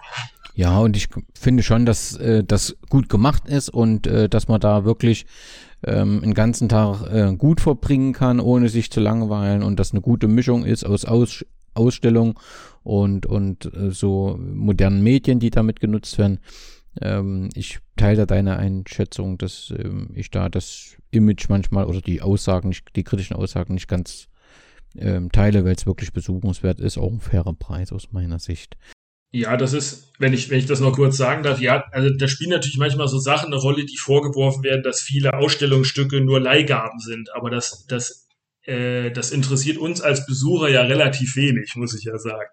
Ja, 0.54 0.78
und 0.78 0.96
ich 0.96 1.08
finde 1.34 1.62
schon, 1.62 1.86
dass 1.86 2.14
äh, 2.16 2.44
das 2.44 2.76
gut 2.90 3.08
gemacht 3.08 3.48
ist 3.48 3.70
und 3.70 4.06
äh, 4.06 4.28
dass 4.28 4.48
man 4.48 4.60
da 4.60 4.84
wirklich 4.84 5.24
ähm, 5.84 6.20
einen 6.22 6.34
ganzen 6.34 6.68
Tag 6.68 7.10
äh, 7.10 7.34
gut 7.34 7.60
verbringen 7.60 8.12
kann, 8.12 8.38
ohne 8.38 8.68
sich 8.68 8.90
zu 8.90 9.00
langweilen 9.00 9.62
und 9.62 9.80
das 9.80 9.92
eine 9.92 10.02
gute 10.02 10.28
Mischung 10.28 10.64
ist 10.64 10.84
aus, 10.84 11.06
aus 11.06 11.44
Ausstellung 11.74 12.38
und, 12.82 13.26
und 13.26 13.72
äh, 13.74 13.90
so 13.90 14.38
modernen 14.38 15.02
Medien, 15.02 15.40
die 15.40 15.50
damit 15.50 15.80
genutzt 15.80 16.18
werden. 16.18 16.40
Ähm, 17.00 17.48
ich 17.54 17.78
teile 17.96 18.18
da 18.18 18.26
deine 18.26 18.56
Einschätzung, 18.56 19.38
dass 19.38 19.72
ähm, 19.76 20.10
ich 20.14 20.30
da 20.30 20.48
das 20.48 20.96
Image 21.10 21.48
manchmal 21.48 21.86
oder 21.86 22.00
die 22.00 22.20
Aussagen, 22.20 22.68
nicht, 22.68 22.94
die 22.96 23.04
kritischen 23.04 23.36
Aussagen 23.36 23.74
nicht 23.74 23.88
ganz 23.88 24.28
ähm, 24.96 25.32
teile, 25.32 25.64
weil 25.64 25.74
es 25.74 25.86
wirklich 25.86 26.12
besuchungswert 26.12 26.80
ist, 26.80 26.98
auch 26.98 27.10
ein 27.10 27.20
fairer 27.20 27.54
Preis 27.54 27.92
aus 27.92 28.12
meiner 28.12 28.38
Sicht. 28.38 28.76
Ja, 29.34 29.56
das 29.56 29.72
ist, 29.72 30.12
wenn 30.18 30.34
ich, 30.34 30.50
wenn 30.50 30.58
ich 30.58 30.66
das 30.66 30.80
noch 30.80 30.92
kurz 30.92 31.16
sagen 31.16 31.42
darf, 31.42 31.58
ja, 31.58 31.84
also 31.92 32.10
da 32.14 32.28
spielen 32.28 32.50
natürlich 32.50 32.76
manchmal 32.76 33.08
so 33.08 33.18
Sachen 33.18 33.46
eine 33.46 33.56
Rolle, 33.56 33.86
die 33.86 33.96
vorgeworfen 33.96 34.62
werden, 34.62 34.82
dass 34.82 35.00
viele 35.00 35.32
Ausstellungsstücke 35.32 36.20
nur 36.20 36.38
Leihgaben 36.38 36.98
sind. 36.98 37.34
Aber 37.34 37.48
das, 37.48 37.86
das 37.86 38.28
äh, 38.64 39.10
das 39.10 39.30
interessiert 39.32 39.78
uns 39.78 40.00
als 40.00 40.26
Besucher 40.26 40.68
ja 40.68 40.82
relativ 40.82 41.36
wenig, 41.36 41.74
muss 41.76 41.94
ich 41.94 42.04
ja 42.04 42.18
sagen. 42.18 42.50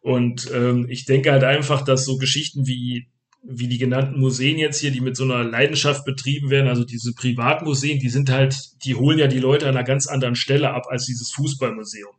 Und 0.00 0.50
ähm, 0.52 0.86
ich 0.88 1.06
denke 1.06 1.32
halt 1.32 1.44
einfach, 1.44 1.82
dass 1.82 2.04
so 2.04 2.18
Geschichten 2.18 2.66
wie 2.66 3.08
wie 3.46 3.68
die 3.68 3.78
genannten 3.78 4.18
Museen 4.18 4.58
jetzt 4.58 4.80
hier, 4.80 4.90
die 4.90 5.00
mit 5.00 5.16
so 5.16 5.24
einer 5.24 5.44
Leidenschaft 5.44 6.04
betrieben 6.04 6.50
werden, 6.50 6.68
also 6.68 6.84
diese 6.84 7.12
Privatmuseen, 7.12 7.98
die 7.98 8.08
sind 8.08 8.30
halt, 8.30 8.56
die 8.84 8.94
holen 8.94 9.18
ja 9.18 9.26
die 9.26 9.38
Leute 9.38 9.68
an 9.68 9.76
einer 9.76 9.84
ganz 9.84 10.06
anderen 10.06 10.34
Stelle 10.34 10.70
ab 10.70 10.86
als 10.88 11.06
dieses 11.06 11.30
Fußballmuseum. 11.32 12.14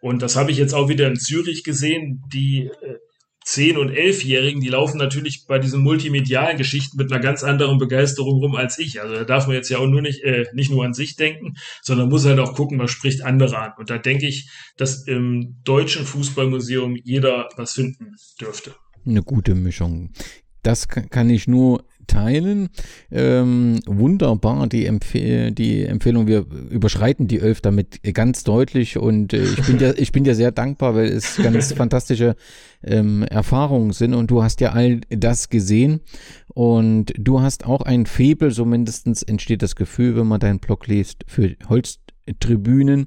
Und 0.00 0.22
das 0.22 0.36
habe 0.36 0.50
ich 0.50 0.58
jetzt 0.58 0.74
auch 0.74 0.88
wieder 0.88 1.06
in 1.06 1.16
Zürich 1.16 1.64
gesehen. 1.64 2.22
Die 2.32 2.70
äh, 2.82 2.98
10- 3.46 3.76
und 3.76 3.90
11-Jährigen, 3.90 4.60
die 4.60 4.68
laufen 4.68 4.96
natürlich 4.96 5.46
bei 5.46 5.58
diesen 5.58 5.82
multimedialen 5.82 6.56
Geschichten 6.56 6.96
mit 6.96 7.12
einer 7.12 7.20
ganz 7.20 7.44
anderen 7.44 7.78
Begeisterung 7.78 8.40
rum 8.40 8.54
als 8.54 8.78
ich. 8.78 9.02
Also 9.02 9.14
da 9.14 9.24
darf 9.24 9.46
man 9.46 9.54
jetzt 9.54 9.68
ja 9.68 9.78
auch 9.78 9.86
nur 9.86 10.00
nicht, 10.00 10.22
äh, 10.24 10.46
nicht 10.54 10.70
nur 10.70 10.84
an 10.84 10.94
sich 10.94 11.16
denken, 11.16 11.54
sondern 11.82 12.08
muss 12.08 12.24
halt 12.24 12.38
auch 12.38 12.54
gucken, 12.54 12.78
was 12.78 12.90
spricht 12.90 13.22
andere 13.22 13.58
an. 13.58 13.72
Und 13.76 13.90
da 13.90 13.98
denke 13.98 14.26
ich, 14.26 14.50
dass 14.76 15.06
im 15.06 15.60
Deutschen 15.64 16.06
Fußballmuseum 16.06 16.96
jeder 16.96 17.48
was 17.56 17.74
finden 17.74 18.16
dürfte. 18.40 18.74
Eine 19.06 19.22
gute 19.22 19.54
Mischung. 19.54 20.12
Das 20.64 20.88
kann 20.88 21.30
ich 21.30 21.46
nur 21.46 21.84
teilen. 22.06 22.68
Ähm, 23.10 23.80
wunderbar, 23.86 24.66
die, 24.66 24.86
Empfe 24.86 25.52
die 25.52 25.84
Empfehlung. 25.84 26.26
Wir 26.26 26.44
überschreiten 26.70 27.28
die 27.28 27.40
Elf 27.40 27.60
damit 27.60 28.02
ganz 28.14 28.44
deutlich 28.44 28.98
und 28.98 29.32
äh, 29.32 29.42
ich, 29.42 29.62
bin 29.62 29.78
dir, 29.78 29.94
ich 29.98 30.12
bin 30.12 30.24
dir 30.24 30.34
sehr 30.34 30.52
dankbar, 30.52 30.94
weil 30.94 31.06
es 31.06 31.36
ganz 31.36 31.72
fantastische 31.72 32.36
ähm, 32.82 33.22
Erfahrungen 33.24 33.92
sind 33.92 34.14
und 34.14 34.30
du 34.30 34.42
hast 34.42 34.60
ja 34.60 34.72
all 34.72 35.00
das 35.10 35.48
gesehen 35.48 36.00
und 36.48 37.12
du 37.18 37.40
hast 37.40 37.66
auch 37.66 37.82
ein 37.82 38.06
Febel, 38.06 38.50
so 38.50 38.64
mindestens 38.64 39.22
entsteht 39.22 39.62
das 39.62 39.76
Gefühl, 39.76 40.16
wenn 40.16 40.26
man 40.26 40.40
deinen 40.40 40.60
Blog 40.60 40.86
liest, 40.86 41.24
für 41.26 41.56
Holz 41.68 41.98
Tribünen. 42.40 43.06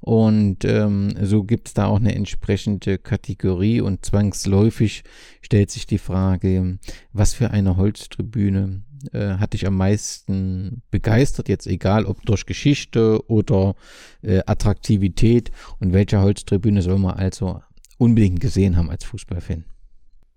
Und 0.00 0.64
ähm, 0.64 1.14
so 1.22 1.44
gibt 1.44 1.68
es 1.68 1.74
da 1.74 1.86
auch 1.86 2.00
eine 2.00 2.14
entsprechende 2.14 2.98
Kategorie. 2.98 3.80
Und 3.80 4.04
zwangsläufig 4.04 5.04
stellt 5.40 5.70
sich 5.70 5.86
die 5.86 5.98
Frage, 5.98 6.78
was 7.12 7.34
für 7.34 7.50
eine 7.50 7.76
Holztribüne 7.76 8.82
äh, 9.12 9.36
hat 9.38 9.52
dich 9.52 9.66
am 9.66 9.76
meisten 9.76 10.82
begeistert, 10.90 11.48
jetzt 11.48 11.66
egal 11.66 12.06
ob 12.06 12.24
durch 12.24 12.46
Geschichte 12.46 13.20
oder 13.28 13.74
äh, 14.22 14.40
Attraktivität. 14.46 15.50
Und 15.78 15.92
welche 15.92 16.20
Holztribüne 16.20 16.82
soll 16.82 16.98
man 16.98 17.14
also 17.14 17.60
unbedingt 17.98 18.40
gesehen 18.40 18.76
haben 18.76 18.90
als 18.90 19.04
Fußballfan? 19.04 19.64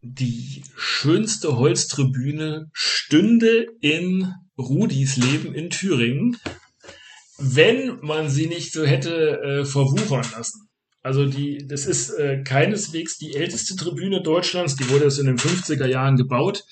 Die 0.02 0.64
schönste 0.78 1.58
Holztribüne 1.58 2.70
stünde 2.72 3.68
in 3.82 4.34
Rudis 4.58 5.18
Leben 5.18 5.54
in 5.54 5.70
Thüringen 5.70 6.38
wenn 7.40 8.00
man 8.02 8.30
sie 8.30 8.48
nicht 8.48 8.72
so 8.72 8.86
hätte 8.86 9.42
äh, 9.42 9.66
verwuchern 9.66 10.26
lassen. 10.36 10.70
Also 11.02 11.26
die, 11.26 11.66
das 11.66 11.86
ist 11.86 12.10
äh, 12.12 12.44
keineswegs 12.44 13.18
die 13.18 13.34
älteste 13.36 13.76
Tribüne 13.76 14.22
Deutschlands, 14.22 14.76
die 14.76 14.90
wurde 14.90 15.06
erst 15.06 15.20
in 15.20 15.28
den 15.28 15.38
50er 15.38 15.86
Jahren 15.86 16.18
gebaut. 16.18 16.64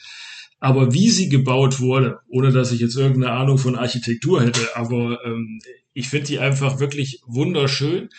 Aber 0.59 0.93
wie 0.93 1.09
sie 1.09 1.29
gebaut 1.29 1.79
wurde, 1.79 2.19
ohne 2.27 2.51
dass 2.51 2.71
ich 2.71 2.79
jetzt 2.79 2.95
irgendeine 2.95 3.31
Ahnung 3.31 3.57
von 3.57 3.75
Architektur 3.75 4.43
hätte, 4.43 4.75
aber 4.75 5.19
ähm, 5.23 5.59
ich 5.93 6.09
finde 6.09 6.27
die 6.27 6.39
einfach 6.39 6.79
wirklich 6.79 7.21
wunderschön. 7.25 8.09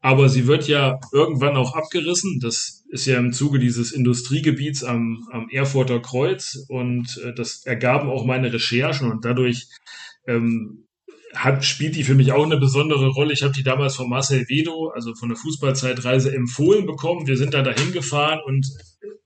Aber 0.00 0.30
sie 0.30 0.46
wird 0.46 0.66
ja 0.66 0.98
irgendwann 1.12 1.56
auch 1.56 1.74
abgerissen. 1.74 2.38
Das 2.40 2.84
ist 2.88 3.06
ja 3.06 3.18
im 3.18 3.32
Zuge 3.32 3.58
dieses 3.58 3.92
Industriegebiets 3.92 4.82
am, 4.82 5.28
am 5.30 5.48
Erfurter 5.50 6.00
Kreuz 6.00 6.64
und 6.68 7.20
äh, 7.22 7.34
das 7.34 7.66
ergaben 7.66 8.08
auch 8.08 8.24
meine 8.24 8.52
Recherchen 8.52 9.10
und 9.10 9.24
dadurch 9.24 9.68
ähm, 10.26 10.86
hat, 11.34 11.64
spielt 11.64 11.96
die 11.96 12.04
für 12.04 12.14
mich 12.14 12.32
auch 12.32 12.44
eine 12.44 12.56
besondere 12.56 13.08
Rolle. 13.08 13.32
Ich 13.32 13.42
habe 13.42 13.52
die 13.52 13.62
damals 13.62 13.96
von 13.96 14.08
Marcel 14.08 14.48
Vedo, 14.48 14.88
also 14.88 15.14
von 15.14 15.28
der 15.28 15.38
Fußballzeitreise, 15.38 16.34
empfohlen 16.34 16.86
bekommen. 16.86 17.26
Wir 17.26 17.36
sind 17.36 17.54
da 17.54 17.62
dahin 17.62 17.92
gefahren 17.92 18.40
und 18.44 18.66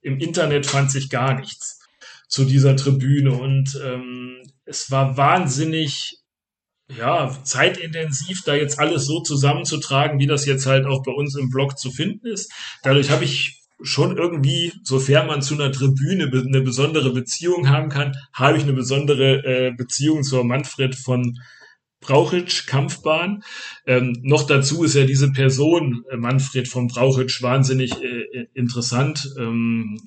im 0.03 0.19
Internet 0.19 0.67
fand 0.67 0.91
sich 0.91 1.09
gar 1.09 1.39
nichts 1.39 1.81
zu 2.29 2.45
dieser 2.45 2.77
Tribüne. 2.77 3.33
Und 3.33 3.81
ähm, 3.85 4.43
es 4.65 4.91
war 4.91 5.17
wahnsinnig 5.17 6.19
ja, 6.89 7.35
zeitintensiv, 7.45 8.43
da 8.45 8.55
jetzt 8.55 8.79
alles 8.79 9.07
so 9.07 9.21
zusammenzutragen, 9.21 10.19
wie 10.19 10.27
das 10.27 10.45
jetzt 10.45 10.67
halt 10.67 10.87
auch 10.87 11.03
bei 11.03 11.13
uns 11.13 11.35
im 11.37 11.49
Blog 11.49 11.79
zu 11.79 11.91
finden 11.91 12.27
ist. 12.27 12.53
Dadurch 12.83 13.11
habe 13.11 13.25
ich 13.25 13.63
schon 13.83 14.17
irgendwie, 14.17 14.73
sofern 14.83 15.27
man 15.27 15.43
zu 15.43 15.55
einer 15.55 15.73
Tribüne 15.73 16.25
eine 16.25 16.61
besondere 16.61 17.13
Beziehung 17.13 17.69
haben 17.69 17.89
kann, 17.89 18.17
habe 18.33 18.57
ich 18.59 18.63
eine 18.63 18.73
besondere 18.73 19.45
äh, 19.45 19.73
Beziehung 19.73 20.23
zur 20.23 20.45
Manfred 20.45 20.95
von 20.95 21.39
Brauchitsch 22.05 22.67
Kampfbahn. 22.67 23.43
Ähm, 23.87 24.17
noch 24.23 24.47
dazu 24.47 24.85
ist 24.85 24.95
ja 24.95 25.05
diese 25.05 25.33
Person, 25.33 26.05
äh, 26.11 26.17
Manfred 26.17 26.69
von 26.69 26.89
Brauchitsch, 26.89 27.43
wahnsinnig 27.43 27.93
äh, 28.03 28.23
äh 28.23 28.47
interessant. 28.55 29.35
Ähm, 29.39 29.99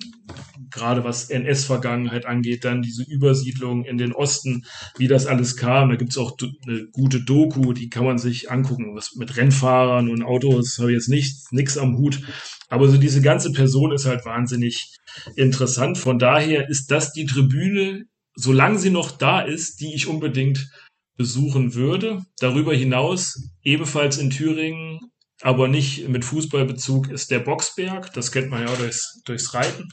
gerade 0.70 1.04
was 1.04 1.30
NS-Vergangenheit 1.30 2.26
angeht, 2.26 2.64
dann 2.64 2.82
diese 2.82 3.02
Übersiedlung 3.02 3.84
in 3.84 3.98
den 3.98 4.12
Osten, 4.12 4.64
wie 4.96 5.08
das 5.08 5.26
alles 5.26 5.56
kam. 5.56 5.88
Da 5.88 5.96
gibt's 5.96 6.18
auch 6.18 6.36
eine 6.66 6.86
gute 6.92 7.22
Doku, 7.22 7.72
die 7.72 7.88
kann 7.88 8.04
man 8.04 8.18
sich 8.18 8.50
angucken. 8.50 8.94
Was 8.94 9.14
mit 9.16 9.36
Rennfahrern 9.36 10.08
und 10.08 10.22
Autos 10.22 10.78
habe 10.78 10.90
ich 10.90 10.96
jetzt 10.96 11.08
nicht 11.08 11.52
nix 11.52 11.78
am 11.78 11.96
Hut. 11.96 12.20
Aber 12.68 12.88
so 12.88 12.98
diese 12.98 13.22
ganze 13.22 13.52
Person 13.52 13.92
ist 13.92 14.06
halt 14.06 14.24
wahnsinnig 14.24 14.96
interessant. 15.36 15.98
Von 15.98 16.18
daher 16.18 16.68
ist 16.68 16.90
das 16.90 17.12
die 17.12 17.26
Tribüne, 17.26 18.04
solange 18.34 18.78
sie 18.78 18.90
noch 18.90 19.10
da 19.10 19.40
ist, 19.40 19.80
die 19.80 19.94
ich 19.94 20.06
unbedingt 20.06 20.70
besuchen 21.18 21.74
würde. 21.74 22.24
Darüber 22.38 22.72
hinaus 22.74 23.50
ebenfalls 23.62 24.16
in 24.16 24.30
Thüringen, 24.30 25.00
aber 25.42 25.68
nicht 25.68 26.08
mit 26.08 26.24
Fußballbezug, 26.24 27.10
ist 27.10 27.30
der 27.30 27.40
Boxberg. 27.40 28.12
Das 28.14 28.32
kennt 28.32 28.50
man 28.50 28.66
ja 28.66 28.74
durchs, 28.74 29.20
durchs 29.26 29.52
Reiten. 29.52 29.90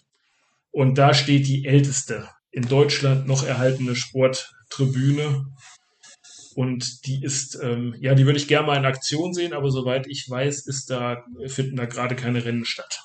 Und 0.71 0.97
da 0.97 1.13
steht 1.13 1.47
die 1.47 1.65
älteste 1.65 2.29
in 2.51 2.67
Deutschland 2.67 3.27
noch 3.27 3.43
erhaltene 3.43 3.95
Sporttribüne. 3.95 5.47
Und 6.55 7.05
die 7.05 7.21
ist, 7.21 7.59
ähm, 7.61 7.95
ja, 7.99 8.15
die 8.15 8.25
würde 8.25 8.39
ich 8.39 8.47
gerne 8.47 8.67
mal 8.67 8.77
in 8.77 8.85
Aktion 8.85 9.33
sehen, 9.33 9.51
aber 9.51 9.71
soweit 9.71 10.07
ich 10.07 10.29
weiß, 10.29 10.67
ist 10.67 10.89
da, 10.89 11.25
finden 11.47 11.75
da 11.75 11.85
gerade 11.85 12.15
keine 12.15 12.45
Rennen 12.45 12.63
statt. 12.63 13.01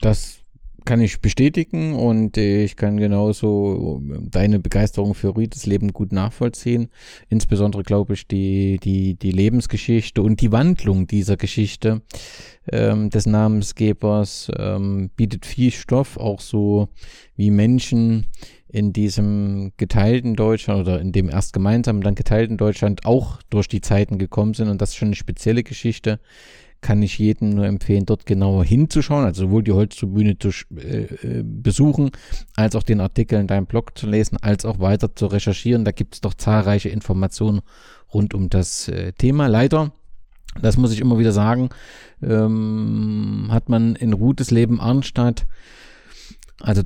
Das 0.00 0.41
kann 0.84 1.00
ich 1.00 1.20
bestätigen 1.20 1.94
und 1.94 2.36
ich 2.36 2.76
kann 2.76 2.96
genauso 2.96 4.02
deine 4.30 4.58
Begeisterung 4.58 5.14
für 5.14 5.36
Rüdes 5.36 5.66
Leben 5.66 5.92
gut 5.92 6.12
nachvollziehen. 6.12 6.88
Insbesondere 7.28 7.82
glaube 7.82 8.14
ich 8.14 8.26
die, 8.26 8.78
die, 8.82 9.14
die 9.14 9.30
Lebensgeschichte 9.30 10.22
und 10.22 10.40
die 10.40 10.52
Wandlung 10.52 11.06
dieser 11.06 11.36
Geschichte 11.36 12.02
ähm, 12.70 13.10
des 13.10 13.26
Namensgebers 13.26 14.50
ähm, 14.56 15.10
bietet 15.16 15.46
viel 15.46 15.70
Stoff, 15.70 16.16
auch 16.16 16.40
so 16.40 16.88
wie 17.36 17.50
Menschen 17.50 18.26
in 18.68 18.92
diesem 18.92 19.72
geteilten 19.76 20.34
Deutschland 20.34 20.80
oder 20.80 21.00
in 21.00 21.12
dem 21.12 21.28
erst 21.28 21.52
gemeinsamen, 21.52 22.00
dann 22.00 22.14
geteilten 22.14 22.56
Deutschland 22.56 23.04
auch 23.04 23.42
durch 23.50 23.68
die 23.68 23.82
Zeiten 23.82 24.18
gekommen 24.18 24.54
sind 24.54 24.68
und 24.68 24.80
das 24.80 24.90
ist 24.90 24.96
schon 24.96 25.08
eine 25.08 25.16
spezielle 25.16 25.62
Geschichte 25.62 26.20
kann 26.82 27.00
ich 27.00 27.18
jedem 27.18 27.50
nur 27.50 27.64
empfehlen, 27.64 28.04
dort 28.04 28.26
genauer 28.26 28.64
hinzuschauen, 28.64 29.24
also 29.24 29.46
sowohl 29.46 29.62
die 29.62 29.72
Holztribüne 29.72 30.36
zu 30.38 30.50
äh, 30.76 31.04
äh, 31.04 31.42
besuchen, 31.44 32.10
als 32.56 32.76
auch 32.76 32.82
den 32.82 33.00
Artikel 33.00 33.40
in 33.40 33.46
deinem 33.46 33.66
Blog 33.66 33.96
zu 33.96 34.06
lesen, 34.06 34.36
als 34.42 34.66
auch 34.66 34.80
weiter 34.80 35.14
zu 35.14 35.26
recherchieren. 35.26 35.84
Da 35.84 35.92
gibt 35.92 36.14
es 36.14 36.20
doch 36.20 36.34
zahlreiche 36.34 36.90
Informationen 36.90 37.62
rund 38.12 38.34
um 38.34 38.50
das 38.50 38.88
äh, 38.88 39.12
Thema. 39.12 39.46
Leider, 39.46 39.92
das 40.60 40.76
muss 40.76 40.92
ich 40.92 41.00
immer 41.00 41.18
wieder 41.18 41.32
sagen, 41.32 41.70
ähm, 42.20 43.48
hat 43.50 43.68
man 43.68 43.94
in 43.94 44.12
Rutes 44.12 44.50
Leben 44.50 44.80
Arnstadt 44.80 45.46
also 46.62 46.82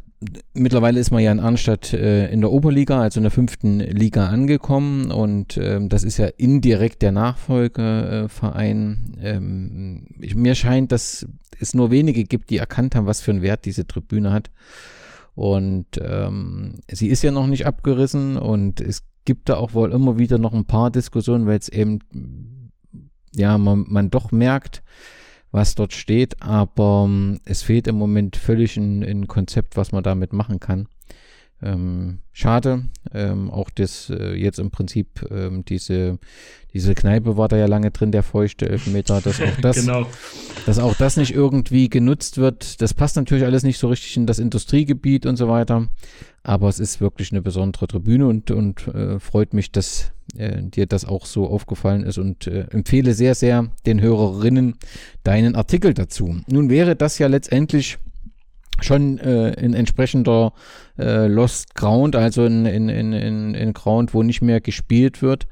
mittlerweile 0.54 0.98
ist 0.98 1.10
man 1.10 1.22
ja 1.22 1.30
in 1.30 1.40
Arnstadt 1.40 1.92
äh, 1.92 2.30
in 2.30 2.40
der 2.40 2.50
Oberliga, 2.50 3.02
also 3.02 3.20
in 3.20 3.24
der 3.24 3.30
fünften 3.30 3.80
Liga 3.80 4.28
angekommen 4.28 5.10
und 5.10 5.58
ähm, 5.58 5.90
das 5.90 6.02
ist 6.02 6.16
ja 6.16 6.26
indirekt 6.26 7.02
der 7.02 7.12
Nachfolgeverein. 7.12 9.18
Ähm, 9.20 10.06
ich, 10.18 10.34
mir 10.34 10.54
scheint, 10.54 10.92
dass 10.92 11.28
es 11.60 11.74
nur 11.74 11.90
wenige 11.90 12.24
gibt, 12.24 12.48
die 12.48 12.56
erkannt 12.56 12.94
haben, 12.94 13.06
was 13.06 13.20
für 13.20 13.32
einen 13.32 13.42
Wert 13.42 13.66
diese 13.66 13.86
Tribüne 13.86 14.32
hat. 14.32 14.50
Und 15.34 15.86
ähm, 16.00 16.76
sie 16.90 17.08
ist 17.08 17.22
ja 17.22 17.30
noch 17.30 17.46
nicht 17.46 17.66
abgerissen 17.66 18.38
und 18.38 18.80
es 18.80 19.02
gibt 19.26 19.50
da 19.50 19.56
auch 19.56 19.74
wohl 19.74 19.92
immer 19.92 20.18
wieder 20.18 20.38
noch 20.38 20.54
ein 20.54 20.64
paar 20.64 20.90
Diskussionen, 20.90 21.46
weil 21.46 21.58
es 21.58 21.68
eben 21.68 21.98
ja 23.34 23.58
man, 23.58 23.84
man 23.88 24.10
doch 24.10 24.32
merkt, 24.32 24.82
was 25.56 25.74
dort 25.74 25.92
steht, 25.92 26.40
aber 26.40 27.06
ähm, 27.08 27.40
es 27.44 27.62
fehlt 27.62 27.88
im 27.88 27.96
Moment 27.96 28.36
völlig 28.36 28.76
ein, 28.76 29.02
ein, 29.02 29.26
Konzept, 29.26 29.76
was 29.76 29.90
man 29.90 30.04
damit 30.04 30.32
machen 30.32 30.60
kann. 30.60 30.86
Ähm, 31.62 32.18
schade, 32.32 32.84
ähm, 33.14 33.50
auch 33.50 33.70
das 33.70 34.10
äh, 34.10 34.34
jetzt 34.34 34.58
im 34.58 34.70
Prinzip 34.70 35.26
ähm, 35.30 35.64
diese, 35.64 36.18
diese 36.74 36.94
Kneipe 36.94 37.38
war 37.38 37.48
da 37.48 37.56
ja 37.56 37.64
lange 37.64 37.90
drin, 37.90 38.12
der 38.12 38.22
feuchte 38.22 38.68
Elfmeter, 38.68 39.22
dass 39.22 39.40
auch 39.40 39.56
das, 39.62 39.76
genau. 39.76 40.06
dass 40.66 40.78
auch 40.78 40.94
das 40.96 41.16
nicht 41.16 41.34
irgendwie 41.34 41.88
genutzt 41.88 42.36
wird. 42.36 42.82
Das 42.82 42.92
passt 42.92 43.16
natürlich 43.16 43.44
alles 43.44 43.62
nicht 43.62 43.78
so 43.78 43.88
richtig 43.88 44.18
in 44.18 44.26
das 44.26 44.38
Industriegebiet 44.38 45.24
und 45.24 45.36
so 45.36 45.48
weiter, 45.48 45.88
aber 46.42 46.68
es 46.68 46.78
ist 46.78 47.00
wirklich 47.00 47.32
eine 47.32 47.40
besondere 47.40 47.86
Tribüne 47.86 48.26
und, 48.26 48.50
und 48.50 48.86
äh, 48.88 49.18
freut 49.18 49.54
mich, 49.54 49.72
dass 49.72 50.12
äh, 50.36 50.62
dir 50.62 50.86
das 50.86 51.06
auch 51.06 51.24
so 51.24 51.48
aufgefallen 51.48 52.02
ist 52.02 52.18
und 52.18 52.46
äh, 52.48 52.66
empfehle 52.70 53.14
sehr, 53.14 53.34
sehr 53.34 53.70
den 53.86 54.02
Hörerinnen 54.02 54.74
deinen 55.24 55.54
Artikel 55.54 55.94
dazu. 55.94 56.36
Nun 56.48 56.68
wäre 56.68 56.96
das 56.96 57.18
ja 57.18 57.28
letztendlich 57.28 57.98
schon 58.80 59.18
äh, 59.18 59.52
in 59.60 59.74
entsprechender 59.74 60.52
äh, 60.98 61.26
Lost 61.26 61.74
Ground, 61.74 62.16
also 62.16 62.44
in, 62.44 62.66
in, 62.66 62.88
in, 62.88 63.12
in, 63.12 63.54
in 63.54 63.72
Ground, 63.72 64.14
wo 64.14 64.22
nicht 64.22 64.42
mehr 64.42 64.60
gespielt 64.60 65.22
wird. 65.22 65.46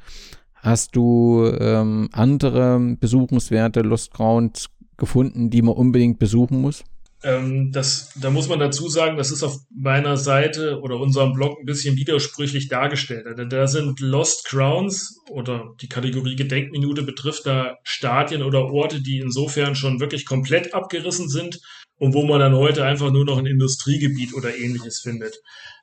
Hast 0.54 0.96
du 0.96 1.46
ähm, 1.60 2.08
andere 2.12 2.96
Besuchenswerte 2.98 3.80
Lost 3.80 4.12
Ground 4.12 4.66
gefunden, 4.96 5.50
die 5.50 5.62
man 5.62 5.74
unbedingt 5.74 6.18
besuchen 6.18 6.60
muss? 6.60 6.84
Ähm, 7.24 7.72
das, 7.72 8.12
da 8.20 8.30
muss 8.30 8.48
man 8.48 8.58
dazu 8.58 8.88
sagen, 8.88 9.16
das 9.16 9.30
ist 9.30 9.42
auf 9.42 9.56
meiner 9.74 10.18
Seite 10.18 10.80
oder 10.80 11.00
unserem 11.00 11.32
Blog 11.32 11.58
ein 11.58 11.64
bisschen 11.64 11.96
widersprüchlich 11.96 12.68
dargestellt. 12.68 13.26
Da, 13.26 13.44
da 13.44 13.66
sind 13.66 14.00
Lost 14.00 14.44
Crowns 14.44 15.18
oder 15.30 15.74
die 15.80 15.88
Kategorie 15.88 16.36
Gedenkminute 16.36 17.02
betrifft 17.02 17.46
da 17.46 17.78
Stadien 17.82 18.42
oder 18.42 18.66
Orte, 18.70 19.02
die 19.02 19.18
insofern 19.18 19.74
schon 19.74 20.00
wirklich 20.00 20.26
komplett 20.26 20.74
abgerissen 20.74 21.28
sind 21.28 21.60
und 21.98 22.14
wo 22.14 22.24
man 22.24 22.40
dann 22.40 22.54
heute 22.54 22.84
einfach 22.84 23.10
nur 23.10 23.24
noch 23.24 23.38
ein 23.38 23.46
Industriegebiet 23.46 24.34
oder 24.34 24.56
ähnliches 24.56 25.00
findet. 25.00 25.36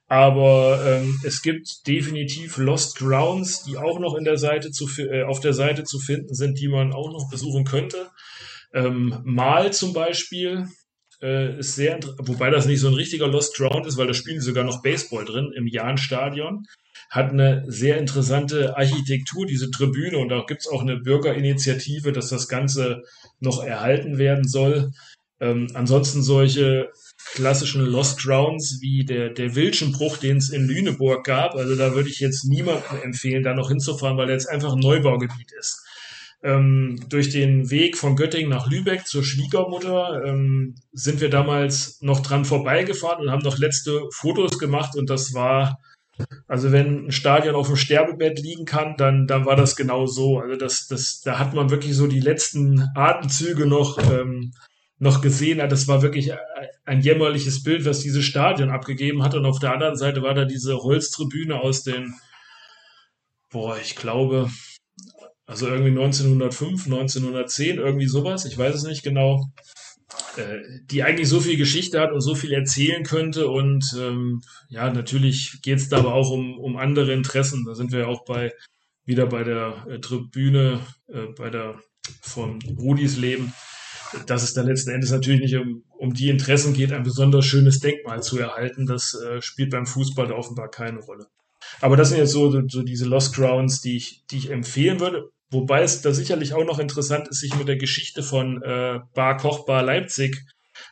Aber 0.07 0.84
ähm, 0.86 1.22
es 1.24 1.41
gibt 1.41 1.88
definitiv 1.88 2.57
Lost 2.57 2.97
Grounds, 2.97 3.64
die 3.64 3.78
auch 3.78 3.97
noch 3.97 4.16
in 4.16 4.26
der 4.26 4.38
Seite 4.38 4.72
zu, 4.72 4.89
äh, 5.01 5.24
auf 5.24 5.39
der 5.39 5.53
Seite 5.53 5.86
zu 5.86 5.99
finden 5.99 6.36
sind, 6.36 6.59
die 6.59 6.68
man 6.68 6.91
auch 6.91 7.14
noch 7.14 7.30
besuchen 7.30 7.64
könnte. 7.64 8.09
Ähm, 8.74 9.22
Mal 9.24 9.72
zum 9.72 9.93
Beispiel 9.93 10.68
äh, 11.22 11.59
ist 11.59 11.76
sehr, 11.76 11.97
wobei 12.18 12.49
das 12.49 12.66
nicht 12.66 12.82
so 12.82 12.89
ein 12.89 12.93
richtiger 12.93 13.28
Lost 13.28 13.55
Ground 13.55 13.86
ist, 13.88 13.97
weil 13.97 14.07
da 14.07 14.14
spielen 14.14 14.41
sogar 14.41 14.66
noch 14.66 14.82
Baseball 14.82 15.24
drin 15.24 15.53
im 15.55 15.68
Jahn-Stadion. 15.68 16.66
hat 17.09 17.32
eine 17.32 17.64
sehr 17.68 17.97
interessante 17.97 18.76
Architektur, 18.78 19.45
diese 19.45 19.72
Tribüne. 19.72 20.18
Und 20.18 20.30
da 20.30 20.43
gibt 20.45 20.62
es 20.62 20.68
auch 20.68 20.82
eine 20.82 20.97
Bürgerinitiative, 20.97 22.12
dass 22.12 22.30
das 22.30 22.47
Ganze 22.47 23.03
noch 23.39 23.64
erhalten 23.64 24.18
werden 24.18 24.47
soll. 24.47 24.91
Ähm, 25.42 25.68
ansonsten 25.74 26.22
solche 26.22 26.92
klassischen 27.34 27.84
Lost 27.84 28.22
Grounds 28.22 28.78
wie 28.82 29.04
der, 29.04 29.30
der 29.30 29.56
Wilschenbruch, 29.56 30.18
den 30.18 30.38
es 30.38 30.50
in 30.50 30.68
Lüneburg 30.68 31.26
gab. 31.26 31.56
Also 31.56 31.76
da 31.76 31.96
würde 31.96 32.10
ich 32.10 32.20
jetzt 32.20 32.46
niemandem 32.46 33.02
empfehlen, 33.02 33.44
da 33.44 33.56
noch 33.56 33.70
hinzufahren, 33.70 34.18
weil 34.18 34.30
er 34.30 34.36
jetzt 34.36 34.50
einfach 34.50 34.74
ein 34.74 34.80
Neubaugebiet 34.80 35.52
ist. 35.58 35.84
Ähm, 36.44 37.00
durch 37.10 37.30
den 37.30 37.70
Weg 37.72 37.98
von 37.98 38.16
Göttingen 38.16 38.50
nach 38.50 38.70
Lübeck 38.70 39.06
zur 39.08 39.24
Schwiegermutter 39.24 40.24
ähm, 40.26 40.76
sind 40.92 41.22
wir 41.22 41.30
damals 41.30 42.00
noch 42.02 42.22
dran 42.22 42.46
vorbeigefahren 42.46 43.24
und 43.24 43.32
haben 43.32 43.44
noch 43.44 43.60
letzte 43.60 44.02
Fotos 44.12 44.58
gemacht 44.58 44.96
und 44.96 45.12
das 45.12 45.36
war, 45.36 45.78
also 46.48 46.72
wenn 46.72 47.08
ein 47.08 47.12
Stadion 47.12 47.54
auf 47.54 47.68
dem 47.68 47.76
Sterbebett 47.76 48.39
liegen 48.39 48.66
kann, 48.66 48.96
dann, 48.98 49.28
dann 49.28 49.46
war 49.46 49.56
das 49.56 49.76
genau 49.76 50.08
so. 50.08 50.39
Also 50.39 50.56
das, 50.56 50.88
das, 50.88 51.22
da 51.22 51.38
hat 51.38 51.54
man 51.54 51.70
wirklich 51.70 51.96
so 51.96 52.08
die 52.08 52.20
letzten 52.20 52.88
Atemzüge 52.96 53.68
noch 53.68 54.00
ähm, 54.12 54.52
noch 55.02 55.22
gesehen 55.22 55.62
hat. 55.62 55.72
Das 55.72 55.88
war 55.88 56.04
wirklich 56.04 56.32
ein 56.86 57.02
jämmerliches 57.02 57.64
Bild, 57.64 57.86
was 57.86 58.02
dieses 58.02 58.24
Stadion 58.24 58.70
abgegeben 58.70 59.24
hat. 59.24 59.34
Und 59.34 59.47
auf 59.47 59.58
der 59.58 59.74
anderen 59.74 59.95
Seite 59.95 60.22
war 60.22 60.36
da 60.36 60.45
diese 60.45 60.78
Holztribüne 60.78 61.60
aus 61.60 61.82
den, 61.82 62.14
boah, 63.49 63.78
ich 63.82 63.95
glaube, 63.95 64.52
also 65.47 65.68
irgendwie 65.68 65.89
1905, 65.89 66.86
1910, 66.86 67.78
irgendwie 67.78 68.06
sowas, 68.06 68.45
ich 68.45 68.56
weiß 68.56 68.76
es 68.76 68.84
nicht 68.84 69.02
genau, 69.02 69.52
äh, 70.38 70.60
die 70.86 71.02
eigentlich 71.02 71.30
so 71.30 71.39
viel 71.39 71.58
Geschichte 71.58 71.99
hat 71.99 72.12
und 72.12 72.22
so 72.22 72.36
viel 72.36 72.54
erzählen 72.54 73.04
könnte. 73.04 73.47
Und 73.47 73.84
ähm, 73.99 74.43
ja, 74.70 74.93
natürlich 74.93 75.64
geht 75.64 75.80
es 75.80 75.89
da 75.89 75.97
aber 75.97 76.14
auch 76.14 76.30
um, 76.30 76.60
um 76.60 76.78
andere 76.78 77.12
Interessen. 77.12 77.66
Da 77.66 77.74
sind 77.74 77.91
wir 77.91 78.08
auch 78.08 78.24
bei 78.24 78.54
wieder 79.04 79.26
bei 79.26 79.43
der 79.43 79.84
äh, 79.89 79.99
Tribüne, 79.99 80.86
äh, 81.08 81.26
bei 81.36 81.49
der 81.49 81.80
von 82.22 82.60
Rudis 82.78 83.18
Leben 83.18 83.52
dass 84.26 84.43
es 84.43 84.53
da 84.53 84.62
letzten 84.62 84.91
Endes 84.91 85.12
natürlich 85.12 85.41
nicht 85.41 85.55
um, 85.55 85.84
um 85.97 86.14
die 86.14 86.30
Interessen 86.30 86.74
geht, 86.74 86.91
ein 86.91 87.03
besonders 87.03 87.45
schönes 87.45 87.80
Denkmal 87.80 88.22
zu 88.22 88.38
erhalten. 88.38 88.86
Das 88.86 89.14
äh, 89.14 89.41
spielt 89.41 89.72
beim 89.72 89.86
Fußball 89.86 90.32
offenbar 90.32 90.70
keine 90.70 90.99
Rolle. 90.99 91.28
Aber 91.80 91.95
das 91.95 92.09
sind 92.09 92.18
jetzt 92.18 92.32
so, 92.32 92.51
so 92.68 92.84
diese 92.84 93.05
Lost 93.05 93.34
Grounds, 93.36 93.82
die 93.82 93.97
ich, 93.97 94.24
die 94.30 94.38
ich 94.38 94.49
empfehlen 94.49 94.99
würde. 94.99 95.30
Wobei 95.49 95.84
es 95.84 96.01
da 96.01 96.14
sicherlich 96.14 96.53
auch 96.53 96.66
noch 96.66 96.80
interessant 96.80 97.28
ist, 97.28 97.39
sich 97.39 97.55
mit 97.55 97.68
der 97.68 97.78
Geschichte 97.78 98.24
von 98.24 98.62
äh, 98.62 98.99
Bar 99.14 99.38
Koch 99.38 99.66
Bar 99.66 99.84
Leipzig 99.84 100.38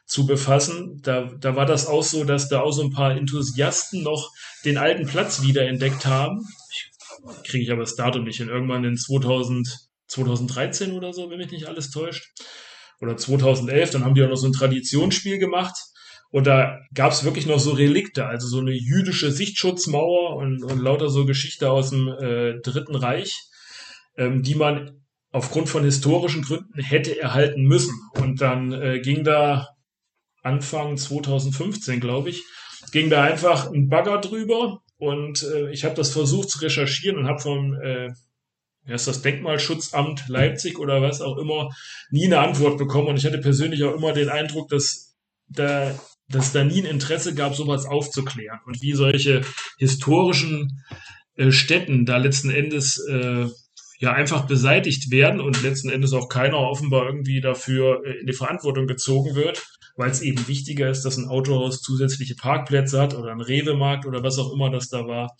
zu 0.05 0.25
befassen. 0.25 1.01
Da, 1.01 1.31
da 1.39 1.55
war 1.55 1.65
das 1.65 1.87
auch 1.87 2.03
so, 2.03 2.23
dass 2.23 2.49
da 2.49 2.61
auch 2.61 2.71
so 2.71 2.83
ein 2.83 2.91
paar 2.91 3.15
Enthusiasten 3.15 4.03
noch 4.03 4.31
den 4.65 4.77
alten 4.77 5.05
Platz 5.05 5.41
wiederentdeckt 5.41 6.05
haben. 6.05 6.45
Kriege 7.43 7.63
ich 7.63 7.71
aber 7.71 7.81
das 7.81 7.95
Datum 7.95 8.23
nicht 8.23 8.37
hin. 8.37 8.49
Irgendwann 8.49 8.83
in 8.83 8.97
2000, 8.97 9.89
2013 10.07 10.93
oder 10.93 11.13
so, 11.13 11.29
wenn 11.29 11.37
mich 11.37 11.51
nicht 11.51 11.67
alles 11.67 11.91
täuscht 11.91 12.31
oder 13.01 13.17
2011, 13.17 13.91
dann 13.91 14.05
haben 14.05 14.15
die 14.15 14.23
auch 14.23 14.29
noch 14.29 14.35
so 14.35 14.47
ein 14.47 14.53
Traditionsspiel 14.53 15.37
gemacht. 15.37 15.75
Und 16.31 16.45
da 16.45 16.79
gab 16.93 17.11
es 17.11 17.23
wirklich 17.23 17.47
noch 17.47 17.59
so 17.59 17.71
Relikte, 17.71 18.25
also 18.25 18.47
so 18.47 18.59
eine 18.59 18.73
jüdische 18.73 19.31
Sichtschutzmauer 19.31 20.35
und, 20.35 20.63
und 20.63 20.79
lauter 20.79 21.09
so 21.09 21.25
Geschichte 21.25 21.71
aus 21.71 21.89
dem 21.89 22.07
äh, 22.07 22.59
Dritten 22.61 22.95
Reich, 22.95 23.41
ähm, 24.15 24.43
die 24.43 24.55
man 24.55 25.01
aufgrund 25.31 25.69
von 25.69 25.83
historischen 25.83 26.43
Gründen 26.43 26.81
hätte 26.81 27.19
erhalten 27.19 27.63
müssen. 27.63 27.99
Und 28.13 28.41
dann 28.41 28.71
äh, 28.71 28.99
ging 28.99 29.23
da 29.23 29.69
Anfang 30.43 30.97
2015, 30.97 31.99
glaube 31.99 32.29
ich, 32.29 32.43
ging 32.91 33.09
da 33.09 33.23
einfach 33.23 33.71
ein 33.71 33.89
Bagger 33.89 34.19
drüber 34.19 34.81
und 34.97 35.43
äh, 35.43 35.71
ich 35.71 35.83
habe 35.83 35.95
das 35.95 36.11
versucht 36.11 36.49
zu 36.49 36.59
recherchieren 36.59 37.17
und 37.17 37.27
habe 37.27 37.39
von 37.39 37.73
äh, 37.81 38.09
ist 38.95 39.07
das 39.07 39.21
Denkmalschutzamt 39.21 40.27
Leipzig 40.27 40.79
oder 40.79 41.01
was 41.01 41.21
auch 41.21 41.37
immer, 41.37 41.69
nie 42.09 42.25
eine 42.25 42.39
Antwort 42.39 42.77
bekommen. 42.77 43.09
Und 43.09 43.17
ich 43.17 43.25
hatte 43.25 43.39
persönlich 43.39 43.83
auch 43.83 43.95
immer 43.95 44.13
den 44.13 44.29
Eindruck, 44.29 44.69
dass 44.69 45.15
da, 45.47 45.99
dass 46.27 46.51
da 46.51 46.63
nie 46.63 46.81
ein 46.81 46.85
Interesse 46.85 47.33
gab, 47.33 47.55
sowas 47.55 47.85
aufzuklären. 47.85 48.59
Und 48.65 48.81
wie 48.81 48.93
solche 48.93 49.41
historischen 49.77 50.83
äh, 51.35 51.51
Städten 51.51 52.05
da 52.05 52.17
letzten 52.17 52.49
Endes 52.49 52.97
äh, 53.09 53.47
ja 53.99 54.13
einfach 54.13 54.47
beseitigt 54.47 55.11
werden 55.11 55.41
und 55.41 55.61
letzten 55.61 55.89
Endes 55.89 56.13
auch 56.13 56.29
keiner 56.29 56.57
offenbar 56.57 57.05
irgendwie 57.05 57.41
dafür 57.41 58.01
äh, 58.05 58.19
in 58.21 58.27
die 58.27 58.33
Verantwortung 58.33 58.87
gezogen 58.87 59.35
wird, 59.35 59.65
weil 59.97 60.09
es 60.09 60.21
eben 60.21 60.47
wichtiger 60.47 60.89
ist, 60.89 61.03
dass 61.03 61.17
ein 61.17 61.27
Autohaus 61.27 61.81
zusätzliche 61.81 62.35
Parkplätze 62.35 63.01
hat 63.01 63.13
oder 63.13 63.31
ein 63.31 63.41
Rewe-Markt 63.41 64.05
oder 64.05 64.23
was 64.23 64.39
auch 64.39 64.53
immer 64.53 64.69
das 64.69 64.87
da 64.87 65.05
war 65.05 65.35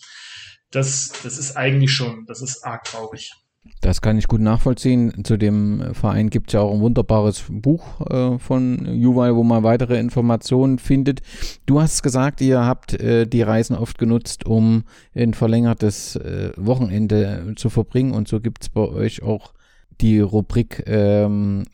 das, 0.71 1.11
das 1.23 1.37
ist 1.37 1.55
eigentlich 1.57 1.91
schon, 1.91 2.25
das 2.25 2.41
ist 2.41 2.63
arg 2.65 2.83
traurig. 2.83 3.33
Das 3.81 4.01
kann 4.01 4.17
ich 4.17 4.27
gut 4.27 4.41
nachvollziehen. 4.41 5.23
Zu 5.23 5.37
dem 5.37 5.93
Verein 5.93 6.29
gibt 6.29 6.49
es 6.49 6.53
ja 6.53 6.61
auch 6.61 6.73
ein 6.73 6.81
wunderbares 6.81 7.45
Buch 7.49 8.01
äh, 8.09 8.39
von 8.39 8.85
Juwal, 8.85 9.35
wo 9.35 9.43
man 9.43 9.63
weitere 9.63 9.99
Informationen 9.99 10.79
findet. 10.79 11.21
Du 11.65 11.81
hast 11.81 12.01
gesagt, 12.01 12.41
ihr 12.41 12.65
habt 12.65 12.93
äh, 12.93 13.25
die 13.27 13.41
Reisen 13.41 13.75
oft 13.75 13.97
genutzt, 13.97 14.45
um 14.45 14.83
ein 15.13 15.33
verlängertes 15.33 16.15
äh, 16.15 16.51
Wochenende 16.55 17.53
zu 17.57 17.69
verbringen. 17.69 18.11
Und 18.11 18.27
so 18.27 18.39
gibt 18.39 18.63
es 18.63 18.69
bei 18.69 18.81
euch 18.81 19.21
auch 19.23 19.53
die 20.01 20.19
Rubrik 20.19 20.83
ähm, 20.87 21.65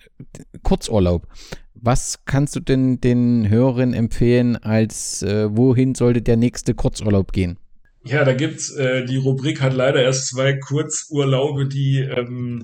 Kurzurlaub. 0.64 1.28
Was 1.76 2.26
kannst 2.26 2.56
du 2.56 2.60
denn 2.60 3.00
den 3.00 3.48
Hörern 3.50 3.94
empfehlen, 3.94 4.58
als 4.58 5.22
äh, 5.22 5.56
wohin 5.56 5.94
sollte 5.94 6.22
der 6.22 6.38
nächste 6.38 6.74
Kurzurlaub 6.74 7.32
gehen? 7.32 7.58
Ja, 8.08 8.24
da 8.24 8.34
gibt's 8.34 8.72
äh, 8.72 9.04
die 9.04 9.18
Rubrik 9.18 9.62
hat 9.62 9.74
leider 9.74 10.02
erst 10.02 10.28
zwei 10.28 10.54
Kurzurlaube, 10.54 11.68
die 11.68 12.00
ähm, 12.00 12.64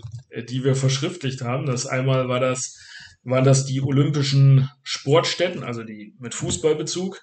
die 0.50 0.64
wir 0.64 0.76
verschriftlicht 0.76 1.42
haben. 1.42 1.66
Das 1.66 1.88
einmal 1.88 2.30
war 2.30 2.39
das 2.39 2.78
waren 3.24 3.44
das 3.44 3.66
die 3.66 3.82
olympischen 3.82 4.70
Sportstätten, 4.84 5.64
also 5.64 5.84
die 5.84 6.14
mit 6.20 6.36
Fußballbezug, 6.36 7.20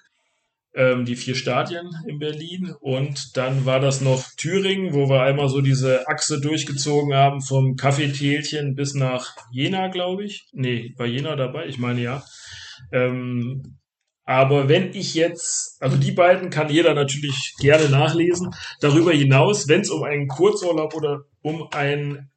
ähm, 0.73 1.05
die 1.05 1.15
vier 1.15 1.35
Stadien 1.35 1.89
in 2.07 2.19
Berlin 2.19 2.73
und 2.81 3.37
dann 3.37 3.65
war 3.65 3.79
das 3.79 4.01
noch 4.01 4.23
Thüringen, 4.37 4.93
wo 4.93 5.09
wir 5.09 5.21
einmal 5.21 5.47
so 5.47 5.61
diese 5.61 6.07
Achse 6.07 6.41
durchgezogen 6.41 7.13
haben 7.13 7.41
vom 7.41 7.75
Kaffeetälchen 7.77 8.75
bis 8.75 8.95
nach 8.95 9.35
Jena, 9.51 9.87
glaube 9.87 10.25
ich. 10.25 10.47
Nee, 10.51 10.93
war 10.97 11.07
Jena 11.07 11.37
dabei? 11.37 11.67
Ich 11.67 11.77
meine 11.77 12.01
ja. 12.01 12.23
Ähm, 12.91 13.78
aber 14.29 14.69
wenn 14.69 14.93
ich 14.93 15.15
jetzt, 15.15 15.81
also 15.81 15.97
die 15.97 16.11
beiden 16.11 16.51
kann 16.51 16.69
jeder 16.69 16.93
natürlich 16.93 17.55
gerne 17.59 17.89
nachlesen. 17.89 18.51
Darüber 18.79 19.11
hinaus, 19.11 19.67
wenn 19.67 19.81
es 19.81 19.89
um 19.89 20.03
einen 20.03 20.27
Kurzurlaub 20.27 20.93
oder 20.93 21.21
um 21.41 21.67
ein 21.71 22.29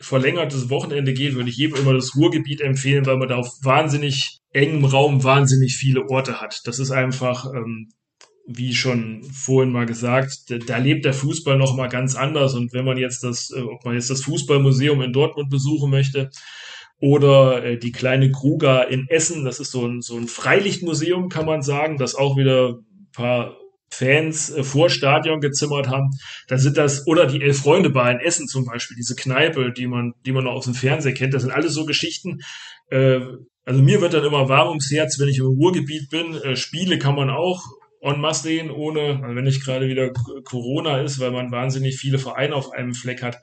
verlängertes 0.00 0.68
Wochenende 0.68 1.12
geht, 1.12 1.36
würde 1.36 1.48
ich 1.48 1.56
jedem 1.56 1.76
immer 1.76 1.94
das 1.94 2.16
Ruhrgebiet 2.16 2.60
empfehlen, 2.60 3.06
weil 3.06 3.18
man 3.18 3.28
da 3.28 3.36
auf 3.36 3.52
wahnsinnig 3.62 4.40
engem 4.52 4.84
Raum 4.84 5.22
wahnsinnig 5.22 5.76
viele 5.76 6.10
Orte 6.10 6.40
hat. 6.40 6.60
Das 6.64 6.80
ist 6.80 6.90
einfach, 6.90 7.46
ähm, 7.54 7.88
wie 8.48 8.74
schon 8.74 9.22
vorhin 9.22 9.70
mal 9.70 9.86
gesagt, 9.86 10.32
da, 10.48 10.58
da 10.58 10.78
lebt 10.78 11.04
der 11.04 11.14
Fußball 11.14 11.56
noch 11.56 11.76
mal 11.76 11.88
ganz 11.88 12.16
anders. 12.16 12.54
Und 12.54 12.72
wenn 12.72 12.84
man 12.84 12.98
jetzt 12.98 13.22
das, 13.22 13.52
äh, 13.56 13.60
ob 13.60 13.84
man 13.84 13.94
jetzt 13.94 14.10
das 14.10 14.22
Fußballmuseum 14.22 15.02
in 15.02 15.12
Dortmund 15.12 15.50
besuchen 15.50 15.88
möchte, 15.88 16.30
oder 17.00 17.64
äh, 17.64 17.78
die 17.78 17.92
kleine 17.92 18.30
Kruga 18.30 18.82
in 18.82 19.08
Essen, 19.08 19.44
das 19.44 19.60
ist 19.60 19.70
so 19.70 19.86
ein, 19.86 20.02
so 20.02 20.16
ein 20.16 20.26
Freilichtmuseum, 20.26 21.28
kann 21.28 21.46
man 21.46 21.62
sagen, 21.62 21.96
das 21.96 22.14
auch 22.14 22.36
wieder 22.36 22.78
ein 22.78 23.08
paar 23.12 23.56
Fans 23.90 24.50
äh, 24.50 24.64
vor 24.64 24.90
Stadion 24.90 25.40
gezimmert 25.40 25.88
haben. 25.88 26.10
Da 26.48 26.58
sind 26.58 26.76
das, 26.76 27.06
oder 27.06 27.26
die 27.26 27.40
Elf-Freunde-Bar 27.40 28.10
in 28.10 28.20
Essen 28.20 28.48
zum 28.48 28.64
Beispiel, 28.64 28.96
diese 28.96 29.16
Kneipe, 29.16 29.72
die 29.72 29.86
man, 29.86 30.14
die 30.26 30.32
man 30.32 30.44
noch 30.44 30.52
aus 30.52 30.64
dem 30.64 30.74
Fernsehen 30.74 31.14
kennt. 31.14 31.34
Das 31.34 31.42
sind 31.42 31.52
alles 31.52 31.72
so 31.74 31.86
Geschichten. 31.86 32.40
Äh, 32.90 33.20
also 33.64 33.82
mir 33.82 34.00
wird 34.00 34.14
dann 34.14 34.24
immer 34.24 34.48
warm 34.48 34.68
ums 34.68 34.90
Herz, 34.90 35.18
wenn 35.18 35.28
ich 35.28 35.38
im 35.38 35.46
Ruhrgebiet 35.46 36.10
bin. 36.10 36.34
Äh, 36.34 36.56
Spiele 36.56 36.98
kann 36.98 37.14
man 37.14 37.30
auch 37.30 37.62
en 38.00 38.20
masse 38.20 38.44
sehen, 38.44 38.70
ohne, 38.70 39.20
also 39.22 39.34
wenn 39.34 39.44
nicht 39.44 39.64
gerade 39.64 39.88
wieder 39.88 40.12
Corona 40.44 41.00
ist, 41.00 41.18
weil 41.18 41.32
man 41.32 41.50
wahnsinnig 41.50 41.96
viele 41.96 42.18
Vereine 42.18 42.54
auf 42.54 42.70
einem 42.72 42.94
Fleck 42.94 43.22
hat. 43.22 43.38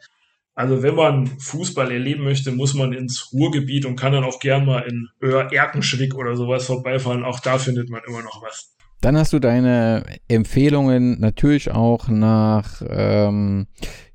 Also 0.55 0.81
wenn 0.81 0.95
man 0.95 1.27
Fußball 1.27 1.91
erleben 1.91 2.23
möchte, 2.23 2.51
muss 2.51 2.73
man 2.73 2.93
ins 2.93 3.33
Ruhrgebiet 3.33 3.85
und 3.85 3.97
kann 3.97 4.13
dann 4.13 4.23
auch 4.23 4.39
gern 4.39 4.65
mal 4.65 4.79
in 4.79 5.09
Öhr-Erkenschwick 5.21 6.15
oder 6.15 6.37
sowas 6.37 6.65
vorbeifahren. 6.65 7.25
Auch 7.25 7.41
da 7.41 7.57
findet 7.57 7.89
man 7.89 8.01
immer 8.07 8.21
noch 8.21 8.41
was. 8.41 8.73
Dann 9.01 9.17
hast 9.17 9.33
du 9.33 9.39
deine 9.39 10.05
Empfehlungen 10.29 11.19
natürlich 11.19 11.71
auch 11.71 12.07
nach 12.07 12.81
ähm, 12.89 13.67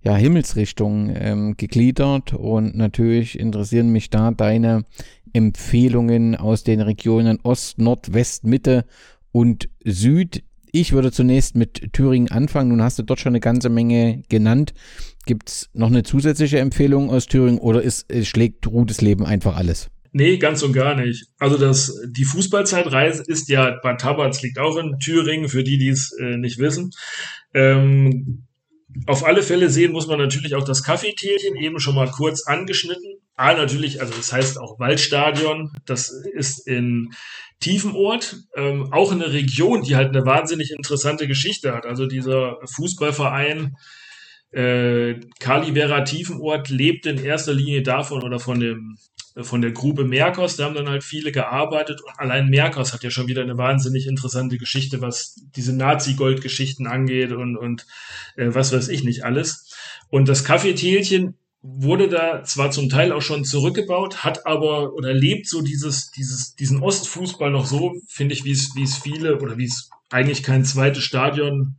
ja, 0.03 0.17
Himmelsrichtungen 0.17 1.15
ähm, 1.15 1.57
gegliedert 1.59 2.33
und 2.33 2.75
natürlich 2.75 3.39
interessieren 3.39 3.91
mich 3.91 4.09
da 4.09 4.31
deine 4.31 4.87
Empfehlungen 5.33 6.35
aus 6.35 6.65
den 6.65 6.81
Regionen 6.81 7.39
Ost, 7.43 7.79
Nord, 7.79 8.15
West, 8.15 8.45
Mitte 8.45 8.87
und 9.31 9.69
Süd. 9.85 10.43
Ich 10.73 10.93
würde 10.93 11.13
zunächst 11.13 11.57
mit 11.57 11.93
Thüringen 11.93 12.31
anfangen. 12.31 12.71
Nun 12.71 12.83
hast 12.83 12.99
du 12.99 13.03
dort 13.03 13.21
schon 13.21 13.31
eine 13.31 13.41
ganze 13.41 13.69
Menge 13.69 14.23
genannt. 14.29 14.73
Gibt 15.27 15.49
es 15.51 15.71
noch 15.73 15.89
eine 15.89 16.03
zusätzliche 16.03 16.59
Empfehlung 16.59 17.11
aus 17.11 17.27
Thüringen 17.27 17.59
oder 17.59 17.83
ist, 17.83 18.07
schlägt 18.27 18.67
Rutes 18.67 19.01
Leben 19.01 19.25
einfach 19.27 19.57
alles? 19.57 19.91
Nee, 20.13 20.39
ganz 20.39 20.63
und 20.63 20.73
gar 20.73 20.97
nicht. 20.97 21.27
Also 21.39 21.57
das, 21.57 21.97
die 22.09 22.25
Fußballzeitreise 22.25 23.23
ist 23.27 23.49
ja, 23.49 23.79
Bad 23.83 24.01
Tabatz 24.01 24.43
liegt 24.43 24.59
auch 24.59 24.77
in 24.77 24.99
Thüringen, 24.99 25.49
für 25.49 25.63
die, 25.63 25.79
die 25.79 25.89
es 25.89 26.13
äh, 26.19 26.37
nicht 26.37 26.59
wissen. 26.59 26.91
Ähm, 27.55 28.47
auf 29.07 29.25
alle 29.25 29.43
Fälle 29.43 29.71
sehen 29.71 29.93
muss 29.93 30.09
man 30.09 30.19
natürlich 30.19 30.57
auch 30.57 30.65
das 30.65 30.83
Kaffeetierchen, 30.83 31.55
eben 31.57 31.79
schon 31.79 31.95
mal 31.95 32.11
kurz 32.11 32.45
angeschnitten. 32.47 33.20
Ah, 33.43 33.55
natürlich, 33.55 34.03
also 34.03 34.13
das 34.15 34.35
heißt 34.35 34.61
auch 34.61 34.79
Waldstadion, 34.79 35.73
das 35.87 36.11
ist 36.11 36.67
in 36.67 37.15
Tiefenort, 37.59 38.37
ähm, 38.55 38.93
auch 38.93 39.13
eine 39.13 39.33
Region, 39.33 39.81
die 39.81 39.97
halt 39.97 40.15
eine 40.15 40.27
wahnsinnig 40.27 40.73
interessante 40.73 41.27
Geschichte 41.27 41.73
hat. 41.75 41.87
Also 41.87 42.05
dieser 42.05 42.59
Fußballverein 42.67 43.77
äh, 44.51 45.21
Kalivera 45.39 46.03
Tiefenort 46.03 46.69
lebt 46.69 47.07
in 47.07 47.17
erster 47.17 47.55
Linie 47.55 47.83
davon 47.83 48.25
oder 48.25 48.41
von 48.41 48.61
dem 48.61 48.99
von 49.41 49.63
der 49.63 49.71
Grube 49.71 50.05
Merkos, 50.05 50.57
da 50.57 50.65
haben 50.65 50.75
dann 50.75 50.91
halt 50.91 51.05
viele 51.05 51.33
gearbeitet 51.33 52.03
und 52.03 52.13
allein 52.19 52.51
Merkos 52.51 52.93
hat 52.93 53.05
ja 53.05 53.11
schon 53.11 53.29
wieder 53.29 53.41
eine 53.41 53.57
wahnsinnig 53.57 54.07
interessante 54.07 54.59
Geschichte, 54.59 55.01
was 55.01 55.37
diese 55.57 55.75
Nazi-Gold-Geschichten 55.75 56.87
angeht 56.87 57.33
und, 57.33 57.57
und 57.57 57.87
äh, 58.37 58.49
was 58.53 58.71
weiß 58.71 58.89
ich 58.89 59.03
nicht 59.03 59.25
alles. 59.25 59.73
Und 60.11 60.29
das 60.29 60.45
Kaffeetälchen 60.45 61.39
wurde 61.63 62.09
da 62.09 62.43
zwar 62.43 62.71
zum 62.71 62.89
Teil 62.89 63.13
auch 63.13 63.21
schon 63.21 63.45
zurückgebaut, 63.45 64.25
hat 64.25 64.47
aber 64.47 64.95
oder 64.95 65.13
lebt 65.13 65.47
so 65.47 65.61
dieses, 65.61 66.11
dieses, 66.11 66.55
diesen 66.55 66.83
Ostfußball 66.83 67.51
noch 67.51 67.67
so, 67.67 67.95
finde 68.09 68.35
ich, 68.35 68.45
wie 68.45 68.53
es, 68.53 68.75
wie 68.75 68.83
es 68.83 68.97
viele 68.97 69.39
oder 69.41 69.59
wie 69.59 69.67
es 69.67 69.91
eigentlich 70.09 70.43
kein 70.43 70.65
zweites 70.65 71.05
Stadion 71.05 71.77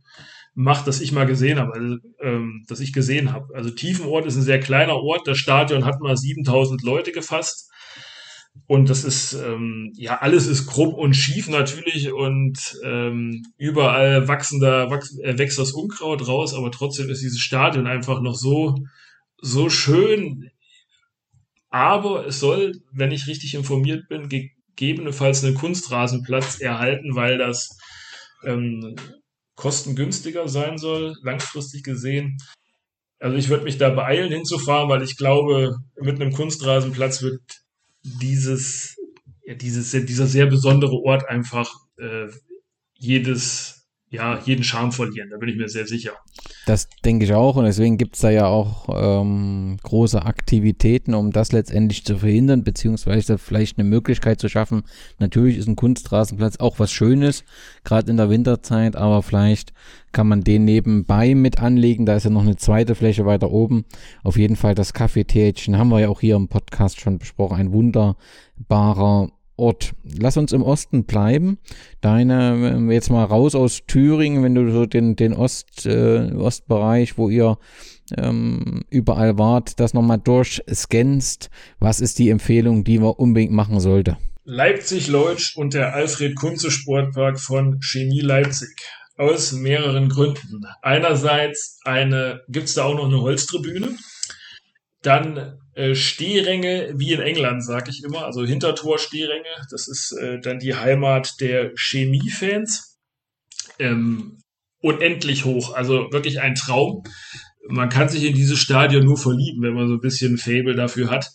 macht, 0.54 0.86
das 0.86 1.00
ich 1.00 1.12
mal 1.12 1.26
gesehen 1.26 1.58
habe, 1.58 1.72
also, 1.74 1.96
ähm, 2.20 2.64
das 2.68 2.80
ich 2.80 2.92
gesehen 2.92 3.32
habe. 3.32 3.54
Also 3.54 3.70
Tiefenort 3.70 4.26
ist 4.26 4.36
ein 4.36 4.42
sehr 4.42 4.60
kleiner 4.60 4.96
Ort. 4.96 5.26
Das 5.26 5.38
Stadion 5.38 5.84
hat 5.84 6.00
mal 6.00 6.16
7000 6.16 6.82
Leute 6.82 7.10
gefasst. 7.10 7.70
Und 8.66 8.90
das 8.90 9.02
ist, 9.02 9.32
ähm, 9.32 9.92
ja, 9.96 10.18
alles 10.18 10.46
ist 10.46 10.66
krumm 10.66 10.92
und 10.92 11.14
schief 11.14 11.48
natürlich 11.48 12.12
und 12.12 12.58
ähm, 12.84 13.46
überall 13.56 14.28
wachsender, 14.28 14.90
wachs, 14.90 15.18
äh, 15.20 15.38
wächst 15.38 15.58
das 15.58 15.72
Unkraut 15.72 16.28
raus, 16.28 16.52
aber 16.54 16.70
trotzdem 16.70 17.08
ist 17.08 17.22
dieses 17.22 17.40
Stadion 17.40 17.86
einfach 17.86 18.20
noch 18.20 18.34
so, 18.34 18.74
so 19.42 19.68
schön. 19.68 20.50
Aber 21.68 22.26
es 22.26 22.40
soll, 22.40 22.80
wenn 22.92 23.12
ich 23.12 23.26
richtig 23.26 23.54
informiert 23.54 24.08
bin, 24.08 24.28
gegebenenfalls 24.28 25.44
einen 25.44 25.54
Kunstrasenplatz 25.54 26.60
erhalten, 26.60 27.14
weil 27.14 27.38
das 27.38 27.76
ähm, 28.44 28.96
kostengünstiger 29.56 30.48
sein 30.48 30.78
soll, 30.78 31.14
langfristig 31.22 31.82
gesehen. 31.82 32.38
Also 33.18 33.36
ich 33.36 33.48
würde 33.48 33.64
mich 33.64 33.78
da 33.78 33.90
beeilen 33.90 34.32
hinzufahren, 34.32 34.88
weil 34.88 35.02
ich 35.02 35.16
glaube, 35.16 35.76
mit 36.00 36.20
einem 36.20 36.32
Kunstrasenplatz 36.32 37.22
wird 37.22 37.40
dieses, 38.02 38.96
ja, 39.46 39.54
dieses, 39.54 39.92
dieser 40.06 40.26
sehr 40.26 40.46
besondere 40.46 40.96
Ort 40.96 41.28
einfach 41.28 41.72
äh, 41.98 42.28
jedes 42.94 43.71
ja, 44.12 44.38
jeden 44.44 44.62
Charme 44.62 44.92
verlieren. 44.92 45.30
Da 45.30 45.38
bin 45.38 45.48
ich 45.48 45.56
mir 45.56 45.68
sehr 45.68 45.86
sicher. 45.86 46.12
Das 46.66 46.88
denke 47.02 47.24
ich 47.24 47.32
auch 47.32 47.56
und 47.56 47.64
deswegen 47.64 47.96
gibt 47.96 48.14
es 48.14 48.20
da 48.20 48.30
ja 48.30 48.46
auch 48.46 48.88
ähm, 48.92 49.78
große 49.82 50.22
Aktivitäten, 50.22 51.14
um 51.14 51.32
das 51.32 51.50
letztendlich 51.50 52.04
zu 52.04 52.18
verhindern, 52.18 52.62
beziehungsweise 52.62 53.38
vielleicht 53.38 53.78
eine 53.78 53.88
Möglichkeit 53.88 54.38
zu 54.38 54.50
schaffen. 54.50 54.82
Natürlich 55.18 55.56
ist 55.56 55.66
ein 55.66 55.76
Kunstrasenplatz 55.76 56.58
auch 56.58 56.78
was 56.78 56.92
Schönes, 56.92 57.42
gerade 57.84 58.10
in 58.10 58.18
der 58.18 58.28
Winterzeit, 58.28 58.96
aber 58.96 59.22
vielleicht 59.22 59.72
kann 60.12 60.28
man 60.28 60.44
den 60.44 60.66
nebenbei 60.66 61.34
mit 61.34 61.58
anlegen. 61.58 62.04
Da 62.04 62.14
ist 62.14 62.24
ja 62.24 62.30
noch 62.30 62.42
eine 62.42 62.56
zweite 62.56 62.94
Fläche 62.94 63.24
weiter 63.24 63.50
oben. 63.50 63.86
Auf 64.22 64.36
jeden 64.36 64.56
Fall 64.56 64.74
das 64.74 64.92
Kaffeetärchen 64.92 65.78
haben 65.78 65.88
wir 65.88 66.00
ja 66.00 66.10
auch 66.10 66.20
hier 66.20 66.36
im 66.36 66.48
Podcast 66.48 67.00
schon 67.00 67.18
besprochen. 67.18 67.56
Ein 67.56 67.72
wunderbarer 67.72 69.30
Ort. 69.56 69.92
Lass 70.02 70.36
uns 70.36 70.52
im 70.52 70.62
Osten 70.62 71.04
bleiben. 71.04 71.58
Deine, 72.00 72.88
jetzt 72.90 73.10
mal 73.10 73.24
raus 73.24 73.54
aus 73.54 73.82
Thüringen, 73.86 74.42
wenn 74.42 74.54
du 74.54 74.72
so 74.72 74.86
den, 74.86 75.16
den 75.16 75.34
Ost, 75.34 75.86
äh, 75.86 76.32
Ostbereich, 76.32 77.18
wo 77.18 77.28
ihr 77.28 77.58
ähm, 78.16 78.82
überall 78.90 79.38
wart, 79.38 79.78
das 79.78 79.94
nochmal 79.94 80.18
durchscannst. 80.18 81.50
Was 81.78 82.00
ist 82.00 82.18
die 82.18 82.30
Empfehlung, 82.30 82.84
die 82.84 82.98
man 82.98 83.10
unbedingt 83.10 83.52
machen 83.52 83.80
sollte? 83.80 84.16
Leipzig-Leutsch 84.44 85.56
und 85.56 85.74
der 85.74 85.94
Alfred-Kunze-Sportpark 85.94 87.38
von 87.38 87.80
Chemie 87.80 88.20
Leipzig. 88.20 88.70
Aus 89.18 89.52
mehreren 89.52 90.08
Gründen. 90.08 90.64
Einerseits 90.80 91.78
eine, 91.84 92.40
gibt's 92.48 92.74
da 92.74 92.84
auch 92.84 92.96
noch 92.96 93.04
eine 93.04 93.20
Holztribüne. 93.20 93.96
Dann 95.02 95.58
äh, 95.74 95.94
Stehränge 95.94 96.92
wie 96.96 97.12
in 97.12 97.20
England, 97.20 97.64
sag 97.64 97.88
ich 97.88 98.02
immer, 98.04 98.24
also 98.24 98.44
Hintertor-Stehränge. 98.44 99.66
Das 99.70 99.88
ist 99.88 100.12
äh, 100.12 100.38
dann 100.40 100.58
die 100.58 100.74
Heimat 100.74 101.40
der 101.40 101.72
Chemie-Fans. 101.76 102.98
Ähm, 103.78 104.38
unendlich 104.80 105.44
hoch, 105.44 105.74
also 105.74 106.08
wirklich 106.12 106.40
ein 106.40 106.54
Traum. 106.54 107.04
Man 107.68 107.88
kann 107.88 108.08
sich 108.08 108.24
in 108.24 108.34
dieses 108.34 108.58
Stadion 108.58 109.04
nur 109.04 109.16
verlieben, 109.16 109.62
wenn 109.62 109.74
man 109.74 109.88
so 109.88 109.94
ein 109.94 110.00
bisschen 110.00 110.36
Fable 110.36 110.74
dafür 110.74 111.10
hat. 111.10 111.30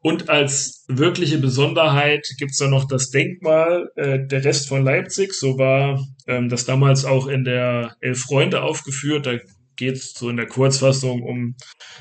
Und 0.00 0.28
als 0.28 0.84
wirkliche 0.88 1.38
Besonderheit 1.38 2.26
gibt's 2.38 2.58
da 2.58 2.66
noch 2.66 2.88
das 2.88 3.10
Denkmal 3.10 3.90
äh, 3.94 4.18
der 4.26 4.44
Rest 4.44 4.68
von 4.68 4.84
Leipzig. 4.84 5.32
So 5.32 5.58
war 5.58 6.04
ähm, 6.26 6.48
das 6.48 6.64
damals 6.64 7.04
auch 7.04 7.28
in 7.28 7.44
der 7.44 7.96
Elf 8.00 8.20
Freunde 8.20 8.62
aufgeführt. 8.62 9.26
Da 9.26 9.38
geht 9.76 9.96
es 9.96 10.12
so 10.12 10.28
in 10.28 10.36
der 10.36 10.46
Kurzfassung 10.46 11.22
um 11.22 11.56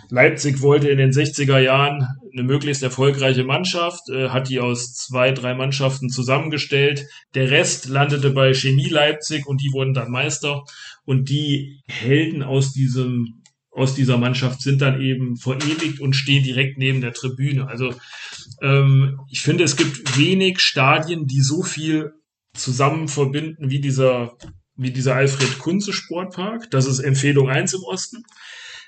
Leipzig 0.09 0.61
wollte 0.61 0.89
in 0.89 0.97
den 0.97 1.11
60er 1.11 1.59
Jahren 1.59 2.07
eine 2.33 2.43
möglichst 2.43 2.83
erfolgreiche 2.83 3.43
Mannschaft, 3.43 4.09
äh, 4.09 4.29
hat 4.29 4.49
die 4.49 4.59
aus 4.59 4.93
zwei, 4.93 5.31
drei 5.31 5.53
Mannschaften 5.53 6.09
zusammengestellt. 6.09 7.05
Der 7.35 7.51
Rest 7.51 7.87
landete 7.87 8.31
bei 8.31 8.53
Chemie 8.53 8.89
Leipzig 8.89 9.45
und 9.47 9.61
die 9.61 9.71
wurden 9.73 9.93
dann 9.93 10.11
Meister. 10.11 10.63
Und 11.03 11.29
die 11.29 11.81
Helden 11.87 12.43
aus 12.43 12.73
diesem 12.73 13.41
aus 13.73 13.95
dieser 13.95 14.17
Mannschaft 14.17 14.61
sind 14.61 14.81
dann 14.81 15.01
eben 15.01 15.37
verewigt 15.37 16.01
und 16.01 16.13
stehen 16.13 16.43
direkt 16.43 16.77
neben 16.77 16.99
der 16.99 17.13
Tribüne. 17.13 17.67
Also 17.67 17.93
ähm, 18.61 19.21
ich 19.29 19.41
finde, 19.41 19.63
es 19.63 19.77
gibt 19.77 20.17
wenig 20.17 20.59
Stadien, 20.59 21.25
die 21.25 21.39
so 21.39 21.63
viel 21.63 22.11
zusammen 22.53 23.07
verbinden 23.07 23.69
wie 23.69 23.79
dieser 23.79 24.35
wie 24.81 24.91
dieser 24.91 25.15
Alfred 25.15 25.59
Kunze 25.59 25.93
Sportpark. 25.93 26.71
Das 26.71 26.87
ist 26.87 26.99
Empfehlung 26.99 27.49
1 27.49 27.73
im 27.73 27.83
Osten. 27.83 28.23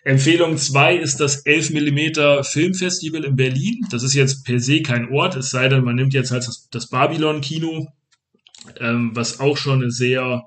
Empfehlung 0.03 0.57
2 0.57 0.97
ist 0.97 1.17
das 1.17 1.45
11 1.45 1.69
mm 1.69 2.43
Filmfestival 2.43 3.23
in 3.23 3.35
Berlin. 3.35 3.85
Das 3.91 4.01
ist 4.01 4.15
jetzt 4.15 4.43
per 4.43 4.59
se 4.59 4.81
kein 4.81 5.11
Ort, 5.11 5.35
es 5.35 5.51
sei 5.51 5.69
denn, 5.69 5.83
man 5.83 5.95
nimmt 5.95 6.13
jetzt 6.13 6.31
halt 6.31 6.47
das, 6.47 6.67
das 6.71 6.89
Babylon-Kino, 6.89 7.87
ähm, 8.79 9.11
was 9.13 9.39
auch 9.39 9.55
schon 9.55 9.81
eine 9.81 9.91
sehr 9.91 10.43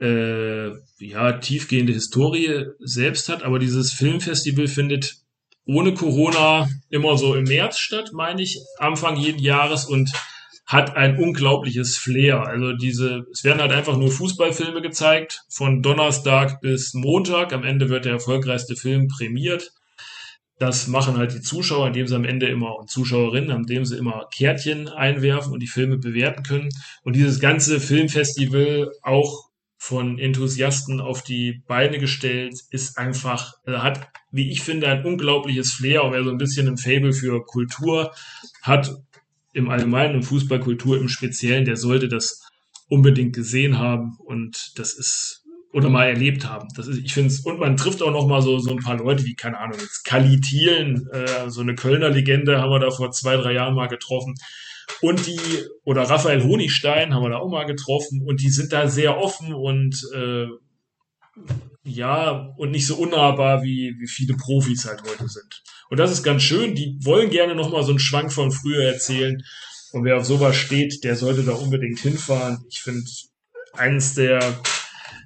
äh, 0.00 0.68
ja, 0.98 1.32
tiefgehende 1.32 1.94
Historie 1.94 2.66
selbst 2.78 3.30
hat. 3.30 3.42
Aber 3.42 3.58
dieses 3.58 3.92
Filmfestival 3.94 4.68
findet 4.68 5.16
ohne 5.64 5.94
Corona 5.94 6.68
immer 6.90 7.16
so 7.16 7.34
im 7.34 7.44
März 7.44 7.78
statt, 7.78 8.10
meine 8.12 8.42
ich, 8.42 8.60
Anfang 8.78 9.16
jeden 9.16 9.40
Jahres 9.40 9.86
und 9.86 10.12
hat 10.68 10.96
ein 10.96 11.16
unglaubliches 11.16 11.96
Flair. 11.96 12.46
Also 12.46 12.74
diese, 12.74 13.26
es 13.32 13.42
werden 13.42 13.60
halt 13.60 13.72
einfach 13.72 13.96
nur 13.96 14.12
Fußballfilme 14.12 14.82
gezeigt, 14.82 15.40
von 15.48 15.82
Donnerstag 15.82 16.60
bis 16.60 16.92
Montag. 16.92 17.54
Am 17.54 17.64
Ende 17.64 17.88
wird 17.88 18.04
der 18.04 18.12
erfolgreichste 18.12 18.76
Film 18.76 19.08
prämiert. 19.08 19.72
Das 20.58 20.86
machen 20.86 21.16
halt 21.16 21.32
die 21.32 21.40
Zuschauer, 21.40 21.86
indem 21.86 22.06
sie 22.06 22.16
am 22.16 22.24
Ende 22.24 22.48
immer 22.48 22.76
und 22.76 22.90
Zuschauerinnen, 22.90 23.50
indem 23.50 23.86
sie 23.86 23.96
immer 23.96 24.28
Kärtchen 24.36 24.88
einwerfen 24.88 25.54
und 25.54 25.60
die 25.60 25.68
Filme 25.68 25.96
bewerten 25.96 26.42
können. 26.42 26.68
Und 27.02 27.16
dieses 27.16 27.40
ganze 27.40 27.80
Filmfestival 27.80 28.92
auch 29.02 29.48
von 29.78 30.18
Enthusiasten 30.18 31.00
auf 31.00 31.22
die 31.22 31.62
Beine 31.66 31.98
gestellt, 31.98 32.60
ist 32.70 32.98
einfach, 32.98 33.54
also 33.64 33.82
hat, 33.82 34.08
wie 34.32 34.50
ich 34.50 34.60
finde, 34.60 34.88
ein 34.88 35.04
unglaubliches 35.04 35.72
Flair. 35.72 36.04
Und 36.04 36.12
wer 36.12 36.24
so 36.24 36.30
ein 36.30 36.36
bisschen 36.36 36.68
ein 36.68 36.76
Fable 36.76 37.12
für 37.14 37.42
Kultur 37.46 38.12
hat 38.60 38.90
im 39.58 39.68
Allgemeinen 39.68 40.16
und 40.16 40.22
Fußballkultur 40.22 40.96
im 40.98 41.08
Speziellen, 41.08 41.64
der 41.64 41.76
sollte 41.76 42.08
das 42.08 42.40
unbedingt 42.88 43.34
gesehen 43.34 43.78
haben 43.78 44.16
und 44.24 44.72
das 44.76 44.94
ist 44.94 45.44
oder 45.70 45.90
mal 45.90 46.08
erlebt 46.08 46.48
haben. 46.48 46.68
Das 46.76 46.86
ist, 46.86 46.98
ich 46.98 47.12
finde 47.12 47.28
es, 47.28 47.40
und 47.40 47.60
man 47.60 47.76
trifft 47.76 48.02
auch 48.02 48.10
noch 48.10 48.26
mal 48.26 48.40
so, 48.40 48.58
so 48.58 48.70
ein 48.70 48.78
paar 48.78 48.96
Leute 48.96 49.26
wie, 49.26 49.34
keine 49.34 49.58
Ahnung, 49.58 49.78
jetzt 49.78 50.02
Kali 50.04 50.40
Thielen, 50.40 51.06
äh, 51.12 51.50
so 51.50 51.60
eine 51.60 51.74
Kölner 51.74 52.08
Legende 52.08 52.62
haben 52.62 52.70
wir 52.70 52.78
da 52.78 52.90
vor 52.90 53.10
zwei, 53.10 53.36
drei 53.36 53.52
Jahren 53.52 53.74
mal 53.74 53.88
getroffen. 53.88 54.34
Und 55.02 55.26
die, 55.26 55.38
oder 55.84 56.02
Raphael 56.02 56.42
Honigstein 56.42 57.12
haben 57.12 57.22
wir 57.22 57.30
da 57.30 57.36
auch 57.36 57.50
mal 57.50 57.66
getroffen 57.66 58.22
und 58.24 58.40
die 58.40 58.48
sind 58.48 58.72
da 58.72 58.88
sehr 58.88 59.18
offen 59.18 59.52
und 59.52 59.94
äh, 60.14 60.46
ja, 61.88 62.54
und 62.56 62.70
nicht 62.70 62.86
so 62.86 62.96
unnahbar, 62.96 63.62
wie, 63.62 63.96
wie 63.98 64.08
viele 64.08 64.36
Profis 64.36 64.86
halt 64.86 65.02
heute 65.02 65.28
sind. 65.28 65.62
Und 65.90 65.98
das 65.98 66.12
ist 66.12 66.22
ganz 66.22 66.42
schön. 66.42 66.74
Die 66.74 66.98
wollen 67.02 67.30
gerne 67.30 67.54
nochmal 67.54 67.82
so 67.82 67.90
einen 67.90 67.98
Schwank 67.98 68.32
von 68.32 68.52
früher 68.52 68.84
erzählen. 68.84 69.42
Und 69.92 70.04
wer 70.04 70.18
auf 70.18 70.26
sowas 70.26 70.56
steht, 70.56 71.02
der 71.04 71.16
sollte 71.16 71.42
da 71.42 71.52
unbedingt 71.52 71.98
hinfahren. 71.98 72.64
Ich 72.68 72.82
finde, 72.82 73.02
eines 73.72 74.14
der 74.14 74.60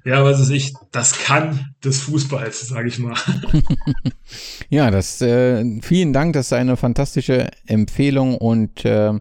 ja, 0.05 0.23
was 0.23 0.39
weiß 0.39 0.49
ich, 0.49 0.73
das 0.91 1.17
kann 1.17 1.75
des 1.83 2.01
Fußballs, 2.01 2.67
sage 2.67 2.89
ich 2.89 2.99
mal. 2.99 3.15
ja, 4.69 4.91
das 4.91 5.21
äh, 5.21 5.79
vielen 5.81 6.11
Dank, 6.11 6.33
das 6.33 6.47
ist 6.47 6.53
eine 6.53 6.75
fantastische 6.75 7.49
Empfehlung 7.67 8.37
und 8.37 8.83
äh, 8.83 9.13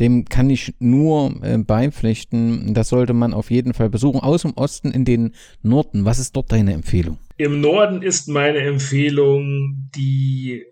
dem 0.00 0.24
kann 0.24 0.50
ich 0.50 0.74
nur 0.80 1.34
äh, 1.42 1.58
beipflichten. 1.58 2.74
Das 2.74 2.88
sollte 2.88 3.12
man 3.12 3.32
auf 3.32 3.50
jeden 3.50 3.74
Fall 3.74 3.90
besuchen. 3.90 4.20
Aus 4.20 4.42
dem 4.42 4.54
Osten 4.54 4.90
in 4.90 5.04
den 5.04 5.34
Norden. 5.62 6.04
Was 6.04 6.18
ist 6.18 6.34
dort 6.34 6.50
deine 6.50 6.72
Empfehlung? 6.72 7.18
Im 7.36 7.60
Norden 7.60 8.02
ist 8.02 8.28
meine 8.28 8.58
Empfehlung 8.58 9.88
die 9.94 10.64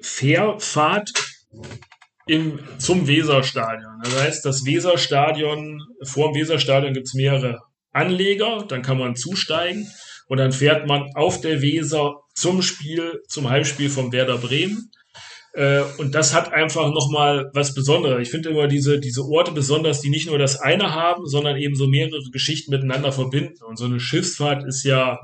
Fährfahrt 0.00 1.12
im, 2.26 2.58
zum 2.78 3.06
Weserstadion. 3.06 4.00
Das 4.02 4.22
heißt, 4.22 4.44
das 4.44 4.64
Weserstadion, 4.64 5.80
vor 6.02 6.32
dem 6.32 6.40
Weserstadion 6.40 6.94
gibt 6.94 7.06
es 7.06 7.14
mehrere 7.14 7.60
Anleger, 7.94 8.64
dann 8.68 8.82
kann 8.82 8.98
man 8.98 9.16
zusteigen 9.16 9.88
und 10.26 10.38
dann 10.38 10.52
fährt 10.52 10.86
man 10.86 11.10
auf 11.14 11.40
der 11.40 11.62
Weser 11.62 12.16
zum 12.34 12.62
Spiel, 12.62 13.22
zum 13.28 13.48
Heimspiel 13.48 13.88
vom 13.88 14.12
Werder 14.12 14.38
Bremen. 14.38 14.90
Äh, 15.54 15.82
und 15.98 16.14
das 16.14 16.34
hat 16.34 16.52
einfach 16.52 16.90
nochmal 16.92 17.50
was 17.54 17.74
Besonderes. 17.74 18.22
Ich 18.22 18.30
finde 18.30 18.50
immer 18.50 18.66
diese, 18.66 18.98
diese 18.98 19.22
Orte 19.22 19.52
besonders, 19.52 20.00
die 20.00 20.10
nicht 20.10 20.26
nur 20.26 20.38
das 20.38 20.60
eine 20.60 20.92
haben, 20.92 21.26
sondern 21.26 21.56
eben 21.56 21.76
so 21.76 21.86
mehrere 21.86 22.20
Geschichten 22.32 22.72
miteinander 22.72 23.12
verbinden. 23.12 23.62
Und 23.64 23.78
so 23.78 23.84
eine 23.84 24.00
Schiffsfahrt 24.00 24.64
ist 24.64 24.82
ja 24.84 25.18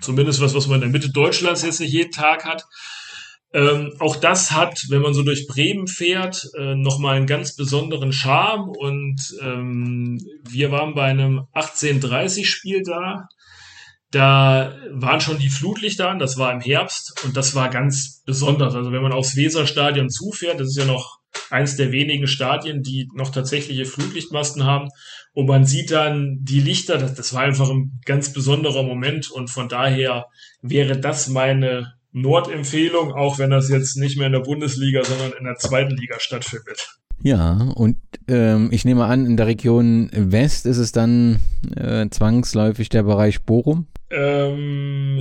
zumindest 0.00 0.40
was, 0.40 0.54
was 0.54 0.68
man 0.68 0.76
in 0.76 0.80
der 0.82 0.90
Mitte 0.90 1.10
Deutschlands 1.10 1.62
jetzt 1.62 1.80
nicht 1.80 1.92
jeden 1.92 2.12
Tag 2.12 2.44
hat. 2.44 2.64
Ähm, 3.52 3.94
auch 3.98 4.16
das 4.16 4.52
hat, 4.52 4.78
wenn 4.90 5.00
man 5.00 5.14
so 5.14 5.22
durch 5.22 5.46
Bremen 5.46 5.86
fährt, 5.86 6.46
äh, 6.58 6.74
nochmal 6.74 7.16
einen 7.16 7.26
ganz 7.26 7.56
besonderen 7.56 8.12
Charme. 8.12 8.68
Und 8.68 9.20
ähm, 9.42 10.18
wir 10.46 10.70
waren 10.70 10.94
bei 10.94 11.04
einem 11.04 11.46
1830-Spiel 11.54 12.82
da. 12.82 13.26
Da 14.10 14.74
waren 14.90 15.20
schon 15.20 15.38
die 15.38 15.50
Flutlichter 15.50 16.08
an, 16.08 16.18
das 16.18 16.38
war 16.38 16.50
im 16.50 16.60
Herbst 16.60 17.22
und 17.26 17.36
das 17.36 17.54
war 17.54 17.68
ganz 17.68 18.22
besonders. 18.24 18.74
Also 18.74 18.90
wenn 18.90 19.02
man 19.02 19.12
aufs 19.12 19.36
Weserstadion 19.36 20.08
zufährt, 20.08 20.60
das 20.60 20.68
ist 20.68 20.78
ja 20.78 20.86
noch 20.86 21.18
eins 21.50 21.76
der 21.76 21.92
wenigen 21.92 22.26
Stadien, 22.26 22.82
die 22.82 23.08
noch 23.14 23.30
tatsächliche 23.30 23.84
Flutlichtmasten 23.84 24.64
haben. 24.64 24.88
Und 25.34 25.46
man 25.46 25.66
sieht 25.66 25.90
dann 25.90 26.38
die 26.40 26.60
Lichter, 26.60 26.96
das, 26.96 27.14
das 27.14 27.34
war 27.34 27.42
einfach 27.42 27.68
ein 27.68 28.00
ganz 28.06 28.32
besonderer 28.32 28.82
Moment. 28.82 29.30
Und 29.30 29.50
von 29.50 29.68
daher 29.68 30.26
wäre 30.62 30.98
das 30.98 31.28
meine 31.28 31.97
Nordempfehlung, 32.12 33.12
auch 33.12 33.38
wenn 33.38 33.50
das 33.50 33.68
jetzt 33.68 33.96
nicht 33.96 34.16
mehr 34.16 34.26
in 34.26 34.32
der 34.32 34.40
Bundesliga, 34.40 35.04
sondern 35.04 35.32
in 35.38 35.44
der 35.44 35.56
zweiten 35.56 35.96
Liga 35.96 36.18
stattfindet. 36.18 36.98
Ja, 37.22 37.72
und 37.74 37.96
ähm, 38.28 38.68
ich 38.70 38.84
nehme 38.84 39.04
an, 39.04 39.26
in 39.26 39.36
der 39.36 39.46
Region 39.46 40.08
West 40.12 40.66
ist 40.66 40.78
es 40.78 40.92
dann 40.92 41.40
äh, 41.76 42.08
zwangsläufig 42.08 42.88
der 42.88 43.02
Bereich 43.02 43.42
Bochum? 43.42 43.88
Ähm, 44.10 45.18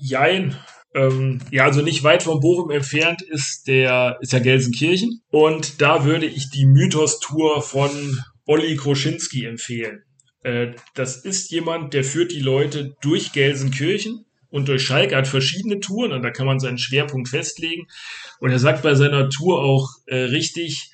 jein. 0.00 0.56
Ähm, 0.94 1.40
ja, 1.50 1.64
also 1.64 1.82
nicht 1.82 2.02
weit 2.02 2.24
von 2.24 2.40
Bochum 2.40 2.70
entfernt 2.70 3.22
ist 3.22 3.68
der 3.68 4.18
ist 4.20 4.32
ja 4.32 4.38
Gelsenkirchen 4.38 5.20
und 5.30 5.80
da 5.80 6.04
würde 6.04 6.26
ich 6.26 6.50
die 6.50 6.66
Mythos-Tour 6.66 7.62
von 7.62 7.90
Olli 8.46 8.76
Kroschinski 8.76 9.44
empfehlen. 9.44 10.02
Äh, 10.42 10.72
das 10.94 11.24
ist 11.24 11.50
jemand, 11.50 11.94
der 11.94 12.04
führt 12.04 12.32
die 12.32 12.40
Leute 12.40 12.96
durch 13.00 13.32
Gelsenkirchen 13.32 14.24
und 14.50 14.68
durch 14.68 14.82
Schalke 14.82 15.16
hat 15.16 15.28
verschiedene 15.28 15.80
Touren 15.80 16.12
und 16.12 16.22
da 16.22 16.30
kann 16.30 16.46
man 16.46 16.60
seinen 16.60 16.78
Schwerpunkt 16.78 17.28
festlegen. 17.28 17.86
Und 18.40 18.50
er 18.50 18.58
sagt 18.58 18.82
bei 18.82 18.94
seiner 18.94 19.28
Tour 19.28 19.62
auch 19.62 19.90
äh, 20.06 20.16
richtig, 20.16 20.90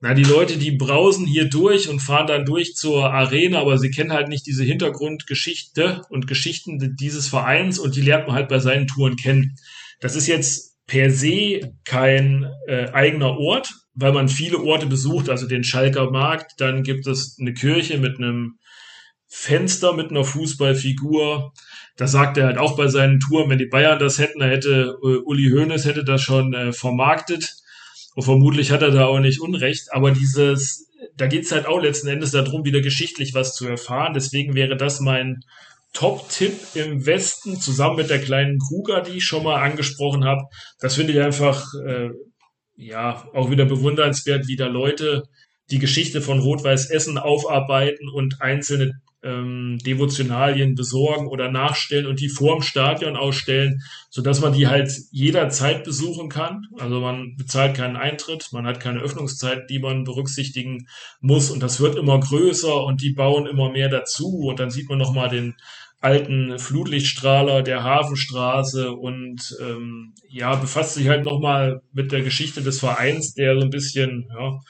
na, 0.00 0.14
die 0.14 0.24
Leute, 0.24 0.58
die 0.58 0.72
brausen 0.72 1.26
hier 1.26 1.48
durch 1.48 1.88
und 1.88 2.00
fahren 2.00 2.26
dann 2.28 2.44
durch 2.44 2.74
zur 2.74 3.12
Arena, 3.12 3.60
aber 3.60 3.78
sie 3.78 3.90
kennen 3.90 4.12
halt 4.12 4.28
nicht 4.28 4.46
diese 4.46 4.62
Hintergrundgeschichte 4.62 6.02
und 6.08 6.26
Geschichten 6.26 6.96
dieses 6.96 7.28
Vereins 7.28 7.78
und 7.78 7.96
die 7.96 8.02
lernt 8.02 8.26
man 8.26 8.36
halt 8.36 8.48
bei 8.48 8.60
seinen 8.60 8.86
Touren 8.86 9.16
kennen. 9.16 9.56
Das 10.00 10.14
ist 10.14 10.28
jetzt 10.28 10.76
per 10.86 11.10
se 11.10 11.74
kein 11.84 12.46
äh, 12.68 12.90
eigener 12.92 13.38
Ort, 13.38 13.72
weil 13.94 14.12
man 14.12 14.28
viele 14.28 14.62
Orte 14.62 14.86
besucht, 14.86 15.28
also 15.28 15.48
den 15.48 15.64
Schalker 15.64 16.10
Markt, 16.10 16.60
dann 16.60 16.84
gibt 16.84 17.06
es 17.06 17.36
eine 17.40 17.52
Kirche 17.52 17.98
mit 17.98 18.18
einem 18.18 18.58
Fenster 19.28 19.92
mit 19.92 20.10
einer 20.10 20.24
Fußballfigur. 20.24 21.52
Da 21.98 22.06
sagt 22.06 22.36
er 22.38 22.46
halt 22.46 22.58
auch 22.58 22.76
bei 22.76 22.86
seinen 22.86 23.18
Touren, 23.18 23.50
wenn 23.50 23.58
die 23.58 23.66
Bayern 23.66 23.98
das 23.98 24.18
hätten, 24.18 24.38
da 24.38 24.46
hätte 24.46 24.96
äh, 25.02 25.16
Uli 25.24 25.50
Hoeneß 25.50 25.84
hätte 25.84 26.04
das 26.04 26.22
schon 26.22 26.54
äh, 26.54 26.72
vermarktet. 26.72 27.56
Und 28.14 28.22
vermutlich 28.22 28.70
hat 28.70 28.82
er 28.82 28.92
da 28.92 29.06
auch 29.06 29.18
nicht 29.18 29.40
Unrecht. 29.40 29.92
Aber 29.92 30.12
dieses, 30.12 30.88
da 31.16 31.26
geht's 31.26 31.50
halt 31.50 31.66
auch 31.66 31.82
letzten 31.82 32.06
Endes 32.06 32.30
darum, 32.30 32.64
wieder 32.64 32.80
geschichtlich 32.80 33.34
was 33.34 33.54
zu 33.54 33.66
erfahren. 33.66 34.14
Deswegen 34.14 34.54
wäre 34.54 34.76
das 34.76 35.00
mein 35.00 35.40
Top-Tipp 35.92 36.54
im 36.74 37.04
Westen, 37.04 37.60
zusammen 37.60 37.96
mit 37.96 38.10
der 38.10 38.20
kleinen 38.20 38.60
Kruger, 38.60 39.00
die 39.00 39.18
ich 39.18 39.24
schon 39.24 39.42
mal 39.42 39.60
angesprochen 39.60 40.24
habe. 40.24 40.42
Das 40.78 40.94
finde 40.94 41.14
ich 41.14 41.20
einfach, 41.20 41.66
äh, 41.84 42.10
ja, 42.76 43.26
auch 43.34 43.50
wieder 43.50 43.64
bewundernswert, 43.64 44.46
wie 44.46 44.56
da 44.56 44.68
Leute 44.68 45.24
die 45.72 45.80
Geschichte 45.80 46.22
von 46.22 46.38
Rot-Weiß 46.38 46.90
Essen 46.90 47.18
aufarbeiten 47.18 48.08
und 48.08 48.40
einzelne 48.40 49.00
ähm, 49.22 49.78
Devotionalien 49.84 50.74
besorgen 50.74 51.28
oder 51.28 51.50
nachstellen 51.50 52.06
und 52.06 52.20
die 52.20 52.28
vorm 52.28 52.62
Stadion 52.62 53.16
ausstellen, 53.16 53.80
so 54.10 54.22
dass 54.22 54.40
man 54.40 54.52
die 54.52 54.68
halt 54.68 54.92
jederzeit 55.10 55.84
besuchen 55.84 56.28
kann. 56.28 56.66
Also 56.78 57.00
man 57.00 57.34
bezahlt 57.36 57.76
keinen 57.76 57.96
Eintritt, 57.96 58.48
man 58.52 58.66
hat 58.66 58.80
keine 58.80 59.00
Öffnungszeit, 59.00 59.68
die 59.70 59.80
man 59.80 60.04
berücksichtigen 60.04 60.86
muss 61.20 61.50
und 61.50 61.62
das 61.62 61.80
wird 61.80 61.96
immer 61.96 62.20
größer 62.20 62.84
und 62.84 63.02
die 63.02 63.12
bauen 63.12 63.46
immer 63.46 63.70
mehr 63.70 63.88
dazu 63.88 64.46
und 64.48 64.60
dann 64.60 64.70
sieht 64.70 64.88
man 64.88 64.98
noch 64.98 65.12
mal 65.12 65.28
den 65.28 65.54
alten 66.00 66.58
Flutlichtstrahler 66.60 67.62
der 67.62 67.82
Hafenstraße 67.82 68.92
und 68.92 69.56
ähm, 69.60 70.14
ja 70.28 70.54
befasst 70.54 70.94
sich 70.94 71.08
halt 71.08 71.24
noch 71.24 71.40
mal 71.40 71.82
mit 71.92 72.12
der 72.12 72.22
Geschichte 72.22 72.62
des 72.62 72.78
Vereins, 72.78 73.34
der 73.34 73.56
so 73.56 73.62
ein 73.62 73.70
bisschen 73.70 74.28
ja 74.32 74.60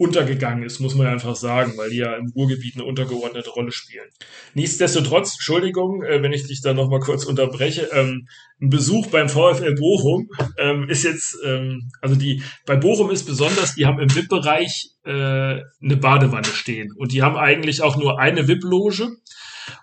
untergegangen 0.00 0.62
ist, 0.62 0.80
muss 0.80 0.94
man 0.94 1.06
einfach 1.06 1.36
sagen, 1.36 1.74
weil 1.76 1.90
die 1.90 1.98
ja 1.98 2.14
im 2.16 2.32
Ruhrgebiet 2.34 2.74
eine 2.74 2.84
untergeordnete 2.84 3.50
Rolle 3.50 3.70
spielen. 3.70 4.08
Nichtsdestotrotz, 4.54 5.34
Entschuldigung, 5.34 6.02
äh, 6.02 6.22
wenn 6.22 6.32
ich 6.32 6.46
dich 6.46 6.62
da 6.62 6.72
nochmal 6.72 7.00
kurz 7.00 7.26
unterbreche, 7.26 7.90
ähm, 7.92 8.26
ein 8.62 8.70
Besuch 8.70 9.08
beim 9.08 9.28
VfL 9.28 9.74
Bochum 9.74 10.30
ähm, 10.56 10.88
ist 10.88 11.04
jetzt, 11.04 11.36
ähm, 11.44 11.90
also 12.00 12.14
die, 12.14 12.42
bei 12.64 12.76
Bochum 12.76 13.10
ist 13.10 13.24
besonders, 13.24 13.74
die 13.74 13.84
haben 13.84 14.00
im 14.00 14.14
VIP-Bereich 14.14 14.92
äh, 15.04 15.10
eine 15.10 15.96
Badewanne 16.00 16.46
stehen. 16.46 16.94
Und 16.96 17.12
die 17.12 17.20
haben 17.20 17.36
eigentlich 17.36 17.82
auch 17.82 17.98
nur 17.98 18.18
eine 18.18 18.48
VIP-Loge 18.48 19.16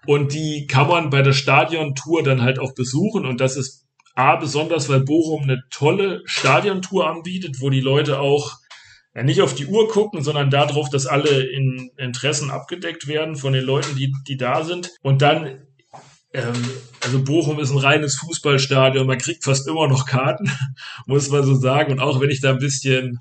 und 0.08 0.34
die 0.34 0.66
kann 0.66 0.88
man 0.88 1.12
bei 1.12 1.22
der 1.22 1.34
Stadiontour 1.34 2.24
dann 2.24 2.42
halt 2.42 2.58
auch 2.58 2.74
besuchen. 2.74 3.28
Und 3.28 3.40
das 3.40 3.56
ist 3.56 3.86
A, 4.16 4.36
besonders, 4.38 4.90
weil 4.90 5.02
Bochum 5.02 5.44
eine 5.44 5.62
tolle 5.70 6.24
Stadiontour 6.26 7.08
anbietet, 7.08 7.58
wo 7.60 7.70
die 7.70 7.82
Leute 7.82 8.20
auch 8.20 8.56
ja, 9.18 9.24
nicht 9.24 9.42
auf 9.42 9.56
die 9.56 9.66
Uhr 9.66 9.88
gucken, 9.88 10.22
sondern 10.22 10.52
darauf, 10.52 10.92
dass 10.92 11.08
alle 11.08 11.42
in 11.42 11.90
Interessen 11.98 12.52
abgedeckt 12.52 13.08
werden 13.08 13.36
von 13.36 13.52
den 13.52 13.64
Leuten, 13.64 13.96
die, 13.96 14.14
die 14.28 14.38
da 14.38 14.64
sind. 14.64 14.92
Und 15.02 15.24
dann, 15.24 15.60
ähm, 16.34 16.54
also 17.04 17.24
Bochum 17.24 17.60
ist 17.60 17.72
ein 17.72 17.80
reines 17.80 18.18
Fußballstadion, 18.18 19.08
man 19.08 19.18
kriegt 19.18 19.44
fast 19.44 19.68
immer 19.68 19.88
noch 19.88 20.06
Karten, 20.06 20.52
muss 21.08 21.32
man 21.32 21.44
so 21.44 21.56
sagen. 21.56 21.94
Und 21.94 22.00
auch 22.00 22.22
wenn 22.22 22.30
ich 22.30 22.42
da 22.42 22.52
ein 22.52 22.60
bisschen 22.60 23.18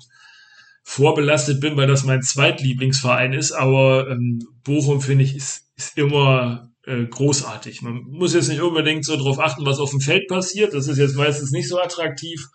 vorbelastet 0.83 1.59
bin, 1.61 1.75
weil 1.77 1.87
das 1.87 2.03
mein 2.03 2.21
Zweitlieblingsverein 2.21 3.33
ist, 3.33 3.51
aber 3.51 4.07
ähm, 4.07 4.37
Bochum, 4.63 5.01
finde 5.01 5.23
ich, 5.23 5.35
ist, 5.35 5.63
ist 5.77 5.97
immer 5.97 6.69
äh, 6.85 7.05
großartig. 7.05 7.81
Man 7.81 8.03
muss 8.03 8.35
jetzt 8.35 8.49
nicht 8.49 8.61
unbedingt 8.61 9.03
so 9.03 9.15
darauf 9.15 9.39
achten, 9.39 9.65
was 9.65 9.79
auf 9.79 9.89
dem 9.89 10.01
Feld 10.01 10.27
passiert. 10.27 10.75
Das 10.75 10.87
ist 10.87 10.99
jetzt 10.99 11.15
meistens 11.15 11.49
nicht 11.49 11.67
so 11.67 11.79
attraktiv. 11.79 12.47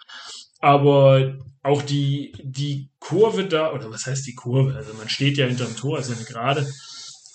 Aber 0.63 1.39
auch 1.63 1.83
die, 1.83 2.33
die 2.43 2.89
Kurve 3.01 3.45
da, 3.45 3.73
oder 3.73 3.91
was 3.91 4.07
heißt 4.07 4.27
die 4.27 4.35
Kurve? 4.35 4.77
Also 4.77 4.95
man 4.95 5.09
steht 5.09 5.37
ja 5.37 5.47
hinterm 5.47 5.77
Tor, 5.77 5.99
ist 5.99 6.09
ja 6.09 6.17
eine 6.17 6.25
Gerade. 6.25 6.67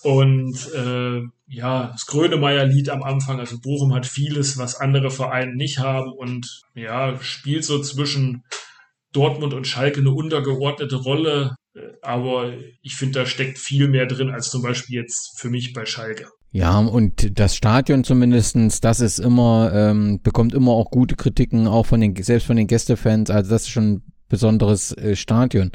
Und 0.04 0.56
äh, 0.74 1.22
ja, 1.48 1.88
das 1.92 2.06
Grönemeyer-Lied 2.06 2.90
am 2.90 3.04
Anfang, 3.04 3.40
also 3.40 3.60
Bochum 3.60 3.94
hat 3.94 4.06
vieles, 4.06 4.58
was 4.58 4.76
andere 4.76 5.12
Vereine 5.12 5.56
nicht 5.56 5.80
haben 5.80 6.12
und 6.12 6.62
ja, 6.74 7.20
spielt 7.22 7.66
so 7.66 7.82
zwischen 7.82 8.44
Dortmund 9.12 9.54
und 9.54 9.68
Schalke 9.68 10.00
eine 10.00 10.12
untergeordnete 10.12 10.96
Rolle. 10.96 11.56
Aber 12.02 12.54
ich 12.82 12.96
finde, 12.96 13.20
da 13.20 13.26
steckt 13.26 13.58
viel 13.58 13.90
mehr 13.90 14.06
drin 14.06 14.30
als 14.32 14.50
zum 14.50 14.62
Beispiel 14.62 14.96
jetzt 14.96 15.38
für 15.40 15.50
mich 15.50 15.74
bei 15.74 15.86
Schalke. 15.86 16.30
Ja, 16.52 16.80
und 16.80 17.40
das 17.40 17.56
Stadion 17.56 18.04
zumindestens, 18.04 18.80
das 18.82 19.00
ist 19.00 19.20
immer, 19.20 19.72
ähm, 19.74 20.22
bekommt 20.24 20.54
immer 20.54 20.72
auch 20.72 20.90
gute 20.90 21.16
Kritiken, 21.16 21.68
auch 21.68 21.86
von 21.86 22.02
den, 22.02 22.16
selbst 22.16 22.48
von 22.48 22.56
den 22.56 22.68
Gästefans. 22.68 23.30
Also 23.30 23.52
das 23.52 23.64
ist 23.64 23.70
schon 23.70 23.92
ein 23.92 24.02
besonderes 24.30 24.92
äh, 24.94 25.16
Stadion. 25.16 25.72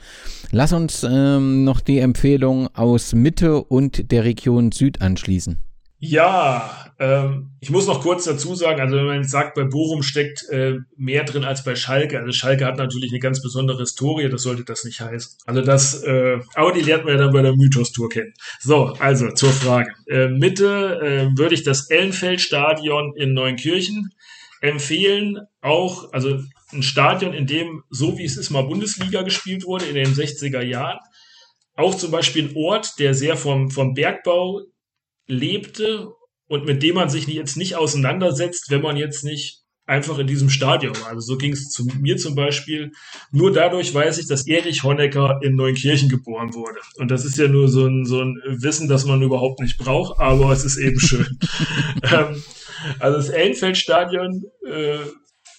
Lass 0.51 0.73
uns 0.73 1.07
ähm, 1.09 1.65
noch 1.65 1.81
die 1.81 1.99
Empfehlung 1.99 2.69
aus 2.75 3.15
Mitte 3.15 3.63
und 3.63 4.11
der 4.11 4.25
Region 4.25 4.73
Süd 4.73 5.01
anschließen. 5.03 5.59
Ja, 6.05 6.91
ähm, 6.99 7.53
ich 7.61 7.71
muss 7.71 7.87
noch 7.87 8.03
kurz 8.03 8.25
dazu 8.25 8.57
sagen, 8.57 8.81
also 8.81 8.97
wenn 8.97 9.07
man 9.07 9.21
jetzt 9.23 9.31
sagt, 9.31 9.55
bei 9.55 9.63
Bochum 9.63 10.03
steckt 10.03 10.49
äh, 10.49 10.79
mehr 10.97 11.23
drin 11.23 11.45
als 11.45 11.63
bei 11.63 11.77
Schalke. 11.77 12.19
Also 12.19 12.33
Schalke 12.33 12.67
hat 12.67 12.77
natürlich 12.77 13.13
eine 13.13 13.21
ganz 13.21 13.41
besondere 13.41 13.79
Historie, 13.79 14.29
das 14.29 14.43
sollte 14.43 14.65
das 14.65 14.83
nicht 14.83 15.01
heißen. 15.01 15.39
Also 15.47 15.61
das, 15.61 16.03
äh, 16.03 16.41
aber 16.57 16.73
die 16.73 16.81
lernt 16.81 17.05
man 17.05 17.15
ja 17.15 17.21
dann 17.21 17.33
bei 17.33 17.43
der 17.43 17.55
Mythos-Tour 17.55 18.09
kennen. 18.09 18.35
So, 18.59 18.97
also 18.99 19.31
zur 19.31 19.51
Frage. 19.51 19.93
Äh, 20.09 20.27
Mitte 20.27 20.99
äh, 21.01 21.39
würde 21.39 21.55
ich 21.55 21.63
das 21.63 21.89
Ellenfeldstadion 21.89 23.15
in 23.15 23.33
Neunkirchen 23.33 24.11
empfehlen. 24.61 25.39
Auch, 25.61 26.13
also 26.13 26.41
ein 26.73 26.83
Stadion, 26.83 27.33
in 27.33 27.47
dem, 27.47 27.85
so 27.91 28.19
wie 28.19 28.25
es 28.25 28.37
ist, 28.37 28.51
mal 28.51 28.63
Bundesliga 28.63 29.23
gespielt 29.23 29.67
wurde 29.67 29.85
in 29.85 29.95
den 29.95 30.13
60er 30.13 30.63
Jahren. 30.63 30.99
Auch 31.77 31.95
zum 31.95 32.11
Beispiel 32.11 32.49
ein 32.49 32.57
Ort, 32.57 32.99
der 32.99 33.15
sehr 33.15 33.37
vom, 33.37 33.71
vom 33.71 33.95
Bergbau 33.95 34.63
lebte 35.27 36.13
und 36.47 36.67
mit 36.67 36.83
dem 36.83 36.97
man 36.97 37.09
sich 37.09 37.27
jetzt 37.27 37.57
nicht 37.57 37.77
auseinandersetzt, 37.77 38.71
wenn 38.71 38.83
man 38.83 38.97
jetzt 38.97 39.25
nicht 39.25 39.63
einfach 39.87 40.19
in 40.19 40.27
diesem 40.27 40.49
Stadion 40.49 40.95
war. 41.01 41.09
Also 41.09 41.21
so 41.21 41.37
ging 41.37 41.53
es 41.53 41.71
zu 41.71 41.85
mir 41.85 42.17
zum 42.17 42.35
Beispiel. 42.35 42.93
Nur 43.31 43.53
dadurch 43.53 43.93
weiß 43.93 44.19
ich, 44.19 44.29
dass 44.29 44.47
Erich 44.47 44.85
Honecker 44.85 45.41
in 45.43 45.57
Neunkirchen 45.57 46.09
geboren 46.09 46.55
wurde. 46.55 46.79
Und 46.97 47.11
das 47.11 47.25
ist 47.25 47.37
ja 47.37 47.49
nur 47.49 47.69
so 47.69 47.87
ein, 47.87 48.05
so 48.05 48.21
ein 48.23 48.41
Wissen, 48.47 48.89
das 48.89 49.05
man 49.05 49.23
überhaupt 49.23 49.61
nicht 49.61 49.79
braucht, 49.79 50.21
aber 50.21 50.53
es 50.53 50.65
ist 50.65 50.79
eben 50.79 51.01
schön. 51.01 51.39
ähm, 52.13 52.43
also 53.01 53.17
das 53.17 53.29
Ellenfeldstadion 53.29 54.45
äh, 54.67 54.99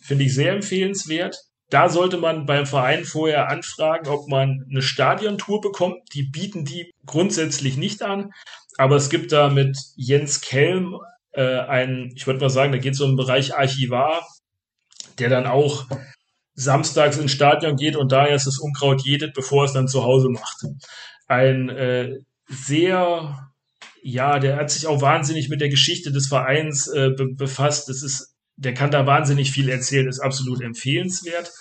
finde 0.04 0.24
ich 0.24 0.34
sehr 0.34 0.54
empfehlenswert. 0.54 1.38
Da 1.70 1.90
sollte 1.90 2.18
man 2.18 2.46
beim 2.46 2.66
Verein 2.66 3.04
vorher 3.04 3.50
anfragen, 3.50 4.08
ob 4.08 4.28
man 4.30 4.64
eine 4.70 4.82
Stadiontour 4.82 5.60
bekommt. 5.60 5.98
Die 6.14 6.24
bieten 6.24 6.66
die 6.66 6.92
grundsätzlich 7.06 7.78
nicht 7.78 8.04
an. 8.04 8.32
Aber 8.78 8.96
es 8.96 9.10
gibt 9.10 9.32
da 9.32 9.50
mit 9.50 9.78
Jens 9.96 10.42
Kelm 10.42 10.96
äh, 11.34 11.60
ein, 11.60 12.12
ich 12.16 12.26
würde 12.28 12.40
mal 12.40 12.50
sagen, 12.50 12.72
da 12.72 12.78
geht 12.78 12.94
es 12.94 13.02
um 13.02 13.12
den 13.12 13.18
Bereich 13.18 13.56
Archivar, 13.56 14.26
der 15.20 15.30
dann 15.30 15.46
auch 15.46 15.86
samstags 16.56 17.18
ins 17.18 17.32
Stadion 17.32 17.76
geht 17.76 17.96
und 17.96 18.12
da 18.12 18.28
erst 18.28 18.48
das 18.48 18.60
Unkraut 18.60 19.04
jedet, 19.04 19.34
bevor 19.34 19.66
es 19.66 19.74
dann 19.74 19.88
zu 19.88 20.04
Hause 20.04 20.30
macht. 20.30 20.66
Ein 21.28 21.70
äh, 21.70 22.20
sehr, 22.48 23.52
ja, 24.04 24.40
der 24.40 24.58
hat 24.58 24.70
sich 24.70 24.86
auch 24.88 25.02
wahnsinnig 25.02 25.50
mit 25.50 25.62
der 25.62 25.70
Geschichte 25.70 26.12
des 26.12 26.28
Vereins 26.28 26.88
äh, 26.88 27.10
be 27.10 27.34
befasst. 27.36 27.90
Das 27.90 28.04
ist, 28.04 28.36
der 28.56 28.74
kann 28.74 28.92
da 28.92 29.08
wahnsinnig 29.08 29.52
viel 29.52 29.70
erzählen, 29.70 30.08
ist 30.08 30.20
absolut 30.20 30.62
empfehlenswert. 30.62 31.52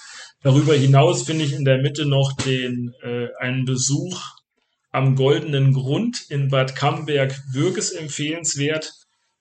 Darüber 0.43 0.75
hinaus 0.75 1.23
finde 1.23 1.45
ich 1.45 1.53
in 1.53 1.65
der 1.65 1.79
Mitte 1.79 2.05
noch 2.05 2.33
den 2.33 2.93
äh, 3.03 3.29
einen 3.39 3.65
Besuch 3.65 4.21
am 4.93 5.16
Goldenen 5.16 5.72
Grund 5.72 6.24
in 6.28 6.49
Bad 6.49 6.76
Camberg-Würges 6.76 7.93
empfehlenswert. 7.93 8.93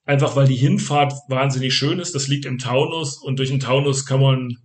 Einfach 0.06 0.36
weil 0.36 0.48
die 0.48 0.56
Hinfahrt 0.56 1.14
wahnsinnig 1.28 1.74
schön 1.74 2.00
ist. 2.00 2.16
Das 2.16 2.28
liegt 2.28 2.46
im 2.46 2.58
Taunus 2.58 3.18
und 3.22 3.38
durch 3.38 3.50
den 3.50 3.60
Taunus 3.60 4.06
kann 4.06 4.22
man, 4.22 4.58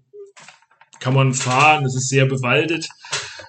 kann 1.01 1.12
man 1.12 1.34
fahren. 1.34 1.84
Es 1.84 1.95
ist 1.95 2.09
sehr 2.09 2.26
bewaldet. 2.26 2.89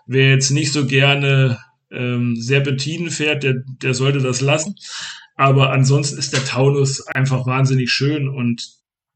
Wer 0.05 0.31
jetzt 0.31 0.51
nicht 0.51 0.73
so 0.73 0.85
gerne 0.85 1.59
ähm, 1.91 2.35
Serpentinen 2.35 3.11
fährt, 3.11 3.43
der, 3.43 3.55
der 3.81 3.93
sollte 3.93 4.19
das 4.19 4.41
lassen. 4.41 4.75
Aber 5.35 5.71
ansonsten 5.71 6.17
ist 6.17 6.33
der 6.33 6.43
Taunus 6.43 7.05
einfach 7.07 7.45
wahnsinnig 7.45 7.91
schön 7.91 8.27
und 8.27 8.67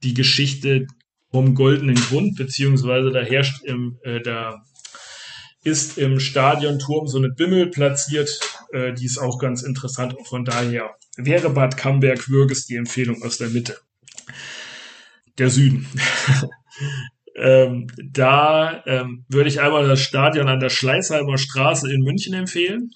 die 0.03 0.13
Geschichte 0.13 0.87
vom 1.31 1.55
goldenen 1.55 1.95
Grund, 1.95 2.35
beziehungsweise 2.35 3.09
da 3.11 3.21
herrscht 3.21 3.63
im, 3.63 3.97
äh, 4.03 4.21
da 4.21 4.61
ist 5.63 5.97
im 5.97 6.19
Stadionturm 6.19 7.07
so 7.07 7.17
eine 7.17 7.29
Bimmel 7.29 7.67
platziert, 7.67 8.39
äh, 8.73 8.93
die 8.93 9.05
ist 9.05 9.19
auch 9.19 9.37
ganz 9.39 9.61
interessant. 9.61 10.15
Und 10.15 10.27
von 10.27 10.43
daher 10.43 10.95
wäre 11.17 11.49
Bad 11.51 11.77
Camberg-Würges 11.77 12.65
die 12.65 12.75
Empfehlung 12.75 13.21
aus 13.23 13.37
der 13.37 13.49
Mitte. 13.49 13.77
Der 15.37 15.49
Süden. 15.49 15.87
ähm, 17.35 17.87
da 18.11 18.83
ähm, 18.85 19.25
würde 19.29 19.49
ich 19.49 19.61
einmal 19.61 19.87
das 19.87 20.01
Stadion 20.01 20.47
an 20.47 20.59
der 20.59 20.69
Schleißheimer 20.69 21.37
Straße 21.37 21.91
in 21.91 22.01
München 22.01 22.33
empfehlen. 22.33 22.91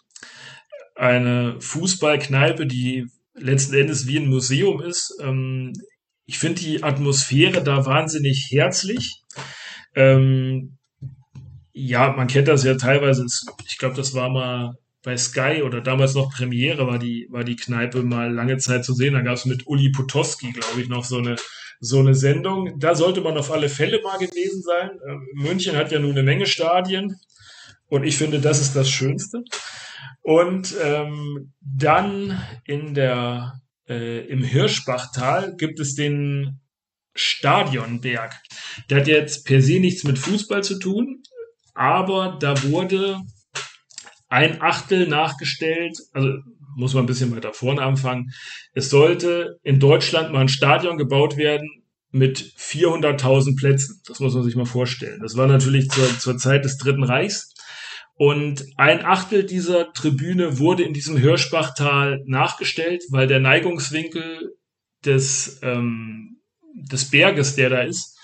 Eine 0.95 1.57
Fußballkneipe, 1.59 2.66
die 2.66 3.07
letzten 3.36 3.76
Endes 3.76 4.07
wie 4.07 4.18
ein 4.18 4.28
Museum 4.28 4.82
ist. 4.82 5.16
Ähm, 5.22 5.74
ich 6.26 6.39
finde 6.39 6.61
die 6.61 6.84
Atmosphäre 6.84 7.63
da 7.63 7.86
wahnsinnig 7.86 8.47
herzlich. 8.49 9.22
Ähm, 9.93 10.74
ja, 11.76 12.13
man 12.13 12.28
kennt 12.28 12.47
das 12.47 12.63
ja 12.63 12.76
teilweise. 12.76 13.26
Ich 13.67 13.78
glaube, 13.78 13.95
das 13.95 14.13
war 14.13 14.30
mal 14.30 14.78
bei 15.03 15.17
Sky 15.17 15.61
oder 15.61 15.82
damals 15.82 16.15
noch 16.15 16.34
Premiere 16.34 16.88
war 16.88 16.97
die, 16.97 17.28
war 17.30 17.43
die 17.43 17.57
Kneipe 17.57 18.01
mal 18.01 18.34
lange 18.34 18.57
Zeit 18.57 18.86
zu 18.86 18.93
sehen. 18.93 19.13
Da 19.13 19.21
gab 19.21 19.36
es 19.36 19.45
mit 19.45 19.67
Uli 19.67 19.91
Potowski, 19.91 20.53
glaube 20.53 20.82
ich, 20.82 20.88
noch 20.88 21.03
so 21.03 21.17
eine, 21.17 21.36
so 21.82 21.99
eine 21.99 22.15
Sendung. 22.15 22.80
Da 22.80 22.95
sollte 22.95 23.19
man 23.19 23.38
auf 23.38 23.51
alle 23.51 23.67
Fälle 23.67 24.01
mal 24.01 24.17
gewesen 24.17 24.63
sein. 24.63 24.91
Ähm, 25.07 25.28
München 25.34 25.76
hat 25.76 25.91
ja 25.91 25.99
nun 25.99 26.11
eine 26.11 26.23
Menge 26.23 26.47
Stadien 26.47 27.17
und 27.88 28.05
ich 28.05 28.17
finde, 28.17 28.39
das 28.39 28.61
ist 28.61 28.76
das 28.76 28.89
Schönste. 28.89 29.43
Und 30.21 30.73
ähm, 30.82 31.53
dann 31.59 32.41
in 32.63 32.93
der, 32.93 33.61
äh, 33.88 34.26
im 34.28 34.43
Hirschbachtal 34.43 35.55
gibt 35.57 35.82
es 35.82 35.93
den 35.93 36.61
Stadionberg. 37.15 38.34
Der 38.89 38.99
hat 38.99 39.07
jetzt 39.07 39.45
per 39.45 39.61
se 39.61 39.80
nichts 39.80 40.05
mit 40.05 40.17
Fußball 40.17 40.63
zu 40.63 40.80
tun, 40.80 41.21
aber 41.76 42.38
da 42.39 42.63
wurde 42.63 43.19
ein 44.28 44.61
Achtel 44.61 45.07
nachgestellt, 45.07 45.97
also 46.13 46.30
muss 46.76 46.93
man 46.93 47.03
ein 47.03 47.07
bisschen 47.07 47.34
weiter 47.36 47.53
vorne 47.53 47.82
anfangen. 47.82 48.32
Es 48.73 48.89
sollte 48.89 49.59
in 49.63 49.80
Deutschland 49.80 50.32
mal 50.32 50.41
ein 50.41 50.49
Stadion 50.49 50.97
gebaut 50.97 51.38
werden 51.38 51.69
mit 52.11 52.39
400.000 52.39 53.57
Plätzen. 53.57 54.01
Das 54.07 54.19
muss 54.19 54.34
man 54.34 54.43
sich 54.43 54.55
mal 54.55 54.65
vorstellen. 54.65 55.19
Das 55.21 55.38
war 55.38 55.47
natürlich 55.47 55.89
zur, 55.89 56.17
zur 56.17 56.38
Zeit 56.38 56.65
des 56.65 56.78
Dritten 56.78 57.03
Reichs. 57.03 57.53
Und 58.17 58.65
ein 58.78 59.03
Achtel 59.03 59.45
dieser 59.45 59.91
Tribüne 59.91 60.57
wurde 60.57 60.84
in 60.84 60.93
diesem 60.93 61.17
Hirschbachtal 61.17 62.23
nachgestellt, 62.26 63.03
weil 63.09 63.28
der 63.28 63.41
Neigungswinkel 63.41 64.55
des, 65.03 65.59
ähm, 65.61 66.38
des 66.73 67.09
Berges, 67.09 67.55
der 67.55 67.69
da 67.69 67.82
ist, 67.82 68.14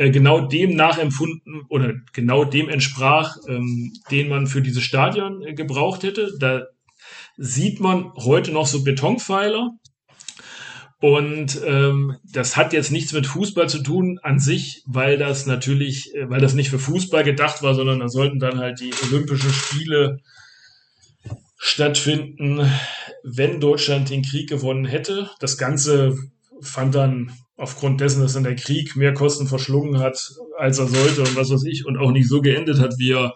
äh, 0.00 0.10
genau 0.10 0.40
dem 0.40 0.74
nachempfunden 0.74 1.66
oder 1.68 1.92
genau 2.14 2.44
dem 2.44 2.70
entsprach, 2.70 3.36
ähm, 3.46 3.92
den 4.10 4.30
man 4.30 4.46
für 4.46 4.62
dieses 4.62 4.82
Stadion 4.82 5.42
äh, 5.42 5.52
gebraucht 5.52 6.04
hätte. 6.04 6.32
Da 6.40 6.62
sieht 7.36 7.80
man 7.80 8.10
heute 8.14 8.50
noch 8.50 8.66
so 8.66 8.82
Betonpfeiler. 8.82 9.72
Und 11.02 11.60
ähm, 11.66 12.16
das 12.24 12.56
hat 12.56 12.72
jetzt 12.72 12.90
nichts 12.90 13.12
mit 13.12 13.26
Fußball 13.26 13.68
zu 13.68 13.82
tun 13.82 14.18
an 14.22 14.38
sich, 14.38 14.82
weil 14.86 15.18
das 15.18 15.44
natürlich, 15.44 16.14
äh, 16.14 16.30
weil 16.30 16.40
das 16.40 16.54
nicht 16.54 16.70
für 16.70 16.78
Fußball 16.78 17.22
gedacht 17.22 17.62
war, 17.62 17.74
sondern 17.74 18.00
da 18.00 18.08
sollten 18.08 18.38
dann 18.38 18.58
halt 18.58 18.80
die 18.80 18.94
Olympischen 19.06 19.52
Spiele 19.52 20.20
stattfinden, 21.58 22.70
wenn 23.22 23.60
Deutschland 23.60 24.08
den 24.08 24.22
Krieg 24.22 24.48
gewonnen 24.48 24.86
hätte. 24.86 25.28
Das 25.40 25.58
Ganze 25.58 26.16
fand 26.62 26.94
dann 26.94 27.32
aufgrund 27.60 28.00
dessen, 28.00 28.22
dass 28.22 28.32
dann 28.32 28.44
der 28.44 28.56
Krieg 28.56 28.96
mehr 28.96 29.12
Kosten 29.12 29.46
verschlungen 29.46 29.98
hat, 29.98 30.32
als 30.58 30.78
er 30.78 30.86
sollte 30.86 31.20
und 31.20 31.36
was 31.36 31.50
weiß 31.50 31.64
ich, 31.64 31.84
und 31.84 31.98
auch 31.98 32.10
nicht 32.10 32.26
so 32.26 32.40
geendet 32.40 32.80
hat, 32.80 32.94
wie 32.98 33.12
er 33.12 33.34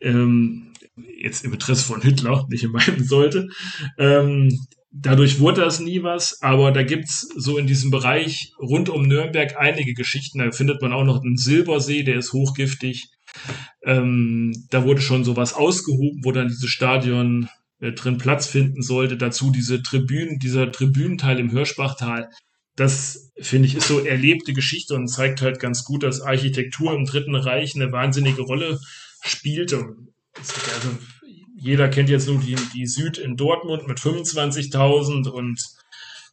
ähm, 0.00 0.74
jetzt 1.18 1.42
im 1.44 1.54
Interesse 1.54 1.84
von 1.84 2.02
Hitler 2.02 2.46
nicht 2.50 2.68
meinen 2.68 3.02
sollte. 3.02 3.48
Ähm, 3.98 4.66
dadurch 4.90 5.40
wurde 5.40 5.62
das 5.62 5.80
nie 5.80 6.02
was, 6.02 6.42
aber 6.42 6.70
da 6.70 6.82
gibt's 6.82 7.26
so 7.34 7.56
in 7.56 7.66
diesem 7.66 7.90
Bereich 7.90 8.52
rund 8.60 8.90
um 8.90 9.04
Nürnberg 9.04 9.56
einige 9.56 9.94
Geschichten. 9.94 10.40
Da 10.40 10.50
findet 10.50 10.82
man 10.82 10.92
auch 10.92 11.04
noch 11.04 11.22
einen 11.22 11.38
Silbersee, 11.38 12.02
der 12.02 12.18
ist 12.18 12.34
hochgiftig. 12.34 13.08
Ähm, 13.84 14.66
da 14.68 14.84
wurde 14.84 15.00
schon 15.00 15.24
sowas 15.24 15.54
ausgehoben, 15.54 16.20
wo 16.24 16.32
dann 16.32 16.48
dieses 16.48 16.68
Stadion 16.68 17.48
äh, 17.80 17.92
drin 17.92 18.18
Platz 18.18 18.46
finden 18.46 18.82
sollte. 18.82 19.16
Dazu 19.16 19.50
diese 19.50 19.82
Tribünen, 19.82 20.38
dieser 20.38 20.70
Tribünenteil 20.70 21.38
im 21.38 21.48
Hirschbachtal 21.48 22.28
das 22.76 23.32
finde 23.38 23.68
ich 23.68 23.74
ist 23.74 23.88
so 23.88 24.00
erlebte 24.00 24.52
Geschichte 24.52 24.94
und 24.94 25.08
zeigt 25.08 25.42
halt 25.42 25.60
ganz 25.60 25.84
gut, 25.84 26.02
dass 26.02 26.20
Architektur 26.20 26.94
im 26.94 27.04
Dritten 27.04 27.34
Reich 27.34 27.74
eine 27.74 27.92
wahnsinnige 27.92 28.42
Rolle 28.42 28.80
spielte. 29.22 29.94
Also 30.36 30.88
jeder 31.56 31.88
kennt 31.88 32.08
jetzt 32.08 32.28
nur 32.28 32.40
die, 32.40 32.56
die 32.74 32.86
Süd 32.86 33.18
in 33.18 33.36
Dortmund 33.36 33.86
mit 33.86 33.98
25.000 33.98 35.28
und 35.28 35.60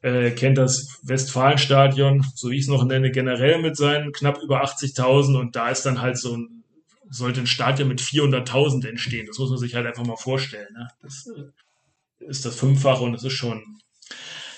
äh, 0.02 0.32
kennt 0.32 0.58
das 0.58 1.00
Westfalenstadion, 1.04 2.26
so 2.34 2.50
wie 2.50 2.56
ich 2.56 2.64
es 2.64 2.68
noch 2.68 2.86
nenne, 2.86 3.12
generell 3.12 3.62
mit 3.62 3.76
seinen 3.76 4.14
knapp 4.14 4.42
über 4.42 4.64
80.000 4.64 5.38
und 5.38 5.56
da 5.56 5.70
ist 5.70 5.86
dann 5.86 6.02
halt 6.02 6.18
so 6.18 6.38
ein, 6.38 6.64
sollte 7.10 7.42
ein 7.42 7.48
Stadion 7.48 7.90
mit 7.90 8.02
400.000 8.02 8.88
entstehen. 8.88 9.28
Das 9.28 9.38
muss 9.40 9.50
man 9.50 9.60
sich 9.60 9.76
halt 9.76 9.86
einfach 9.86 10.06
mal 10.06 10.16
vorstellen. 10.16 10.74
Ne? 10.74 10.88
Das 11.02 11.28
äh, 11.28 12.26
ist 12.26 12.46
das 12.46 12.56
Fünffache 12.56 13.04
und 13.04 13.14
das 13.14 13.24
ist 13.24 13.34
schon, 13.34 13.62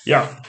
ja, 0.06 0.42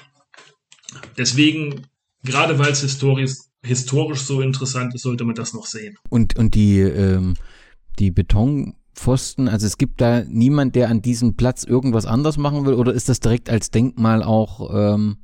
Deswegen, 1.17 1.87
gerade 2.23 2.59
weil 2.59 2.73
es 2.73 2.81
historisch, 2.81 3.33
historisch 3.65 4.21
so 4.21 4.41
interessant 4.41 4.95
ist, 4.95 5.03
sollte 5.03 5.25
man 5.25 5.35
das 5.35 5.55
noch 5.55 5.67
sehen. 5.67 5.97
Und, 6.09 6.37
und 6.39 6.55
die, 6.55 6.81
ähm, 6.81 7.35
die 7.99 8.11
Betonpfosten, 8.11 9.49
also 9.49 9.67
es 9.67 9.79
gibt 9.79 10.01
da 10.01 10.25
niemand, 10.25 10.75
der 10.75 10.89
an 10.89 11.03
diesem 11.03 11.37
Platz 11.37 11.65
irgendwas 11.65 12.07
anders 12.07 12.37
machen 12.37 12.67
will, 12.67 12.75
oder 12.75 12.93
ist 12.93 13.09
das 13.09 13.21
direkt 13.21 13.51
als 13.51 13.71
Denkmal 13.71 14.23
auch 14.23 14.95
ähm, 14.95 15.19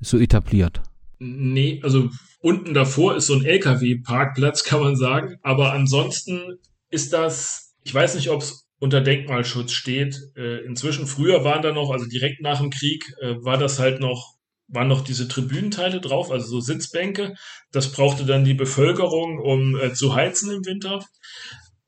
so 0.00 0.18
etabliert? 0.18 0.82
Nee, 1.18 1.80
also 1.84 2.10
unten 2.40 2.74
davor 2.74 3.16
ist 3.16 3.26
so 3.26 3.34
ein 3.34 3.44
LKW-Parkplatz, 3.44 4.64
kann 4.64 4.80
man 4.80 4.96
sagen. 4.96 5.36
Aber 5.42 5.72
ansonsten 5.72 6.58
ist 6.90 7.12
das, 7.12 7.74
ich 7.84 7.94
weiß 7.94 8.16
nicht, 8.16 8.28
ob 8.28 8.42
es 8.42 8.66
unter 8.80 9.00
Denkmalschutz 9.00 9.72
steht. 9.72 10.20
Äh, 10.36 10.64
inzwischen, 10.64 11.06
früher 11.06 11.44
waren 11.44 11.62
da 11.62 11.72
noch, 11.72 11.90
also 11.90 12.06
direkt 12.06 12.42
nach 12.42 12.60
dem 12.60 12.70
Krieg, 12.70 13.14
äh, 13.20 13.36
war 13.44 13.56
das 13.56 13.78
halt 13.78 14.00
noch 14.00 14.34
waren 14.72 14.88
noch 14.88 15.02
diese 15.02 15.28
Tribünenteile 15.28 16.00
drauf, 16.00 16.30
also 16.30 16.46
so 16.46 16.60
Sitzbänke. 16.60 17.34
Das 17.70 17.92
brauchte 17.92 18.24
dann 18.24 18.44
die 18.44 18.54
Bevölkerung, 18.54 19.38
um 19.38 19.76
äh, 19.76 19.92
zu 19.92 20.14
heizen 20.14 20.50
im 20.50 20.64
Winter. 20.64 21.04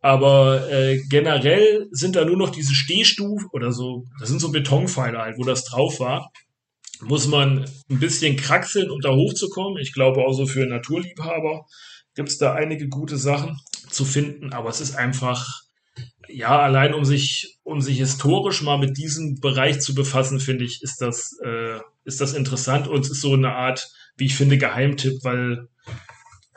Aber 0.01 0.71
äh, 0.71 1.01
generell 1.09 1.89
sind 1.91 2.15
da 2.15 2.27
nur 2.27 2.37
noch 2.37 2.51
diese 2.51 2.75
Stehstufen 2.75 3.49
oder 3.53 3.73
so, 3.73 4.05
das 4.21 4.29
sind 4.29 4.39
so 4.39 4.53
Betonpfeiler 4.53 5.23
halt, 5.23 5.39
wo 5.39 5.45
das 5.45 5.65
drauf 5.65 5.99
war. 5.99 6.31
muss 7.01 7.27
man 7.27 7.65
ein 7.91 8.01
bisschen 8.01 8.37
kraxeln, 8.37 8.91
um 8.91 9.01
da 9.01 9.15
hochzukommen. 9.15 9.79
Ich 9.81 9.95
glaube 9.95 10.21
auch 10.21 10.35
so 10.35 10.47
für 10.47 10.67
Naturliebhaber 10.67 11.65
gibt 12.15 12.29
es 12.29 12.39
da 12.39 12.53
einige 12.53 12.89
gute 12.89 13.17
Sachen 13.17 13.59
zu 13.91 14.05
finden, 14.05 14.53
aber 14.53 14.69
es 14.69 14.81
ist 14.81 14.95
einfach, 14.95 15.47
ja, 16.29 16.61
allein 16.61 16.95
um 16.95 17.05
sich, 17.05 17.57
um 17.63 17.81
sich 17.81 17.99
historisch 17.99 18.63
mal 18.63 18.79
mit 18.79 18.99
diesem 18.99 19.41
Bereich 19.41 19.81
zu 19.81 19.95
befassen, 19.95 20.39
finde 20.41 20.65
ich, 20.65 20.83
ist 20.83 21.01
das, 21.01 21.37
äh, 21.43 21.81
ist 22.05 22.21
das 22.21 22.35
interessant 22.35 22.89
und 22.89 23.01
es 23.01 23.11
ist 23.11 23.21
so 23.21 23.33
eine 23.33 23.53
Art, 23.53 23.91
wie 24.17 24.27
ich 24.27 24.37
finde, 24.37 24.59
Geheimtipp, 24.59 25.25
weil 25.25 25.69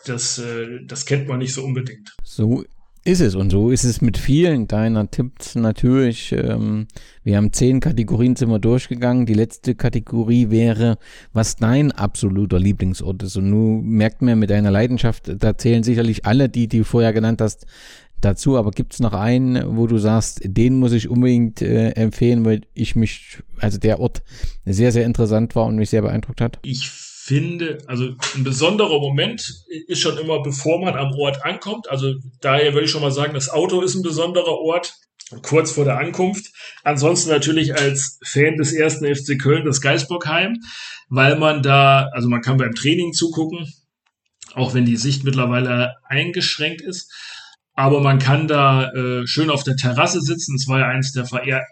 das, 0.05 0.37
äh, 0.37 0.79
das 0.85 1.05
kennt 1.05 1.27
man 1.27 1.39
nicht 1.39 1.53
so 1.53 1.63
unbedingt. 1.63 2.15
So 2.23 2.63
ist 3.07 3.21
es 3.21 3.35
und 3.35 3.51
so 3.51 3.71
ist 3.71 3.85
es 3.85 4.01
mit 4.01 4.17
vielen 4.17 4.67
deiner 4.67 5.09
Tipps 5.09 5.55
natürlich. 5.55 6.33
Ähm, 6.33 6.87
wir 7.23 7.37
haben 7.37 7.53
zehn 7.53 7.79
Kategorien 7.79 8.35
sind 8.35 8.49
wir 8.49 8.59
durchgegangen. 8.59 9.25
Die 9.25 9.33
letzte 9.33 9.75
Kategorie 9.75 10.49
wäre, 10.49 10.97
was 11.31 11.55
dein 11.55 11.93
absoluter 11.93 12.59
Lieblingsort 12.59 13.23
ist. 13.23 13.37
Und 13.37 13.49
nun 13.49 13.85
merkt 13.87 14.21
man 14.21 14.37
mit 14.39 14.49
deiner 14.49 14.71
Leidenschaft, 14.71 15.31
da 15.41 15.57
zählen 15.57 15.83
sicherlich 15.83 16.25
alle, 16.25 16.49
die 16.49 16.67
die 16.67 16.79
du 16.79 16.83
vorher 16.83 17.13
genannt 17.13 17.39
hast, 17.39 17.65
dazu. 18.21 18.57
Aber 18.57 18.71
gibt 18.71 18.93
es 18.93 18.99
noch 18.99 19.13
einen, 19.13 19.77
wo 19.77 19.87
du 19.87 19.97
sagst, 19.97 20.41
den 20.43 20.79
muss 20.79 20.91
ich 20.91 21.09
unbedingt 21.09 21.61
äh, 21.61 21.91
empfehlen, 21.91 22.45
weil 22.45 22.61
ich 22.73 22.95
mich, 22.95 23.39
also 23.59 23.77
der 23.77 23.99
Ort 23.99 24.23
sehr, 24.65 24.91
sehr 24.91 25.05
interessant 25.05 25.55
war 25.55 25.65
und 25.65 25.75
mich 25.75 25.89
sehr 25.89 26.01
beeindruckt 26.01 26.41
hat? 26.41 26.59
Ich 26.63 26.89
finde, 26.89 27.79
also 27.87 28.15
ein 28.35 28.43
besonderer 28.45 28.99
Moment 28.99 29.65
ist 29.87 29.99
schon 29.99 30.17
immer, 30.17 30.41
bevor 30.41 30.79
man 30.79 30.95
am 30.95 31.11
Ort 31.13 31.43
ankommt. 31.43 31.89
Also 31.89 32.15
daher 32.39 32.73
würde 32.73 32.85
ich 32.85 32.91
schon 32.91 33.01
mal 33.01 33.11
sagen, 33.11 33.33
das 33.33 33.49
Auto 33.49 33.81
ist 33.81 33.95
ein 33.95 34.01
besonderer 34.01 34.59
Ort, 34.59 34.93
kurz 35.41 35.71
vor 35.71 35.83
der 35.83 35.97
Ankunft. 35.97 36.45
Ansonsten 36.83 37.29
natürlich 37.29 37.75
als 37.75 38.19
Fan 38.23 38.55
des 38.55 38.71
ersten 38.71 39.13
FC 39.13 39.37
Köln 39.37 39.65
das 39.65 39.81
Geisbockheim, 39.81 40.57
weil 41.09 41.37
man 41.37 41.61
da, 41.61 42.07
also 42.13 42.29
man 42.29 42.41
kann 42.41 42.57
beim 42.57 42.73
Training 42.73 43.11
zugucken, 43.11 43.73
auch 44.53 44.73
wenn 44.73 44.85
die 44.85 44.95
Sicht 44.95 45.25
mittlerweile 45.25 45.95
eingeschränkt 46.07 46.81
ist. 46.81 47.11
Aber 47.77 48.01
man 48.01 48.19
kann 48.19 48.47
da 48.47 48.91
äh, 48.91 49.27
schön 49.27 49.51
auf 49.51 49.63
der 49.63 49.75
Terrasse 49.75 50.19
sitzen. 50.19 50.55
Es 50.55 50.67
war 50.67 50.79
ja 50.79 50.87
eines 50.87 51.13
der 51.13 51.25
verehr 51.25 51.63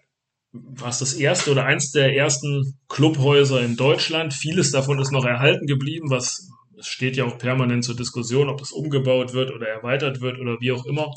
war 0.58 0.90
es 0.90 1.00
das 1.00 1.14
erste 1.14 1.52
oder 1.52 1.66
eins 1.66 1.92
der 1.92 2.16
ersten 2.16 2.78
Clubhäuser 2.88 3.62
in 3.62 3.76
Deutschland. 3.76 4.34
Vieles 4.34 4.72
davon 4.72 5.00
ist 5.00 5.12
noch 5.12 5.26
erhalten 5.26 5.68
geblieben, 5.68 6.10
was 6.10 6.50
es 6.78 6.88
steht 6.88 7.18
ja 7.18 7.26
auch 7.26 7.38
permanent 7.38 7.84
zur 7.84 7.96
Diskussion, 7.96 8.50
ob 8.50 8.62
es 8.62 8.72
umgebaut 8.72 9.34
wird 9.34 9.52
oder 9.52 9.68
erweitert 9.68 10.22
wird 10.22 10.40
oder 10.40 10.58
wie 10.60 10.72
auch 10.72 10.86
immer. 10.86 11.12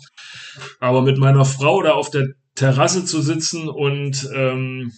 Aber 0.80 1.02
mit 1.02 1.18
meiner 1.18 1.44
Frau 1.44 1.82
da 1.82 1.92
auf 1.92 2.10
der 2.10 2.28
Terrasse 2.54 3.04
zu 3.04 3.20
sitzen 3.20 3.68
und 3.68 4.28
ähm, 4.34 4.92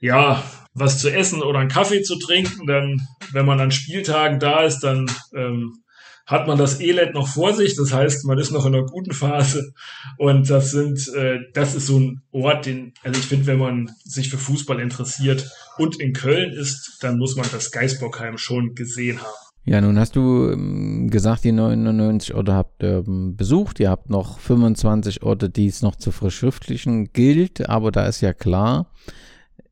ja, 0.00 0.42
was 0.74 0.98
zu 0.98 1.12
essen 1.12 1.42
oder 1.42 1.60
einen 1.60 1.70
Kaffee 1.70 2.02
zu 2.02 2.18
trinken, 2.18 2.66
dann, 2.66 3.00
wenn 3.32 3.46
man 3.46 3.60
an 3.60 3.70
Spieltagen 3.70 4.38
da 4.38 4.62
ist, 4.62 4.80
dann 4.80 5.10
ähm, 5.34 5.83
hat 6.26 6.46
man 6.46 6.58
das 6.58 6.80
Elend 6.80 7.14
noch 7.14 7.28
vor 7.28 7.52
sich. 7.52 7.76
Das 7.76 7.92
heißt, 7.92 8.24
man 8.24 8.38
ist 8.38 8.50
noch 8.50 8.66
in 8.66 8.74
einer 8.74 8.86
guten 8.86 9.12
Phase. 9.12 9.72
Und 10.18 10.48
das 10.48 10.70
sind, 10.70 11.08
äh, 11.14 11.40
das 11.52 11.74
ist 11.74 11.86
so 11.86 11.98
ein 11.98 12.22
Ort, 12.32 12.66
den, 12.66 12.94
also 13.02 13.18
ich 13.18 13.26
finde, 13.26 13.46
wenn 13.46 13.58
man 13.58 13.90
sich 14.04 14.30
für 14.30 14.38
Fußball 14.38 14.80
interessiert 14.80 15.50
und 15.76 16.00
in 16.00 16.12
Köln 16.12 16.52
ist, 16.52 16.98
dann 17.02 17.18
muss 17.18 17.36
man 17.36 17.46
das 17.52 17.70
Geisbockheim 17.70 18.38
schon 18.38 18.74
gesehen 18.74 19.18
haben. 19.20 19.44
Ja, 19.66 19.80
nun 19.80 19.98
hast 19.98 20.14
du 20.14 20.50
ähm, 20.50 21.08
gesagt, 21.10 21.44
die 21.44 21.52
99 21.52 22.34
Orte 22.34 22.52
habt 22.52 22.82
ihr 22.82 23.02
ähm, 23.06 23.34
besucht. 23.34 23.80
Ihr 23.80 23.88
habt 23.88 24.10
noch 24.10 24.38
25 24.38 25.22
Orte, 25.22 25.48
die 25.48 25.66
es 25.66 25.80
noch 25.80 25.96
zu 25.96 26.10
verschriftlichen 26.10 27.12
gilt. 27.14 27.66
Aber 27.68 27.90
da 27.90 28.06
ist 28.06 28.20
ja 28.20 28.34
klar, 28.34 28.90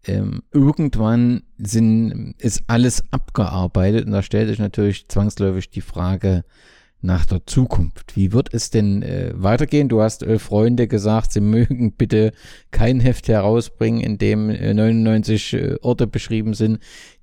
ähm, 0.06 0.42
irgendwann 0.52 1.42
sind, 1.58 2.34
ist 2.38 2.64
alles 2.66 3.04
abgearbeitet 3.12 4.06
und 4.06 4.12
da 4.12 4.22
stellt 4.22 4.48
sich 4.48 4.58
natürlich 4.58 5.08
zwangsläufig 5.08 5.70
die 5.70 5.80
Frage 5.80 6.44
nach 7.02 7.26
der 7.26 7.44
Zukunft. 7.46 8.16
Wie 8.16 8.32
wird 8.32 8.54
es 8.54 8.70
denn 8.70 9.02
äh, 9.02 9.32
weitergehen? 9.34 9.88
Du 9.88 10.00
hast 10.00 10.22
elf 10.22 10.42
Freunde 10.42 10.86
gesagt, 10.86 11.32
sie 11.32 11.40
mögen 11.40 11.92
bitte 11.96 12.32
kein 12.70 13.00
Heft 13.00 13.28
herausbringen, 13.28 14.00
in 14.00 14.18
dem 14.18 14.48
äh, 14.50 14.72
99 14.72 15.52
äh, 15.52 15.76
Orte 15.82 16.06
beschrieben 16.06 16.54
sind, 16.54 16.78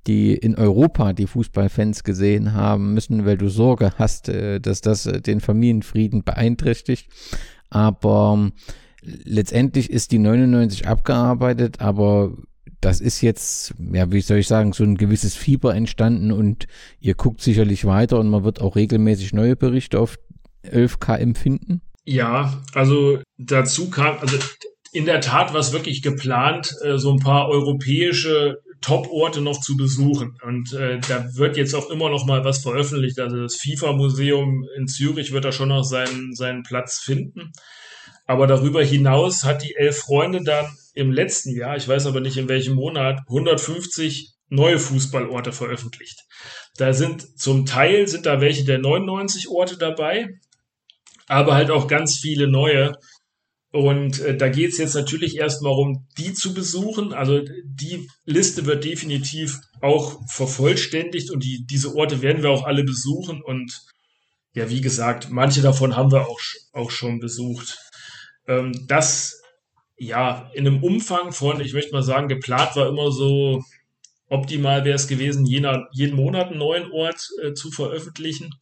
die 0.05 0.33
in 0.33 0.55
Europa 0.55 1.13
die 1.13 1.27
Fußballfans 1.27 2.03
gesehen 2.03 2.53
haben 2.53 2.93
müssen, 2.93 3.25
weil 3.25 3.37
du 3.37 3.49
Sorge 3.49 3.93
hast, 3.97 4.27
äh, 4.27 4.59
dass 4.59 4.81
das 4.81 5.05
äh, 5.05 5.21
den 5.21 5.39
Familienfrieden 5.39 6.23
beeinträchtigt. 6.23 7.09
Aber 7.69 8.51
letztendlich 9.01 9.89
ist 9.89 10.11
die 10.11 10.19
99 10.19 10.87
abgearbeitet, 10.87 11.79
aber 11.79 12.33
das 12.81 13.01
ist 13.01 13.21
jetzt, 13.21 13.73
ja, 13.91 14.11
wie 14.11 14.21
soll 14.21 14.37
ich 14.37 14.47
sagen, 14.47 14.73
so 14.73 14.83
ein 14.83 14.95
gewisses 14.95 15.35
Fieber 15.35 15.75
entstanden 15.75 16.31
und 16.31 16.67
ihr 16.99 17.15
guckt 17.15 17.41
sicherlich 17.41 17.85
weiter 17.85 18.19
und 18.19 18.29
man 18.29 18.43
wird 18.43 18.61
auch 18.61 18.75
regelmäßig 18.75 19.33
neue 19.33 19.55
Berichte 19.55 19.99
auf 19.99 20.17
11K 20.63 21.17
empfinden? 21.17 21.81
Ja, 22.05 22.61
also 22.73 23.19
dazu 23.37 23.89
kam, 23.89 24.17
also 24.19 24.37
in 24.91 25.05
der 25.05 25.21
Tat 25.21 25.53
war 25.53 25.59
es 25.59 25.73
wirklich 25.73 26.01
geplant, 26.01 26.73
äh, 26.83 26.97
so 26.97 27.11
ein 27.11 27.19
paar 27.19 27.49
europäische 27.49 28.59
Top-Orte 28.81 29.41
noch 29.41 29.59
zu 29.59 29.75
besuchen. 29.77 30.37
Und 30.41 30.73
äh, 30.73 30.99
da 31.07 31.25
wird 31.35 31.57
jetzt 31.57 31.75
auch 31.75 31.89
immer 31.89 32.09
noch 32.09 32.25
mal 32.25 32.43
was 32.45 32.59
veröffentlicht. 32.59 33.19
Also 33.19 33.37
das 33.41 33.55
FIFA-Museum 33.55 34.65
in 34.77 34.87
Zürich 34.87 35.31
wird 35.31 35.45
da 35.45 35.51
schon 35.51 35.69
noch 35.69 35.83
seinen, 35.83 36.33
seinen 36.33 36.63
Platz 36.63 36.99
finden. 36.99 37.51
Aber 38.29 38.45
darüber 38.45 38.83
hinaus 38.83 39.43
hat 39.43 39.63
die 39.63 39.73
Elf 39.73 40.01
Freunde 40.01 40.43
dann 40.43 40.67
im 40.93 41.11
letzten 41.11 41.55
Jahr, 41.55 41.77
ich 41.77 41.87
weiß 41.87 42.05
aber 42.05 42.21
nicht 42.21 42.37
in 42.37 42.47
welchem 42.47 42.75
Monat, 42.75 43.21
150 43.27 44.33
neue 44.49 44.77
Fußballorte 44.77 45.51
veröffentlicht. 45.51 46.19
Da 46.77 46.93
sind 46.93 47.25
zum 47.39 47.65
Teil 47.65 48.07
sind 48.07 48.27
da 48.27 48.39
welche 48.39 48.65
der 48.65 48.77
99 48.77 49.49
Orte 49.49 49.79
dabei, 49.79 50.27
aber 51.25 51.55
halt 51.55 51.71
auch 51.71 51.87
ganz 51.87 52.19
viele 52.19 52.47
neue. 52.47 52.93
Und 53.71 54.19
äh, 54.19 54.37
da 54.37 54.47
geht 54.49 54.73
es 54.73 54.77
jetzt 54.77 54.93
natürlich 54.93 55.35
erstmal 55.37 55.73
um, 55.73 56.05
die 56.19 56.35
zu 56.35 56.53
besuchen. 56.53 57.13
Also 57.13 57.41
die 57.65 58.07
Liste 58.25 58.67
wird 58.67 58.83
definitiv 58.83 59.57
auch 59.81 60.21
vervollständigt 60.29 61.31
und 61.31 61.43
die, 61.43 61.65
diese 61.65 61.95
Orte 61.95 62.21
werden 62.21 62.43
wir 62.43 62.51
auch 62.51 62.67
alle 62.67 62.83
besuchen. 62.83 63.41
Und 63.41 63.75
ja, 64.53 64.69
wie 64.69 64.81
gesagt, 64.81 65.31
manche 65.31 65.63
davon 65.63 65.95
haben 65.95 66.11
wir 66.11 66.27
auch, 66.27 66.39
auch 66.73 66.91
schon 66.91 67.17
besucht 67.17 67.88
ähm, 68.49 68.85
das 68.87 69.41
ja 69.97 70.49
in 70.53 70.67
einem 70.67 70.83
Umfang 70.83 71.31
von, 71.31 71.61
ich 71.61 71.73
möchte 71.73 71.93
mal 71.93 72.03
sagen, 72.03 72.27
geplant 72.27 72.75
war 72.75 72.87
immer 72.87 73.11
so 73.11 73.63
optimal 74.29 74.85
wäre 74.85 74.95
es 74.95 75.07
gewesen, 75.07 75.45
jener, 75.45 75.87
jeden 75.91 76.15
Monat 76.15 76.49
einen 76.49 76.59
neuen 76.59 76.91
Ort 76.91 77.29
äh, 77.41 77.53
zu 77.53 77.71
veröffentlichen. 77.71 78.53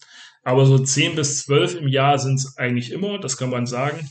Aber 0.43 0.65
so 0.65 0.79
10 0.79 1.15
bis 1.15 1.43
12 1.43 1.75
im 1.75 1.88
Jahr 1.88 2.19
sind 2.19 2.35
es 2.35 2.57
eigentlich 2.57 2.91
immer, 2.91 3.19
das 3.19 3.38
kann 3.38 3.49
man 3.49 3.65
sagen. 3.65 4.09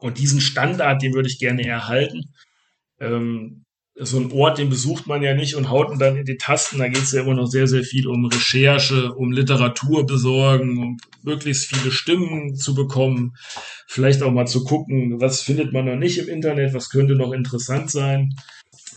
Und 0.00 0.18
diesen 0.18 0.40
Standard, 0.40 1.02
den 1.02 1.12
würde 1.12 1.28
ich 1.28 1.38
gerne 1.38 1.66
erhalten. 1.66 2.34
Ähm, 2.98 3.64
so 3.94 4.18
ein 4.18 4.32
Ort, 4.32 4.58
den 4.58 4.70
besucht 4.70 5.06
man 5.06 5.22
ja 5.22 5.34
nicht 5.34 5.54
und 5.54 5.68
haut 5.68 5.90
ihn 5.92 5.98
dann 5.98 6.16
in 6.16 6.24
die 6.24 6.38
Tasten. 6.38 6.78
Da 6.78 6.88
geht 6.88 7.02
es 7.02 7.12
ja 7.12 7.22
immer 7.22 7.34
noch 7.34 7.46
sehr, 7.46 7.66
sehr 7.66 7.82
viel 7.82 8.08
um 8.08 8.24
Recherche, 8.24 9.12
um 9.12 9.32
Literatur 9.32 10.06
besorgen, 10.06 10.78
um 10.78 10.96
möglichst 11.22 11.66
viele 11.66 11.92
Stimmen 11.92 12.56
zu 12.56 12.74
bekommen. 12.74 13.34
Vielleicht 13.86 14.22
auch 14.22 14.32
mal 14.32 14.46
zu 14.46 14.64
gucken, 14.64 15.20
was 15.20 15.42
findet 15.42 15.72
man 15.72 15.84
noch 15.84 15.96
nicht 15.96 16.18
im 16.18 16.28
Internet, 16.28 16.72
was 16.72 16.88
könnte 16.88 17.14
noch 17.14 17.32
interessant 17.32 17.90
sein. 17.90 18.34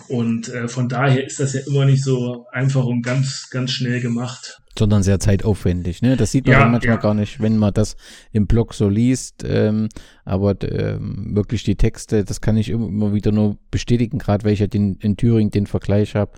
Und 0.08 0.50
äh, 0.50 0.68
von 0.68 0.88
daher 0.88 1.26
ist 1.26 1.40
das 1.40 1.54
ja 1.54 1.62
immer 1.68 1.86
nicht 1.86 2.04
so 2.04 2.46
einfach 2.52 2.86
und 2.86 3.02
ganz, 3.02 3.50
ganz 3.50 3.72
schnell 3.72 4.02
gemacht. 4.02 4.60
Sondern 4.78 5.04
sehr 5.04 5.20
zeitaufwendig, 5.20 6.02
ne? 6.02 6.18
Das 6.18 6.32
sieht 6.32 6.48
man 6.48 6.54
ja, 6.54 6.68
manchmal 6.68 6.96
ja. 6.96 7.02
gar 7.02 7.14
nicht, 7.14 7.40
wenn 7.40 7.58
man 7.58 7.74
das 7.74 7.96
im 8.32 8.46
Blog 8.46 8.74
so 8.74 8.90
liest. 8.90 9.44
Ähm, 9.48 9.88
aber 10.26 10.56
ähm, 10.64 11.36
wirklich 11.36 11.64
die 11.64 11.76
Texte, 11.76 12.26
das 12.26 12.42
kann 12.42 12.58
ich 12.58 12.70
immer 12.70 13.14
wieder 13.14 13.32
nur 13.32 13.58
bestätigen, 13.72 14.20
gerade 14.20 14.44
weil 14.44 14.54
ich 14.54 14.60
ja 14.60 14.68
den, 14.68 14.96
in 14.96 15.16
Thüringen 15.16 15.52
den 15.52 15.68
Vergleich 15.68 16.16
habe. 16.16 16.34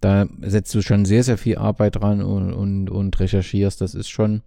Da 0.00 0.26
setzt 0.40 0.74
du 0.74 0.82
schon 0.82 1.04
sehr, 1.04 1.22
sehr 1.22 1.38
viel 1.38 1.58
Arbeit 1.58 1.96
dran 1.96 2.22
und, 2.22 2.52
und, 2.52 2.90
und 2.90 3.20
recherchierst. 3.20 3.80
Das 3.80 3.94
ist 3.94 4.08
schon, 4.08 4.42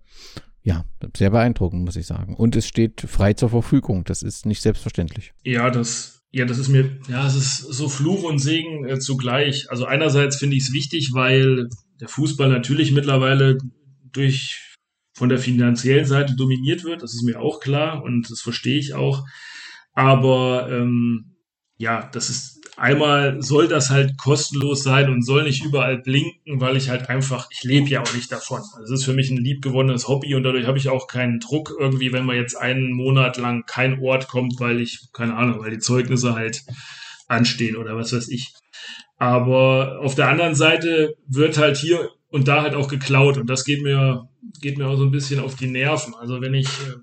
ja, 0.62 0.86
sehr 1.16 1.30
beeindruckend, 1.30 1.86
muss 1.86 1.96
ich 1.96 2.08
sagen. 2.08 2.36
Und 2.36 2.56
es 2.56 2.68
steht 2.68 3.02
frei 3.02 3.34
zur 3.34 3.50
Verfügung. 3.50 4.04
Das 4.04 4.22
ist 4.22 4.46
nicht 4.46 4.62
selbstverständlich. 4.62 5.34
Ja, 5.44 5.70
das 5.70 6.20
ja, 6.32 6.46
das 6.46 6.60
ist 6.60 6.68
mir, 6.68 7.00
ja, 7.08 7.26
es 7.26 7.36
ist 7.36 7.58
so 7.58 7.90
Fluch 7.90 8.24
und 8.24 8.38
Segen 8.38 8.86
äh, 8.86 9.00
zugleich. 9.00 9.66
Also 9.72 9.86
einerseits 9.86 10.38
finde 10.38 10.58
ich 10.58 10.64
es 10.64 10.74
wichtig, 10.74 11.10
weil 11.14 11.70
der 12.00 12.08
Fußball 12.08 12.50
natürlich 12.50 12.92
mittlerweile 12.92 13.58
durch 14.12 14.76
von 15.14 15.30
der 15.30 15.40
finanziellen 15.40 16.06
Seite 16.06 16.36
dominiert 16.36 16.84
wird. 16.84 17.04
Das 17.04 17.14
ist 17.14 17.24
mir 17.24 17.40
auch 17.40 17.60
klar 17.60 18.04
und 18.04 18.30
das 18.32 18.42
verstehe 18.42 18.80
ich 18.80 18.94
auch. 18.94 19.26
Aber 19.94 20.70
ähm, 20.72 21.36
ja, 21.78 22.10
das 22.14 22.30
ist 22.30 22.60
einmal 22.78 23.42
soll 23.42 23.68
das 23.68 23.90
halt 23.90 24.18
kostenlos 24.18 24.84
sein 24.84 25.10
und 25.10 25.26
soll 25.26 25.44
nicht 25.44 25.64
überall 25.64 25.98
blinken, 25.98 26.62
weil 26.62 26.78
ich 26.78 26.90
halt 26.90 27.10
einfach, 27.10 27.50
ich 27.52 27.64
lebe 27.64 27.90
ja 27.90 28.02
auch 28.02 28.14
nicht 28.14 28.32
davon. 28.32 28.62
Also 28.78 28.94
es 28.94 29.02
ist 29.02 29.06
für 29.06 29.14
mich 29.14 29.30
ein 29.30 29.38
liebgewonnenes 29.38 30.08
Hobby 30.08 30.36
und 30.36 30.44
dadurch 30.44 30.66
habe 30.66 30.78
ich 30.78 30.90
auch 30.90 31.08
keinen 31.08 31.40
Druck 31.40 31.76
irgendwie, 31.78 32.14
wenn 32.14 32.26
man 32.26 32.38
jetzt 32.38 32.56
einen 32.56 32.94
Monat 32.94 33.38
lang 33.38 33.66
kein 33.66 34.00
Ort 34.00 34.28
kommt, 34.28 34.60
weil 34.60 34.80
ich, 34.80 35.10
keine 35.14 35.36
Ahnung, 35.36 35.60
weil 35.60 35.72
die 35.72 35.80
Zeugnisse 35.80 36.36
halt 36.36 36.64
anstehen 37.28 37.76
oder 37.76 37.96
was 37.96 38.14
weiß 38.14 38.30
ich. 38.30 38.54
Aber 39.20 40.00
auf 40.02 40.16
der 40.16 40.30
anderen 40.30 40.56
Seite 40.56 41.16
wird 41.28 41.58
halt 41.58 41.78
hier 41.78 42.10
und 42.30 42.48
da 42.48 42.62
halt 42.62 42.74
auch 42.74 42.88
geklaut 42.88 43.38
und 43.38 43.50
das 43.50 43.66
geht 43.66 43.84
mir, 43.84 44.30
geht 44.62 44.78
mir 44.78 44.88
auch 44.88 44.96
so 44.96 45.04
ein 45.04 45.12
bisschen 45.12 45.42
auf 45.42 45.56
die 45.56 45.68
Nerven. 45.68 46.16
Also 46.16 46.42
wenn 46.42 46.54
ich, 46.54 46.68
äh, 46.68 46.96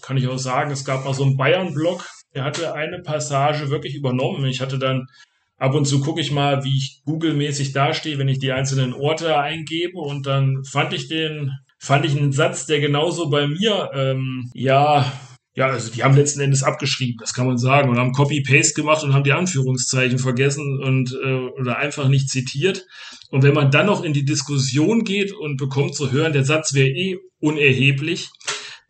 kann 0.00 0.16
ich 0.16 0.28
auch 0.28 0.38
sagen, 0.38 0.70
es 0.70 0.84
gab 0.84 1.04
mal 1.04 1.12
so 1.12 1.24
einen 1.24 1.36
Bayern-Blog, 1.36 2.06
der 2.34 2.44
hatte 2.44 2.74
eine 2.74 3.00
Passage 3.00 3.68
wirklich 3.68 3.96
übernommen. 3.96 4.44
Ich 4.44 4.60
hatte 4.60 4.78
dann 4.78 5.08
ab 5.56 5.74
und 5.74 5.86
zu 5.86 6.00
gucke 6.00 6.20
ich 6.20 6.30
mal, 6.30 6.62
wie 6.62 6.76
ich 6.76 7.02
Google-mäßig 7.04 7.72
dastehe, 7.72 8.18
wenn 8.18 8.28
ich 8.28 8.38
die 8.38 8.52
einzelnen 8.52 8.94
Orte 8.94 9.36
eingebe 9.36 9.98
und 9.98 10.26
dann 10.26 10.62
fand 10.64 10.92
ich 10.92 11.08
den, 11.08 11.50
fand 11.78 12.04
ich 12.04 12.16
einen 12.16 12.32
Satz, 12.32 12.66
der 12.66 12.78
genauso 12.80 13.28
bei 13.28 13.48
mir, 13.48 13.90
ähm, 13.92 14.48
ja, 14.54 15.12
ja, 15.54 15.66
also 15.66 15.90
die 15.90 16.04
haben 16.04 16.14
letzten 16.14 16.40
Endes 16.40 16.62
abgeschrieben, 16.62 17.16
das 17.18 17.34
kann 17.34 17.46
man 17.46 17.58
sagen, 17.58 17.90
und 17.90 17.98
haben 17.98 18.12
Copy-Paste 18.12 18.74
gemacht 18.74 19.02
und 19.02 19.14
haben 19.14 19.24
die 19.24 19.32
Anführungszeichen 19.32 20.18
vergessen 20.18 20.80
und 20.80 21.12
äh, 21.12 21.48
oder 21.60 21.78
einfach 21.78 22.08
nicht 22.08 22.28
zitiert. 22.28 22.86
Und 23.30 23.42
wenn 23.42 23.54
man 23.54 23.70
dann 23.70 23.86
noch 23.86 24.04
in 24.04 24.12
die 24.12 24.24
Diskussion 24.24 25.02
geht 25.02 25.32
und 25.32 25.56
bekommt 25.56 25.94
zu 25.94 26.12
hören, 26.12 26.32
der 26.32 26.44
Satz 26.44 26.72
wäre 26.72 26.88
eh 26.88 27.18
unerheblich, 27.40 28.30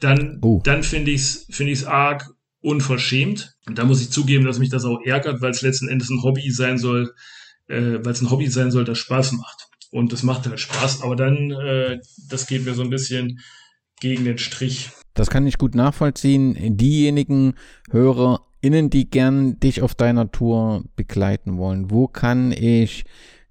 dann, 0.01 0.39
oh. 0.43 0.61
dann 0.63 0.83
finde 0.83 1.13
ich 1.13 1.21
es 1.21 1.47
finde 1.51 1.73
ich's 1.73 1.85
arg 1.85 2.29
unverschämt. 2.61 3.55
Und 3.67 3.79
da 3.79 3.85
muss 3.85 4.03
ich 4.03 4.11
zugeben, 4.11 4.45
dass 4.45 4.59
mich 4.59 4.71
das 4.71 4.85
auch 4.85 5.01
ärgert, 5.03 5.41
weil 5.41 5.53
es 5.53 5.63
letzten 5.63 5.89
Endes 5.89 6.11
ein 6.11 6.23
Hobby 6.23 6.51
sein 6.51 6.77
soll, 6.77 7.15
äh, 7.69 7.99
weil 8.03 8.13
es 8.13 8.21
ein 8.21 8.31
Hobby 8.31 8.49
sein 8.49 8.71
soll, 8.71 8.85
das 8.85 8.99
Spaß 8.99 9.33
macht. 9.33 9.69
Und 9.91 10.13
das 10.13 10.23
macht 10.23 10.47
halt 10.47 10.61
Spaß, 10.61 11.03
aber 11.03 11.17
dann, 11.17 11.51
äh, 11.51 11.99
das 12.29 12.47
geht 12.47 12.65
mir 12.65 12.75
so 12.75 12.83
ein 12.83 12.91
bisschen 12.91 13.41
gegen 14.01 14.25
den 14.25 14.39
Strich. 14.39 14.91
Das 15.21 15.29
kann 15.29 15.47
ich 15.47 15.59
gut 15.59 15.75
nachvollziehen. 15.75 16.79
Diejenigen 16.79 17.53
HörerInnen, 17.91 18.89
die 18.89 19.11
gern 19.11 19.61
dich 19.61 19.83
auf 19.83 19.95
deiner 19.95 20.33
Tour 20.33 20.85
begleiten 20.97 21.59
wollen, 21.59 21.91
wo 21.91 22.09
kann 22.09 22.53
ich 22.53 23.05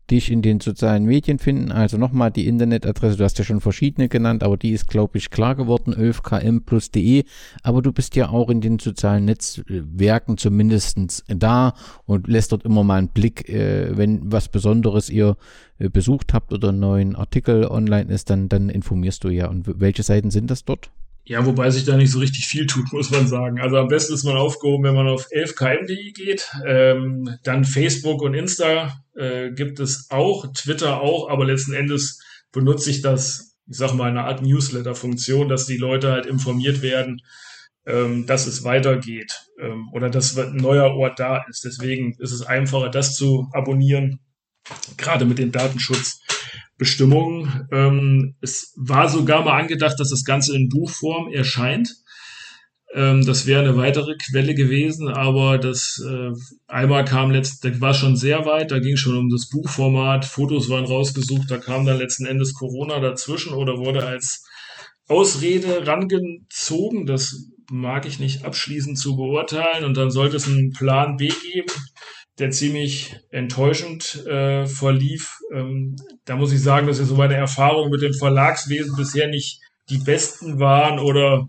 dich 0.09 0.31
in 0.31 0.41
den 0.41 0.61
sozialen 0.61 1.05
Medien 1.05 1.37
finden. 1.37 1.71
Also 1.71 1.99
nochmal 1.99 2.31
die 2.31 2.47
Internetadresse, 2.47 3.17
du 3.17 3.23
hast 3.23 3.37
ja 3.37 3.43
schon 3.45 3.61
verschiedene 3.61 4.09
genannt, 4.09 4.41
aber 4.41 4.57
die 4.57 4.71
ist, 4.71 4.87
glaube 4.87 5.19
ich, 5.19 5.29
klar 5.29 5.53
geworden, 5.53 5.93
11km 5.93 7.23
Aber 7.61 7.83
du 7.83 7.93
bist 7.93 8.15
ja 8.15 8.29
auch 8.29 8.49
in 8.49 8.61
den 8.61 8.79
sozialen 8.79 9.25
Netzwerken 9.25 10.39
zumindest 10.39 11.23
da 11.27 11.75
und 12.07 12.27
lässt 12.27 12.51
dort 12.51 12.65
immer 12.65 12.83
mal 12.83 12.97
einen 12.97 13.09
Blick, 13.09 13.47
äh, 13.47 13.95
wenn 13.95 14.31
was 14.31 14.49
Besonderes 14.49 15.11
ihr 15.11 15.37
äh, 15.77 15.87
besucht 15.87 16.33
habt 16.33 16.51
oder 16.51 16.69
einen 16.69 16.79
neuen 16.79 17.15
Artikel 17.15 17.67
online 17.67 18.11
ist, 18.11 18.31
dann, 18.31 18.49
dann 18.49 18.69
informierst 18.69 19.23
du 19.23 19.29
ja. 19.29 19.47
Und 19.49 19.79
welche 19.79 20.01
Seiten 20.01 20.31
sind 20.31 20.49
das 20.49 20.65
dort? 20.65 20.89
Ja, 21.29 21.45
wobei 21.45 21.69
sich 21.69 21.85
da 21.85 21.95
nicht 21.95 22.09
so 22.09 22.17
richtig 22.17 22.47
viel 22.47 22.65
tut, 22.65 22.91
muss 22.91 23.11
man 23.11 23.27
sagen. 23.27 23.61
Also 23.61 23.77
am 23.77 23.87
besten 23.87 24.15
ist 24.15 24.23
man 24.23 24.35
aufgehoben, 24.35 24.83
wenn 24.83 24.95
man 24.95 25.07
auf 25.07 25.27
11km.de 25.27 26.11
geht. 26.11 26.49
Ähm, 26.65 27.29
dann 27.43 27.65
Facebook 27.65 28.23
und 28.23 28.33
Insta 28.33 28.99
äh, 29.15 29.51
gibt 29.51 29.79
es 29.79 30.07
auch, 30.09 30.51
Twitter 30.53 31.01
auch, 31.01 31.29
aber 31.29 31.45
letzten 31.45 31.73
Endes 31.73 32.19
benutze 32.51 32.89
ich 32.89 33.03
das, 33.03 33.55
ich 33.67 33.77
sag 33.77 33.93
mal, 33.93 34.09
eine 34.09 34.23
Art 34.23 34.41
Newsletter-Funktion, 34.41 35.49
dass 35.49 35.67
die 35.67 35.77
Leute 35.77 36.11
halt 36.11 36.25
informiert 36.25 36.81
werden, 36.81 37.21
ähm, 37.85 38.25
dass 38.25 38.47
es 38.47 38.63
weitergeht 38.63 39.51
ähm, 39.59 39.87
oder 39.93 40.09
dass 40.09 40.35
ein 40.35 40.55
neuer 40.55 40.95
Ort 40.95 41.19
da 41.19 41.45
ist. 41.47 41.63
Deswegen 41.63 42.15
ist 42.17 42.31
es 42.31 42.41
einfacher, 42.41 42.89
das 42.89 43.15
zu 43.15 43.47
abonnieren, 43.53 44.19
gerade 44.97 45.25
mit 45.25 45.37
dem 45.37 45.51
Datenschutz. 45.51 46.21
Bestimmungen. 46.79 47.67
Ähm, 47.71 48.35
es 48.41 48.73
war 48.77 49.07
sogar 49.09 49.43
mal 49.43 49.59
angedacht, 49.59 49.99
dass 49.99 50.09
das 50.09 50.23
Ganze 50.23 50.55
in 50.55 50.69
Buchform 50.69 51.31
erscheint. 51.31 51.93
Ähm, 52.95 53.23
das 53.23 53.45
wäre 53.45 53.61
eine 53.61 53.77
weitere 53.77 54.15
Quelle 54.15 54.55
gewesen, 54.55 55.09
aber 55.09 55.59
das 55.59 56.03
äh, 56.03 56.31
einmal 56.67 57.05
kam 57.05 57.29
letzt, 57.29 57.63
da 57.63 57.79
war 57.81 57.93
schon 57.93 58.15
sehr 58.15 58.45
weit, 58.47 58.71
da 58.71 58.79
ging 58.79 58.97
schon 58.97 59.15
um 59.15 59.29
das 59.29 59.49
Buchformat, 59.49 60.25
Fotos 60.25 60.69
waren 60.69 60.85
rausgesucht, 60.85 61.51
da 61.51 61.57
kam 61.57 61.85
dann 61.85 61.99
letzten 61.99 62.25
Endes 62.25 62.55
Corona 62.55 62.99
dazwischen 62.99 63.53
oder 63.53 63.77
wurde 63.77 64.07
als 64.07 64.43
Ausrede 65.07 65.85
rangezogen. 65.85 67.05
Das 67.05 67.49
mag 67.69 68.07
ich 68.07 68.19
nicht 68.19 68.45
abschließend 68.45 68.97
zu 68.97 69.15
beurteilen. 69.15 69.83
Und 69.83 69.97
dann 69.97 70.11
sollte 70.11 70.37
es 70.37 70.47
einen 70.47 70.71
Plan 70.71 71.17
B 71.17 71.27
geben 71.27 71.71
der 72.39 72.51
ziemlich 72.51 73.15
enttäuschend 73.31 74.25
äh, 74.25 74.65
verlief. 74.65 75.37
Ähm, 75.53 75.95
da 76.25 76.35
muss 76.35 76.53
ich 76.53 76.61
sagen, 76.61 76.87
dass 76.87 76.99
ja 76.99 77.05
so 77.05 77.15
meine 77.15 77.35
Erfahrungen 77.35 77.91
mit 77.91 78.01
dem 78.01 78.13
Verlagswesen 78.13 78.95
bisher 78.95 79.27
nicht 79.27 79.59
die 79.89 79.97
besten 79.97 80.59
waren 80.59 80.99
oder 80.99 81.47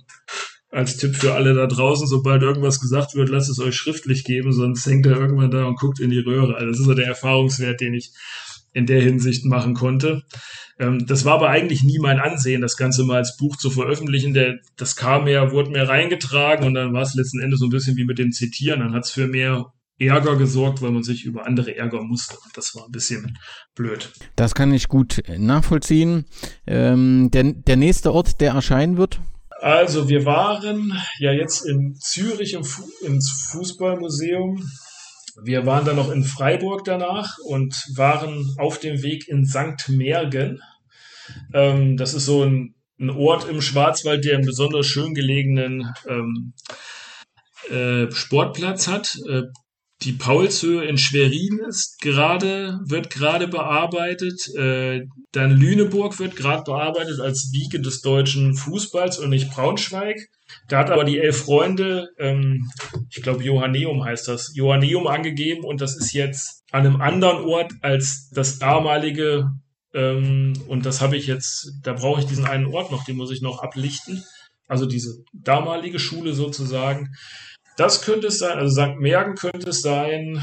als 0.71 0.97
Tipp 0.97 1.17
für 1.17 1.35
alle 1.35 1.55
da 1.55 1.67
draußen, 1.67 2.07
sobald 2.07 2.43
irgendwas 2.43 2.81
gesagt 2.81 3.15
wird, 3.15 3.29
lasst 3.29 3.51
es 3.51 3.59
euch 3.59 3.75
schriftlich 3.75 4.25
geben, 4.25 4.53
sonst 4.53 4.87
hängt 4.87 5.07
er 5.07 5.17
irgendwann 5.17 5.51
da 5.51 5.65
und 5.65 5.79
guckt 5.79 6.01
in 6.01 6.11
die 6.11 6.21
Röhre. 6.21 6.55
Also 6.55 6.67
das 6.69 6.79
ist 6.79 6.87
so 6.87 6.95
der 6.95 7.07
Erfahrungswert, 7.07 7.81
den 7.81 7.95
ich 7.95 8.13
in 8.73 8.87
der 8.87 9.03
Hinsicht 9.03 9.45
machen 9.45 9.75
konnte. 9.75 10.23
Ähm, 10.79 11.07
das 11.07 11.25
war 11.25 11.35
aber 11.35 11.51
eigentlich 11.51 11.83
nie 11.83 11.99
mein 11.99 12.21
Ansehen, 12.21 12.61
das 12.61 12.77
Ganze 12.77 13.05
mal 13.05 13.17
als 13.17 13.37
Buch 13.37 13.57
zu 13.57 13.71
veröffentlichen. 13.71 14.33
Der, 14.33 14.59
das 14.77 14.95
kam 14.95 15.25
mehr, 15.25 15.51
wurde 15.51 15.71
mehr 15.71 15.89
reingetragen 15.89 16.65
und 16.67 16.75
dann 16.75 16.93
war 16.93 17.03
es 17.03 17.15
letzten 17.15 17.41
Endes 17.41 17.59
so 17.59 17.67
ein 17.67 17.71
bisschen 17.71 17.97
wie 17.97 18.05
mit 18.05 18.19
dem 18.19 18.31
Zitieren. 18.31 18.81
Dann 18.81 18.95
hat 18.95 19.05
es 19.05 19.11
für 19.11 19.27
mehr 19.27 19.73
Ärger 20.01 20.37
gesorgt, 20.37 20.81
weil 20.83 20.91
man 20.91 21.03
sich 21.03 21.25
über 21.25 21.47
andere 21.47 21.77
ärgern 21.77 22.07
musste. 22.07 22.37
Das 22.55 22.75
war 22.75 22.87
ein 22.87 22.93
bisschen 22.93 23.39
blöd. 23.75 24.11
Das 24.37 24.55
kann 24.55 24.73
ich 24.73 24.89
gut 24.89 25.23
nachvollziehen. 25.37 26.25
Ähm, 26.67 27.31
der, 27.31 27.53
der 27.53 27.77
nächste 27.77 28.13
Ort, 28.13 28.41
der 28.41 28.53
erscheinen 28.53 28.97
wird? 28.97 29.21
Also 29.61 30.09
wir 30.09 30.25
waren 30.25 30.99
ja 31.19 31.33
jetzt 31.33 31.67
in 31.67 31.95
Zürich 31.97 32.55
im 32.55 32.65
Fu 32.65 32.83
ins 33.05 33.51
Fußballmuseum. 33.53 34.67
Wir 35.43 35.67
waren 35.67 35.85
dann 35.85 35.97
noch 35.97 36.11
in 36.11 36.25
Freiburg 36.25 36.85
danach 36.85 37.37
und 37.45 37.75
waren 37.95 38.55
auf 38.59 38.79
dem 38.79 39.03
Weg 39.03 39.29
in 39.29 39.45
St. 39.45 39.91
Mergen. 39.91 40.63
Ähm, 41.53 41.99
das 41.99 42.15
ist 42.15 42.25
so 42.25 42.43
ein, 42.43 42.75
ein, 42.99 43.11
Ort 43.11 43.49
im 43.49 43.61
Schwarzwald, 43.61 44.25
der 44.25 44.37
einen 44.37 44.47
besonders 44.47 44.87
schön 44.87 45.13
gelegenen 45.13 45.93
ähm, 46.09 46.55
äh, 47.71 48.11
Sportplatz 48.13 48.89
hat. 48.89 49.17
Die 50.03 50.15
Paulshöhe 50.15 50.85
in 50.85 50.97
Schwerin 50.97 51.61
ist 51.69 52.01
gerade, 52.01 52.81
wird 52.85 53.11
gerade 53.11 53.49
bearbeitet. 53.49 54.49
Äh, 54.55 55.07
dann 55.33 55.51
Lüneburg 55.51 56.19
wird 56.19 56.37
gerade 56.37 56.63
bearbeitet 56.65 57.21
als 57.21 57.51
Wiege 57.53 57.81
des 57.81 58.01
deutschen 58.01 58.55
Fußballs 58.55 59.19
und 59.19 59.29
nicht 59.29 59.51
Braunschweig. 59.51 60.29
Da 60.69 60.79
hat 60.79 60.91
aber 60.91 61.05
die 61.05 61.19
Elf 61.19 61.45
Freunde, 61.45 62.09
ähm, 62.19 62.71
ich 63.11 63.23
glaube 63.23 63.45
Johanneum 63.45 64.03
heißt 64.03 64.27
das, 64.27 64.53
Johanneum 64.55 65.07
angegeben 65.07 65.65
und 65.65 65.83
das 65.83 65.97
ist 65.97 66.13
jetzt 66.13 66.65
an 66.73 66.87
einem 66.87 67.01
anderen 67.01 67.45
Ort 67.45 67.73
als 67.83 68.31
das 68.31 68.59
damalige. 68.59 69.51
Ähm, 69.93 70.55
und 70.67 70.87
das 70.87 71.03
habe 71.03 71.17
ich 71.17 71.27
jetzt, 71.27 71.73
da 71.83 71.93
brauche 71.93 72.21
ich 72.21 72.27
diesen 72.27 72.47
einen 72.47 72.67
Ort 72.67 72.91
noch, 72.91 73.05
den 73.05 73.17
muss 73.17 73.33
ich 73.33 73.43
noch 73.43 73.63
ablichten. 73.63 74.25
Also 74.67 74.87
diese 74.87 75.25
damalige 75.33 75.99
Schule 75.99 76.33
sozusagen. 76.33 77.11
Das 77.81 78.03
könnte 78.03 78.27
es 78.27 78.39
sein, 78.39 78.59
also 78.59 78.79
St. 78.79 78.99
Mergen 78.99 79.37
könnte 79.37 79.71
es 79.71 79.81
sein, 79.81 80.39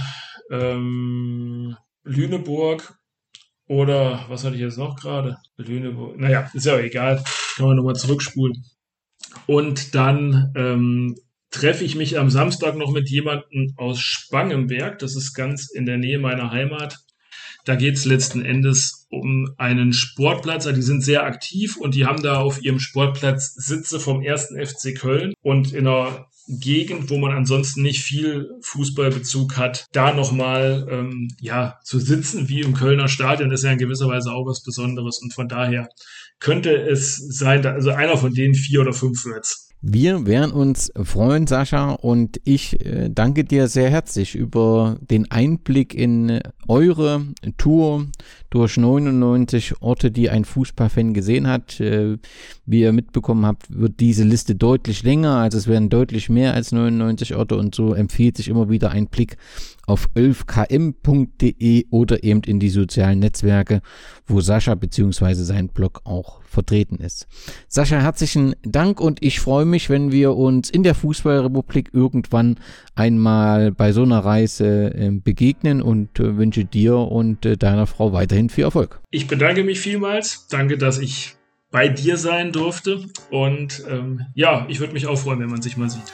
ähm, 0.50 1.78
Lüneburg 2.04 2.98
oder 3.68 4.26
was 4.28 4.44
hatte 4.44 4.56
ich 4.56 4.62
jetzt 4.62 4.80
noch 4.80 4.96
gerade? 4.96 5.38
Lüneburg. 5.56 6.18
Naja, 6.18 6.50
ist 6.56 6.66
ja 6.66 6.80
egal. 6.80 7.24
Kann 7.56 7.68
man 7.68 7.78
nochmal 7.78 7.96
zurückspulen. 7.96 8.66
Und 9.46 9.94
dann 9.94 10.52
ähm, 10.56 11.16
treffe 11.52 11.84
ich 11.84 11.94
mich 11.94 12.18
am 12.18 12.32
Samstag 12.32 12.76
noch 12.76 12.92
mit 12.92 13.08
jemandem 13.08 13.72
aus 13.78 14.00
Spangenberg. 14.00 14.98
Das 14.98 15.16
ist 15.16 15.36
ganz 15.36 15.70
in 15.70 15.86
der 15.86 16.00
Nähe 16.00 16.18
meiner 16.18 16.50
Heimat. 16.50 16.98
Da 17.66 17.76
geht 17.76 17.98
es 17.98 18.06
letzten 18.06 18.44
Endes 18.44 19.06
um 19.12 19.54
einen 19.60 19.94
Sportplatz. 19.94 20.66
Also 20.66 20.76
die 20.76 20.82
sind 20.82 21.04
sehr 21.04 21.24
aktiv 21.24 21.78
und 21.78 21.94
die 21.94 22.08
haben 22.08 22.24
da 22.24 22.40
auf 22.40 22.64
ihrem 22.64 22.80
Sportplatz 22.80 23.54
Sitze 23.54 24.00
vom 24.00 24.24
ersten 24.24 24.58
FC 24.58 24.98
Köln. 24.98 25.34
Und 25.44 25.72
in 25.72 25.86
einer 25.86 26.26
Gegend, 26.48 27.10
wo 27.10 27.18
man 27.18 27.34
ansonsten 27.34 27.82
nicht 27.82 28.04
viel 28.04 28.50
Fußballbezug 28.62 29.58
hat, 29.58 29.86
da 29.92 30.14
nochmal 30.14 30.88
ähm, 30.90 31.28
ja, 31.42 31.80
zu 31.84 32.00
sitzen 32.00 32.48
wie 32.48 32.62
im 32.62 32.74
Kölner 32.74 33.08
Stadion 33.08 33.52
ist 33.52 33.64
ja 33.64 33.72
in 33.72 33.78
gewisser 33.78 34.08
Weise 34.08 34.32
auch 34.32 34.46
was 34.46 34.64
Besonderes. 34.64 35.20
Und 35.22 35.34
von 35.34 35.50
daher 35.50 35.90
könnte 36.40 36.74
es 36.74 37.18
sein, 37.18 37.66
also 37.66 37.92
einer 37.92 38.18
von 38.18 38.34
den 38.34 38.54
vier 38.54 38.82
oder 38.82 38.94
fünf 38.94 39.26
wird's. 39.26 39.67
Wir 39.82 40.26
werden 40.26 40.52
uns 40.52 40.92
freuen, 40.96 41.46
Sascha, 41.46 41.92
und 41.92 42.42
ich 42.44 42.84
äh, 42.84 43.10
danke 43.12 43.44
dir 43.44 43.68
sehr 43.68 43.92
herzlich 43.92 44.34
über 44.34 44.98
den 45.02 45.30
Einblick 45.30 45.94
in 45.94 46.40
eure 46.68 47.28
Tour 47.58 48.08
durch 48.50 48.78
99 48.78 49.80
Orte, 49.82 50.10
die 50.10 50.32
ein 50.32 50.46
Fußballfan 50.46 51.14
gesehen 51.14 51.46
hat. 51.46 51.80
Äh, 51.80 52.18
wie 52.66 52.82
ihr 52.82 52.92
mitbekommen 52.92 53.46
habt, 53.46 53.68
wird 53.70 54.00
diese 54.00 54.24
Liste 54.24 54.56
deutlich 54.56 55.04
länger, 55.04 55.36
also 55.38 55.60
es 55.60 55.68
werden 55.68 55.90
deutlich 55.90 56.28
mehr 56.28 56.56
als 56.56 56.72
99 56.72 57.36
Orte 57.36 57.56
und 57.56 57.76
so 57.76 57.94
empfiehlt 57.94 58.38
sich 58.38 58.48
immer 58.48 58.72
wieder 58.72 58.90
ein 58.90 59.06
Blick 59.08 59.38
auf 59.88 60.10
11km.de 60.16 61.86
oder 61.90 62.24
eben 62.24 62.42
in 62.44 62.60
die 62.60 62.70
sozialen 62.70 63.20
Netzwerke, 63.20 63.82
wo 64.28 64.42
Sascha 64.42 64.76
bzw. 64.76 65.34
sein 65.34 65.70
Blog 65.70 66.02
auch 66.04 66.44
vertreten 66.44 66.98
ist. 66.98 67.28
Sascha, 67.68 68.00
herzlichen 68.00 68.56
Dank 68.64 69.00
und 69.00 69.24
ich 69.24 69.40
freue 69.40 69.66
mich, 69.66 69.90
wenn 69.90 70.12
wir 70.12 70.36
uns 70.36 70.70
in 70.70 70.84
der 70.84 70.94
Fußballrepublik 70.94 71.90
irgendwann 71.94 72.60
einmal 72.96 73.72
bei 73.72 73.94
so 73.94 74.04
einer 74.04 74.20
Reise 74.20 74.94
äh, 74.94 75.10
begegnen 75.12 75.82
und 75.82 76.20
äh, 76.20 76.38
wünsche 76.38 76.66
dir 76.66 76.98
und 76.98 77.46
äh, 77.46 77.58
deiner 77.58 77.88
Frau 77.88 78.12
weiterhin 78.12 78.50
viel 78.50 78.66
Erfolg. 78.66 79.00
Ich 79.10 79.28
bedanke 79.28 79.64
mich 79.64 79.80
vielmals. 79.80 80.48
Danke, 80.50 80.78
dass 80.78 81.00
ich 81.00 81.36
bei 81.72 81.88
dir 81.88 82.18
sein 82.18 82.52
durfte. 82.52 83.06
Und 83.30 83.84
ähm, 83.90 84.26
ja, 84.34 84.66
ich 84.70 84.80
würde 84.80 84.94
mich 84.94 85.08
auch 85.08 85.18
freuen, 85.18 85.40
wenn 85.40 85.50
man 85.50 85.62
sich 85.62 85.78
mal 85.78 85.90
sieht. 85.90 86.14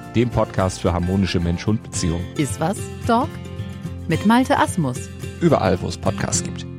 dem 0.15 0.29
Podcast 0.29 0.81
für 0.81 0.93
harmonische 0.93 1.39
Mensch-Hund-Beziehungen. 1.39 2.25
Iswas 2.37 2.77
Dog? 3.07 3.29
Mit 4.07 4.25
Malte 4.25 4.57
Asmus. 4.57 5.09
Überall, 5.39 5.81
wo 5.81 5.87
es 5.87 5.97
Podcasts 5.97 6.43
gibt. 6.43 6.70